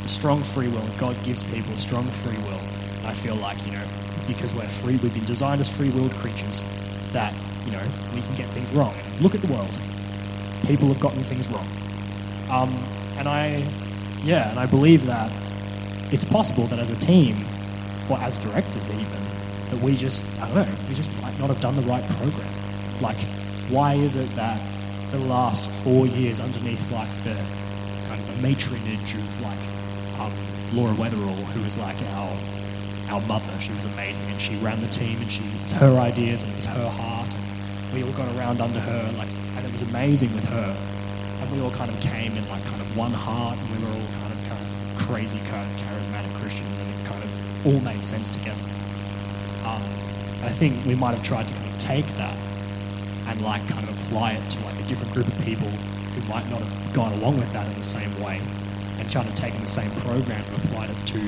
strong 0.07 0.43
free 0.43 0.69
will, 0.69 0.87
God 0.99 1.17
gives 1.25 1.43
people 1.45 1.77
strong 1.77 2.05
free 2.07 2.39
will. 2.39 2.61
And 2.99 3.07
I 3.07 3.15
feel 3.15 3.37
like 3.37 3.65
you 3.67 3.73
know 3.73 3.85
because 4.27 4.53
we're 4.53 4.67
free, 4.67 4.97
we've 4.97 5.15
been 5.15 5.25
designed 5.25 5.61
as 5.61 5.75
free-willed 5.75 6.13
creatures 6.13 6.63
that 7.13 7.33
you 7.65 7.73
know 7.73 7.83
we 8.15 8.21
can 8.21 8.35
get 8.35 8.49
things 8.49 8.71
wrong. 8.73 8.95
Look 9.21 9.35
at 9.35 9.41
the 9.41 9.53
world; 9.53 9.71
people 10.67 10.89
have 10.89 11.01
gotten 11.01 11.23
things 11.25 11.49
wrong. 11.49 11.69
Um, 12.51 12.75
and 13.19 13.29
I, 13.29 13.65
yeah, 14.25 14.51
and 14.51 14.59
I 14.59 14.67
believe 14.67 15.07
that 15.07 15.31
it's 16.13 16.25
possible 16.25 16.67
that 16.67 16.79
as 16.79 16.91
a 16.91 16.97
team, 16.97 17.37
or 18.09 18.19
as 18.19 18.37
directors 18.39 18.89
even, 18.91 19.23
that 19.71 19.81
we 19.81 19.97
just, 19.97 20.25
I 20.41 20.47
don't 20.47 20.57
know, 20.57 20.75
we 20.89 20.95
just 20.95 21.11
might 21.23 21.39
not 21.39 21.49
have 21.49 21.61
done 21.61 21.77
the 21.77 21.83
right 21.83 22.05
program. 22.11 22.49
Like, 23.01 23.17
why 23.69 23.95
is 23.95 24.15
it 24.15 24.29
that 24.37 24.61
the 25.11 25.19
last 25.19 25.69
four 25.83 26.07
years 26.07 26.39
underneath 26.39 26.91
like 26.93 27.09
the 27.25 27.35
kind 28.09 28.21
of 28.21 28.27
the 28.27 28.47
matronage 28.47 29.15
of 29.15 29.41
like 29.43 29.59
um, 30.21 30.33
Laura 30.73 30.95
Weatherall, 30.95 31.43
who 31.51 31.63
was 31.63 31.77
like 31.77 31.97
our 32.15 32.37
our 33.11 33.21
mother, 33.27 33.51
she 33.61 33.73
was 33.73 33.85
amazing 33.85 34.27
and 34.27 34.41
she 34.41 34.57
ran 34.57 34.81
the 34.81 34.89
team 34.89 35.21
and 35.21 35.31
she 35.31 35.43
it's 35.63 35.73
her 35.73 35.99
ideas 35.99 36.43
and 36.43 36.53
it 36.53 36.57
was 36.57 36.65
her 36.67 36.89
heart 36.89 37.33
and 37.35 37.95
we 37.95 38.03
all 38.03 38.13
got 38.13 38.29
around 38.37 38.61
under 38.61 38.81
her 38.81 39.13
like 39.19 39.29
and 39.57 39.67
it 39.67 39.73
was 39.73 39.83
amazing 39.83 40.33
with 40.35 40.45
her 40.45 40.77
and 41.41 41.53
we 41.53 41.61
all 41.61 41.71
kind 41.71 41.91
of 41.91 41.99
came 42.01 42.37
in 42.37 42.49
like 42.49 42.65
kind 42.65 42.81
of 42.81 42.97
one 42.97 43.13
heart 43.13 43.59
and 43.59 43.71
we 43.71 43.79
were 43.85 43.91
all 43.91 44.11
kind 44.23 44.33
of 44.33 44.39
kind 44.47 44.63
of 44.63 44.99
crazy 45.07 45.39
kind 45.51 45.63
of 45.67 45.77
charismatic 45.83 46.35
Christians 46.41 46.79
and 46.79 46.89
it 46.89 47.07
kind 47.07 47.23
of 47.23 47.67
all 47.67 47.81
made 47.81 48.05
sense 48.05 48.29
together. 48.29 48.63
Um, 49.65 49.83
I 50.43 50.51
think 50.51 50.85
we 50.87 50.95
might 50.95 51.15
have 51.15 51.25
tried 51.25 51.49
to 51.49 51.55
kind 51.55 51.75
of 51.75 51.79
take 51.81 52.07
that 52.19 52.37
and 53.29 53.41
like 53.43 53.67
kind 53.69 53.89
of 53.89 54.07
apply 54.07 54.33
it 54.33 54.51
to 54.51 54.65
like 54.65 54.79
a 54.79 54.85
different 54.85 55.13
group 55.13 55.27
of 55.27 55.45
people 55.45 55.69
who 55.69 56.29
might 56.29 56.49
not 56.51 56.61
have 56.61 56.95
gone 56.95 57.13
along 57.15 57.39
with 57.39 57.53
that 57.53 57.67
in 57.67 57.75
the 57.75 57.85
same 57.85 58.11
way 58.23 58.41
and 58.99 59.11
trying 59.11 59.31
to 59.31 59.37
take 59.37 59.53
the 59.55 59.67
same 59.67 59.91
program 60.03 60.43
and 60.43 60.65
applied 60.65 60.91
it 60.91 61.07
to 61.07 61.21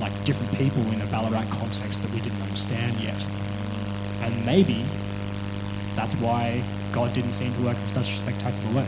like 0.00 0.12
different 0.24 0.52
people 0.56 0.82
in 0.92 1.00
a 1.00 1.06
Ballarat 1.06 1.46
context 1.50 2.02
that 2.02 2.10
we 2.12 2.20
didn't 2.20 2.42
understand 2.42 2.96
yet. 3.00 3.20
And 4.22 4.44
maybe 4.44 4.84
that's 5.94 6.14
why 6.16 6.62
God 6.92 7.12
didn't 7.14 7.32
seem 7.32 7.52
to 7.54 7.62
work 7.62 7.76
in 7.76 7.86
such 7.86 8.12
a 8.12 8.16
spectacular 8.16 8.76
way. 8.76 8.86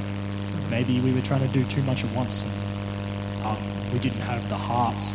Maybe 0.70 1.00
we 1.00 1.12
were 1.12 1.22
trying 1.22 1.40
to 1.40 1.48
do 1.48 1.64
too 1.64 1.82
much 1.82 2.04
at 2.04 2.14
once. 2.14 2.44
And, 2.44 3.46
um, 3.46 3.58
we 3.92 3.98
didn't 3.98 4.20
have 4.20 4.48
the 4.48 4.56
hearts 4.56 5.14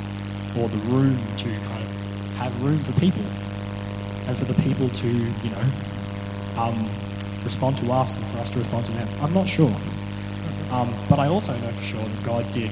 or 0.57 0.67
the 0.67 0.77
room 0.91 1.17
to 1.37 1.49
kind 1.49 1.83
of 1.83 2.35
have 2.37 2.63
room 2.63 2.77
for 2.79 2.99
people 2.99 3.23
and 4.27 4.37
for 4.37 4.45
the 4.45 4.61
people 4.63 4.89
to, 4.89 5.07
you 5.07 5.49
know, 5.51 5.63
um, 6.57 6.89
respond 7.45 7.77
to 7.77 7.91
us 7.91 8.17
and 8.17 8.25
for 8.27 8.39
us 8.39 8.49
to 8.49 8.57
respond 8.57 8.85
to 8.87 8.91
them. 8.91 9.07
I'm 9.21 9.33
not 9.33 9.47
sure. 9.47 9.73
Um, 10.71 10.93
but 11.07 11.19
I 11.19 11.27
also 11.27 11.53
know 11.53 11.69
for 11.69 11.83
sure 11.83 12.03
that 12.03 12.25
God 12.25 12.51
did 12.51 12.71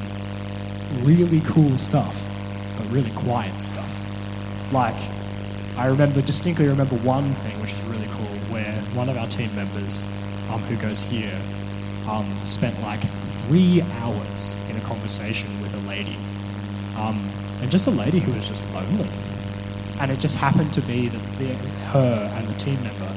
really 1.01 1.39
cool 1.41 1.77
stuff, 1.77 2.19
but 2.77 2.91
really 2.91 3.11
quiet 3.11 3.53
stuff. 3.61 3.89
Like, 4.73 4.95
I 5.77 5.87
remember, 5.87 6.21
distinctly 6.21 6.67
remember 6.67 6.95
one 6.97 7.31
thing 7.45 7.59
which 7.61 7.71
is 7.71 7.81
really 7.83 8.07
cool, 8.11 8.37
where 8.51 8.73
one 8.93 9.09
of 9.09 9.17
our 9.17 9.27
team 9.27 9.55
members, 9.55 10.05
um, 10.51 10.61
who 10.63 10.75
goes 10.75 11.01
here, 11.01 11.39
um, 12.09 12.25
spent 12.45 12.79
like 12.81 12.99
three 13.47 13.81
hours 14.01 14.57
in 14.69 14.75
a 14.75 14.81
conversation 14.81 15.49
with 15.61 15.73
a 15.73 15.87
lady. 15.87 16.17
Um, 16.97 17.29
and 17.61 17.71
just 17.71 17.87
a 17.87 17.91
lady 17.91 18.19
who 18.19 18.33
was 18.33 18.47
just 18.47 18.61
lonely. 18.73 19.07
And 19.99 20.11
it 20.11 20.19
just 20.19 20.35
happened 20.35 20.73
to 20.73 20.81
be 20.81 21.07
that 21.07 21.37
the, 21.37 21.53
her 21.93 22.31
and 22.35 22.47
the 22.47 22.59
team 22.59 22.81
member 22.83 23.11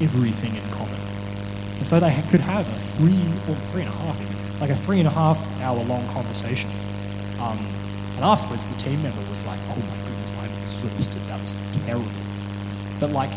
everything 0.00 0.56
in 0.56 0.62
common. 0.70 0.94
And 1.78 1.86
so 1.86 2.00
they 2.00 2.12
could 2.30 2.40
have 2.40 2.68
a 2.68 2.78
three 2.96 3.24
or 3.48 3.56
three 3.72 3.82
and 3.82 3.90
a 3.90 3.96
half, 3.96 4.20
even, 4.20 4.60
like 4.60 4.70
a 4.70 4.74
three 4.74 4.98
and 4.98 5.08
a 5.08 5.10
half 5.10 5.38
hour 5.62 5.82
long 5.84 6.06
conversation. 6.08 6.70
Um, 7.40 7.58
and 8.16 8.24
afterwards, 8.24 8.66
the 8.66 8.76
team 8.76 9.02
member 9.02 9.22
was 9.30 9.46
like, 9.46 9.58
"Oh 9.70 9.76
my 9.76 9.96
goodness, 10.04 10.32
I'm 10.38 10.52
exhausted. 10.60 11.22
That 11.28 11.40
was 11.40 11.56
terrible." 11.86 12.06
But 13.00 13.10
like, 13.12 13.30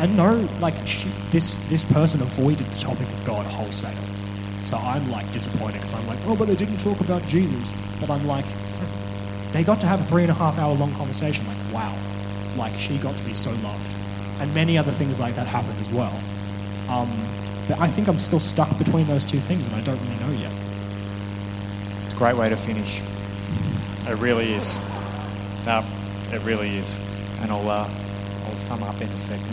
and 0.00 0.16
no, 0.16 0.48
like 0.60 0.74
she, 0.86 1.08
this 1.30 1.60
this 1.68 1.84
person 1.84 2.20
avoided 2.20 2.66
the 2.66 2.78
topic 2.78 3.06
of 3.06 3.24
God 3.24 3.46
wholesale. 3.46 4.02
So 4.64 4.76
I'm 4.78 5.08
like 5.12 5.30
disappointed 5.30 5.74
because 5.74 5.94
I'm 5.94 6.06
like, 6.08 6.18
"Oh, 6.26 6.34
but 6.34 6.48
they 6.48 6.56
didn't 6.56 6.78
talk 6.78 7.00
about 7.00 7.22
Jesus." 7.28 7.70
But 8.00 8.10
I'm 8.10 8.26
like, 8.26 8.46
they 9.52 9.62
got 9.62 9.80
to 9.80 9.86
have 9.86 10.00
a 10.00 10.04
three 10.04 10.22
and 10.22 10.30
a 10.30 10.34
half 10.34 10.58
hour 10.58 10.74
long 10.74 10.92
conversation. 10.94 11.46
Like, 11.46 11.72
wow, 11.72 11.94
like 12.56 12.74
she 12.74 12.98
got 12.98 13.16
to 13.16 13.24
be 13.24 13.32
so 13.32 13.50
loved, 13.62 13.90
and 14.40 14.54
many 14.54 14.76
other 14.78 14.92
things 14.92 15.18
like 15.18 15.34
that 15.36 15.46
happened 15.46 15.78
as 15.80 15.90
well. 15.90 16.12
Um, 16.88 17.10
but 17.68 17.80
I 17.80 17.88
think 17.88 18.08
I'm 18.08 18.18
still 18.18 18.40
stuck 18.40 18.76
between 18.78 19.06
those 19.06 19.26
two 19.26 19.40
things, 19.40 19.66
and 19.66 19.74
I 19.74 19.80
don't 19.80 19.98
really 20.00 20.20
know 20.20 20.40
yet. 20.40 20.52
It's 22.04 22.14
a 22.14 22.16
great 22.16 22.36
way 22.36 22.48
to 22.48 22.56
finish. 22.56 23.02
It 24.06 24.18
really 24.18 24.52
is. 24.54 24.78
No, 25.66 25.84
it 26.32 26.42
really 26.44 26.76
is. 26.76 26.98
And 27.40 27.50
I'll, 27.50 27.68
uh, 27.68 27.90
I'll 28.46 28.56
sum 28.56 28.82
up 28.84 29.00
in 29.00 29.08
a 29.08 29.18
second. 29.18 29.52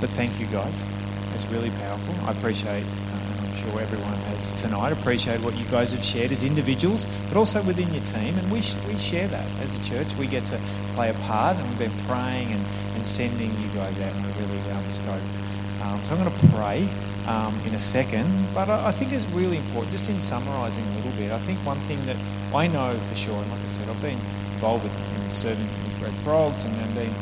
But 0.00 0.08
thank 0.10 0.40
you 0.40 0.46
guys. 0.46 0.86
It's 1.34 1.46
really 1.48 1.70
powerful. 1.70 2.14
I 2.26 2.32
appreciate, 2.32 2.84
uh, 2.84 3.42
I'm 3.42 3.54
sure 3.56 3.80
everyone 3.80 4.14
has 4.32 4.54
tonight, 4.54 4.92
appreciate 4.92 5.40
what 5.42 5.54
you 5.58 5.66
guys 5.66 5.92
have 5.92 6.02
shared 6.02 6.32
as 6.32 6.42
individuals, 6.42 7.06
but 7.28 7.36
also 7.36 7.62
within 7.64 7.92
your 7.92 8.02
team. 8.04 8.38
And 8.38 8.50
we, 8.50 8.62
sh- 8.62 8.74
we 8.88 8.96
share 8.96 9.28
that 9.28 9.46
as 9.60 9.76
a 9.78 9.84
church. 9.84 10.14
We 10.16 10.26
get 10.26 10.46
to 10.46 10.58
play 10.94 11.10
a 11.10 11.14
part, 11.14 11.58
and 11.58 11.68
we've 11.68 11.78
been 11.80 12.06
praying 12.06 12.48
and, 12.52 12.64
and 13.00 13.06
sending 13.08 13.48
you 13.48 13.68
guys 13.72 13.96
out, 14.04 14.12
and 14.12 14.20
we're 14.28 14.44
really 14.44 14.60
um, 14.76 14.84
stoked. 14.92 15.34
Um, 15.80 15.96
so 16.04 16.12
I'm 16.12 16.20
going 16.20 16.28
to 16.28 16.46
pray 16.52 16.84
um, 17.24 17.56
in 17.64 17.72
a 17.72 17.78
second, 17.78 18.28
but 18.52 18.68
I, 18.68 18.88
I 18.88 18.92
think 18.92 19.12
it's 19.16 19.24
really 19.32 19.56
important, 19.56 19.90
just 19.90 20.10
in 20.10 20.20
summarising 20.20 20.84
a 20.84 20.94
little 20.96 21.12
bit, 21.12 21.32
I 21.32 21.38
think 21.48 21.58
one 21.64 21.80
thing 21.88 21.96
that 22.04 22.16
I 22.52 22.66
know 22.66 22.92
for 23.08 23.16
sure, 23.16 23.40
and 23.40 23.50
like 23.50 23.60
I 23.60 23.70
said, 23.72 23.88
I've 23.88 24.02
been 24.02 24.20
involved 24.52 24.84
with 24.84 24.92
you 24.92 25.24
know, 25.24 25.30
serving 25.30 25.64
with 25.64 26.02
Red 26.02 26.12
Frogs 26.20 26.68
and 26.68 26.76
then 26.76 26.92
been 26.92 27.14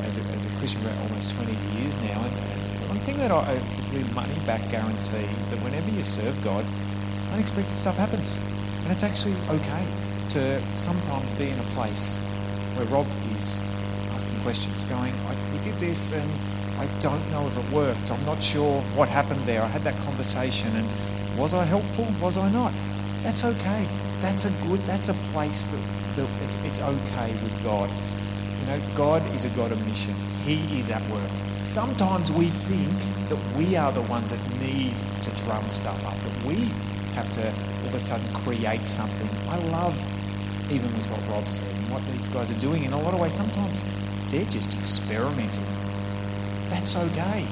as 0.00 0.16
a, 0.16 0.24
as 0.32 0.40
a 0.48 0.52
Christian 0.56 0.80
for 0.80 0.96
almost 0.96 1.36
20 1.36 1.52
years 1.76 1.92
now. 2.08 2.24
And, 2.24 2.32
and 2.32 2.88
one 2.88 3.00
thing 3.04 3.18
that 3.18 3.30
I, 3.30 3.52
is 3.52 4.00
a 4.00 4.14
money 4.14 4.32
back 4.48 4.64
guarantee 4.70 5.28
that 5.52 5.60
whenever 5.60 5.90
you 5.90 6.02
serve 6.02 6.32
God, 6.42 6.64
unexpected 7.36 7.76
stuff 7.76 7.98
happens. 7.98 8.40
And 8.80 8.92
it's 8.96 9.04
actually 9.04 9.36
okay 9.52 9.84
to 10.30 10.62
sometimes 10.78 11.30
be 11.32 11.50
in 11.52 11.58
a 11.58 11.68
place 11.76 12.16
where 12.80 12.86
Rob 12.86 13.04
is 13.36 13.60
asking 14.18 14.40
questions, 14.40 14.84
going, 14.86 15.14
we 15.52 15.62
did 15.62 15.74
this 15.78 16.12
and 16.12 16.28
I 16.80 16.86
don't 17.00 17.24
know 17.30 17.46
if 17.46 17.56
it 17.56 17.72
worked. 17.72 18.10
I'm 18.10 18.26
not 18.26 18.42
sure 18.42 18.80
what 18.98 19.08
happened 19.08 19.40
there. 19.42 19.62
I 19.62 19.68
had 19.68 19.82
that 19.82 19.96
conversation 20.02 20.74
and 20.74 20.88
was 21.38 21.54
I 21.54 21.62
helpful? 21.62 22.04
Was 22.20 22.36
I 22.36 22.50
not? 22.50 22.72
That's 23.22 23.44
okay. 23.44 23.86
That's 24.18 24.44
a 24.44 24.50
good, 24.66 24.80
that's 24.90 25.08
a 25.08 25.14
place 25.30 25.68
that, 25.68 25.82
that 26.16 26.28
it's, 26.42 26.56
it's 26.64 26.80
okay 26.80 27.30
with 27.44 27.62
God. 27.62 27.88
You 28.58 28.66
know, 28.66 28.80
God 28.96 29.22
is 29.36 29.44
a 29.44 29.50
God 29.50 29.70
of 29.70 29.78
mission. 29.86 30.14
He 30.44 30.80
is 30.80 30.90
at 30.90 31.02
work. 31.10 31.30
Sometimes 31.62 32.32
we 32.32 32.46
think 32.46 32.98
that 33.28 33.38
we 33.56 33.76
are 33.76 33.92
the 33.92 34.02
ones 34.02 34.32
that 34.32 34.60
need 34.60 34.94
to 35.22 35.30
drum 35.44 35.68
stuff 35.68 36.04
up, 36.04 36.18
that 36.18 36.44
we 36.44 36.56
have 37.14 37.30
to 37.34 37.46
all 37.46 37.86
of 37.86 37.94
a 37.94 38.00
sudden 38.00 38.26
create 38.34 38.82
something. 38.82 39.28
I 39.48 39.58
love, 39.70 39.94
even 40.72 40.86
with 40.86 41.06
what 41.08 41.22
Rob 41.30 41.48
said 41.48 41.72
and 41.72 41.92
what 41.92 42.04
these 42.12 42.26
guys 42.26 42.50
are 42.50 42.60
doing, 42.60 42.82
in 42.82 42.92
a 42.92 43.00
lot 43.00 43.14
of 43.14 43.20
ways, 43.20 43.32
sometimes 43.32 43.80
they're 44.30 44.44
just 44.46 44.78
experimenting 44.78 45.64
that's 46.70 46.96
okay. 46.96 47.44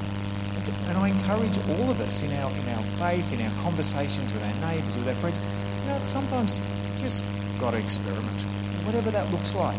And 0.89 0.99
I 0.99 1.09
encourage 1.09 1.57
all 1.69 1.91
of 1.91 2.01
us 2.01 2.23
in 2.23 2.33
our 2.39 2.51
in 2.51 2.69
our 2.71 2.83
faith, 2.99 3.33
in 3.33 3.45
our 3.45 3.53
conversations 3.63 4.33
with 4.33 4.43
our 4.43 4.71
neighbours, 4.71 4.97
with 4.97 5.09
our 5.09 5.15
friends, 5.15 5.41
you 5.83 5.89
know, 5.89 5.99
sometimes 6.05 6.61
just 6.99 7.25
got 7.61 7.73
to 7.73 7.79
experiment, 7.79 8.41
whatever 8.85 9.11
that 9.11 9.31
looks 9.31 9.55
like. 9.55 9.79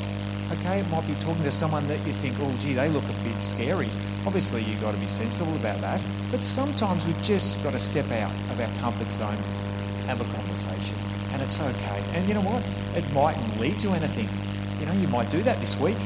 Okay, 0.53 0.79
it 0.79 0.89
might 0.89 1.05
be 1.07 1.15
talking 1.15 1.43
to 1.43 1.51
someone 1.51 1.85
that 1.87 1.99
you 2.07 2.13
think, 2.13 2.37
oh, 2.39 2.55
gee, 2.59 2.73
they 2.73 2.87
look 2.89 3.03
a 3.03 3.23
bit 3.23 3.43
scary. 3.43 3.89
Obviously, 4.25 4.63
you've 4.63 4.79
got 4.79 4.93
to 4.93 4.99
be 4.99 5.07
sensible 5.07 5.53
about 5.55 5.81
that. 5.81 6.01
But 6.31 6.43
sometimes 6.43 7.05
we've 7.05 7.21
just 7.21 7.61
got 7.63 7.73
to 7.73 7.79
step 7.79 8.09
out 8.11 8.31
of 8.51 8.59
our 8.59 8.71
comfort 8.79 9.11
zone, 9.11 9.35
have 10.07 10.21
a 10.21 10.33
conversation, 10.35 10.95
and 11.33 11.41
it's 11.41 11.59
okay. 11.59 12.03
And 12.13 12.27
you 12.29 12.33
know 12.33 12.47
what? 12.47 12.63
It 12.95 13.03
mightn't 13.13 13.59
lead 13.59 13.79
to 13.81 13.91
anything. 13.91 14.29
You 14.79 14.85
know, 14.85 14.93
you 15.01 15.09
might 15.09 15.29
do 15.31 15.41
that 15.43 15.59
this 15.59 15.77
week. 15.79 15.97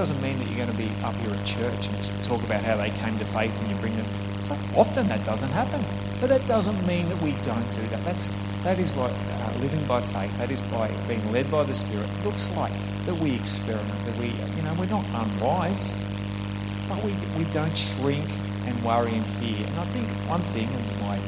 Doesn't 0.00 0.22
mean 0.22 0.38
that 0.38 0.48
you're 0.48 0.64
going 0.64 0.72
to 0.72 0.82
be 0.82 0.88
up 1.04 1.14
here 1.16 1.28
at 1.28 1.44
church 1.44 1.88
and 1.92 2.24
talk 2.24 2.42
about 2.44 2.64
how 2.64 2.74
they 2.74 2.88
came 2.88 3.18
to 3.18 3.24
faith 3.26 3.52
and 3.60 3.68
you 3.68 3.76
bring 3.84 3.94
them. 3.96 4.06
So 4.48 4.56
often 4.80 5.06
that 5.08 5.22
doesn't 5.26 5.50
happen, 5.50 5.84
but 6.22 6.30
that 6.30 6.46
doesn't 6.46 6.86
mean 6.86 7.06
that 7.10 7.20
we 7.20 7.32
don't 7.44 7.70
do 7.76 7.82
that. 7.92 8.02
That's 8.02 8.24
that 8.64 8.78
is 8.78 8.92
what 8.92 9.12
uh, 9.12 9.52
living 9.60 9.84
by 9.84 10.00
faith. 10.00 10.32
That 10.38 10.50
is 10.50 10.58
by 10.72 10.88
being 11.06 11.20
led 11.32 11.50
by 11.50 11.64
the 11.64 11.74
Spirit 11.74 12.08
looks 12.24 12.48
like. 12.56 12.72
That 13.04 13.16
we 13.16 13.34
experiment. 13.34 13.92
That 14.06 14.16
we, 14.16 14.28
you 14.28 14.62
know, 14.64 14.72
we're 14.80 14.88
not 14.88 15.04
unwise, 15.12 15.94
but 16.88 17.04
we 17.04 17.12
we 17.36 17.44
don't 17.52 17.76
shrink 17.76 18.24
and 18.64 18.82
worry 18.82 19.12
and 19.12 19.26
fear. 19.36 19.66
And 19.66 19.76
I 19.80 19.84
think 19.92 20.08
one 20.24 20.40
thing, 20.40 20.68
and 20.72 21.00
my 21.04 21.20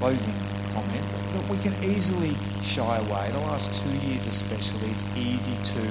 closing 0.00 0.34
comment, 0.74 1.06
that 1.30 1.46
we 1.46 1.58
can 1.62 1.78
easily 1.84 2.34
shy 2.60 2.96
away. 3.06 3.30
The 3.30 3.46
last 3.46 3.70
two 3.80 3.94
years 4.08 4.26
especially, 4.26 4.90
it's 4.90 5.06
easy 5.14 5.54
to, 5.54 5.82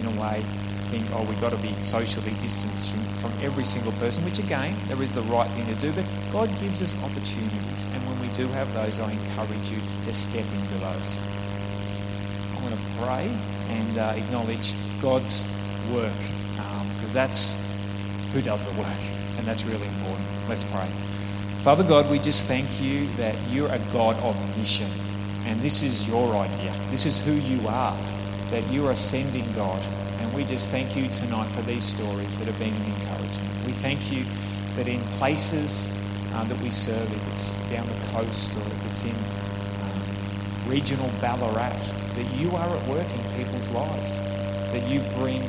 in 0.00 0.06
a 0.06 0.14
way, 0.18 0.42
think, 0.86 1.06
oh, 1.12 1.24
we've 1.24 1.40
got 1.40 1.50
to 1.50 1.58
be 1.58 1.72
socially 1.82 2.30
distanced 2.40 2.90
from, 2.90 3.30
from 3.30 3.32
every 3.42 3.64
single 3.64 3.92
person, 3.92 4.24
which 4.24 4.38
again, 4.38 4.74
there 4.86 5.02
is 5.02 5.14
the 5.14 5.22
right 5.22 5.50
thing 5.50 5.66
to 5.66 5.74
do, 5.80 5.92
but 5.92 6.04
God 6.32 6.48
gives 6.60 6.82
us 6.82 6.96
opportunities. 7.02 7.84
And 7.92 8.02
when 8.08 8.20
we 8.20 8.28
do 8.34 8.46
have 8.48 8.72
those, 8.74 8.98
I 8.98 9.12
encourage 9.12 9.70
you 9.70 9.78
to 10.04 10.12
step 10.12 10.44
into 10.44 10.74
those. 10.78 11.20
I 12.54 12.62
want 12.62 12.74
to 12.74 12.80
pray 12.98 13.30
and 13.70 13.98
uh, 13.98 14.14
acknowledge 14.16 14.74
God's 15.00 15.44
work 15.92 16.12
because 16.96 17.10
um, 17.10 17.14
that's 17.14 17.54
who 18.32 18.42
does 18.42 18.66
the 18.66 18.80
work, 18.80 19.02
and 19.38 19.46
that's 19.46 19.64
really 19.64 19.86
important. 19.86 20.26
Let's 20.48 20.64
pray. 20.64 20.86
Father 21.62 21.84
God, 21.84 22.10
we 22.10 22.18
just 22.18 22.46
thank 22.46 22.80
you 22.80 23.06
that 23.16 23.34
you're 23.50 23.72
a 23.72 23.78
God 23.92 24.16
of 24.22 24.36
mission, 24.56 24.88
and 25.46 25.60
this 25.60 25.82
is 25.82 26.06
your 26.08 26.36
idea. 26.36 26.72
This 26.90 27.06
is 27.06 27.24
who 27.24 27.32
you 27.32 27.66
are, 27.66 27.96
that 28.50 28.62
you're 28.70 28.94
sending 28.94 29.50
God. 29.52 29.82
We 30.36 30.44
just 30.44 30.68
thank 30.68 30.94
you 30.94 31.08
tonight 31.08 31.48
for 31.48 31.62
these 31.62 31.82
stories 31.82 32.38
that 32.38 32.46
have 32.46 32.58
been 32.58 32.74
an 32.74 32.84
encouragement. 32.84 33.64
We 33.64 33.72
thank 33.72 34.12
you 34.12 34.22
that 34.76 34.86
in 34.86 35.00
places 35.16 35.90
uh, 36.34 36.44
that 36.44 36.60
we 36.60 36.70
serve, 36.70 37.10
if 37.10 37.32
it's 37.32 37.54
down 37.70 37.86
the 37.88 38.06
coast 38.12 38.54
or 38.54 38.60
if 38.60 38.90
it's 38.90 39.04
in 39.04 39.16
um, 39.16 40.70
regional 40.70 41.10
Ballarat, 41.22 41.80
that 42.16 42.36
you 42.36 42.50
are 42.50 42.68
at 42.68 42.86
work 42.86 43.06
in 43.08 43.44
people's 43.44 43.70
lives, 43.70 44.20
that 44.76 44.86
you 44.90 45.00
bring 45.16 45.40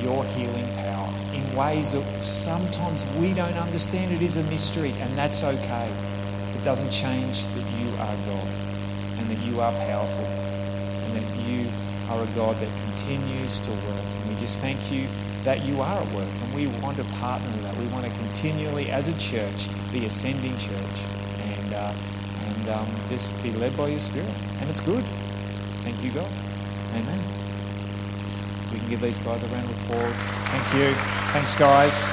your 0.00 0.24
healing 0.32 0.74
power 0.88 1.12
in 1.34 1.44
ways 1.54 1.92
that 1.92 2.04
sometimes 2.24 3.04
we 3.20 3.34
don't 3.34 3.58
understand. 3.58 4.10
It 4.10 4.22
is 4.22 4.38
a 4.38 4.42
mystery, 4.44 4.94
and 5.00 5.18
that's 5.18 5.44
okay. 5.44 5.92
It 6.54 6.64
doesn't 6.64 6.90
change 6.90 7.46
that 7.48 7.66
you 7.76 7.90
are 8.00 8.16
God 8.24 8.48
and 9.18 9.28
that 9.28 9.38
you 9.44 9.60
are 9.60 9.72
powerful 9.72 10.24
and 10.24 11.14
that 11.14 11.36
you 11.44 11.68
are 12.08 12.22
a 12.22 12.26
God 12.28 12.56
that 12.56 12.70
continues 12.86 13.58
to 13.60 13.70
work. 13.70 14.19
Just 14.40 14.60
thank 14.60 14.90
you 14.90 15.06
that 15.44 15.64
you 15.66 15.80
are 15.82 16.02
at 16.02 16.12
work, 16.12 16.28
and 16.42 16.54
we 16.54 16.66
want 16.82 16.96
to 16.96 17.04
partner 17.20 17.46
with 17.50 17.62
that. 17.64 17.76
We 17.76 17.86
want 17.88 18.06
to 18.06 18.10
continually, 18.12 18.90
as 18.90 19.08
a 19.08 19.18
church, 19.18 19.68
be 19.92 20.06
ascending 20.06 20.56
church 20.56 20.98
and, 21.40 21.74
uh, 21.74 21.92
and 22.46 22.68
um, 22.70 22.88
just 23.08 23.40
be 23.42 23.52
led 23.52 23.76
by 23.76 23.88
your 23.88 24.00
Spirit. 24.00 24.32
And 24.60 24.70
it's 24.70 24.80
good. 24.80 25.04
Thank 25.84 26.02
you, 26.02 26.10
God. 26.10 26.30
Amen. 26.94 27.20
We 28.72 28.78
can 28.78 28.88
give 28.88 29.02
these 29.02 29.18
guys 29.18 29.42
a 29.44 29.46
round 29.48 29.68
of 29.68 29.82
applause. 29.82 30.34
Thank 30.48 30.82
you. 30.82 30.94
Thanks, 31.32 31.54
guys. 31.56 32.08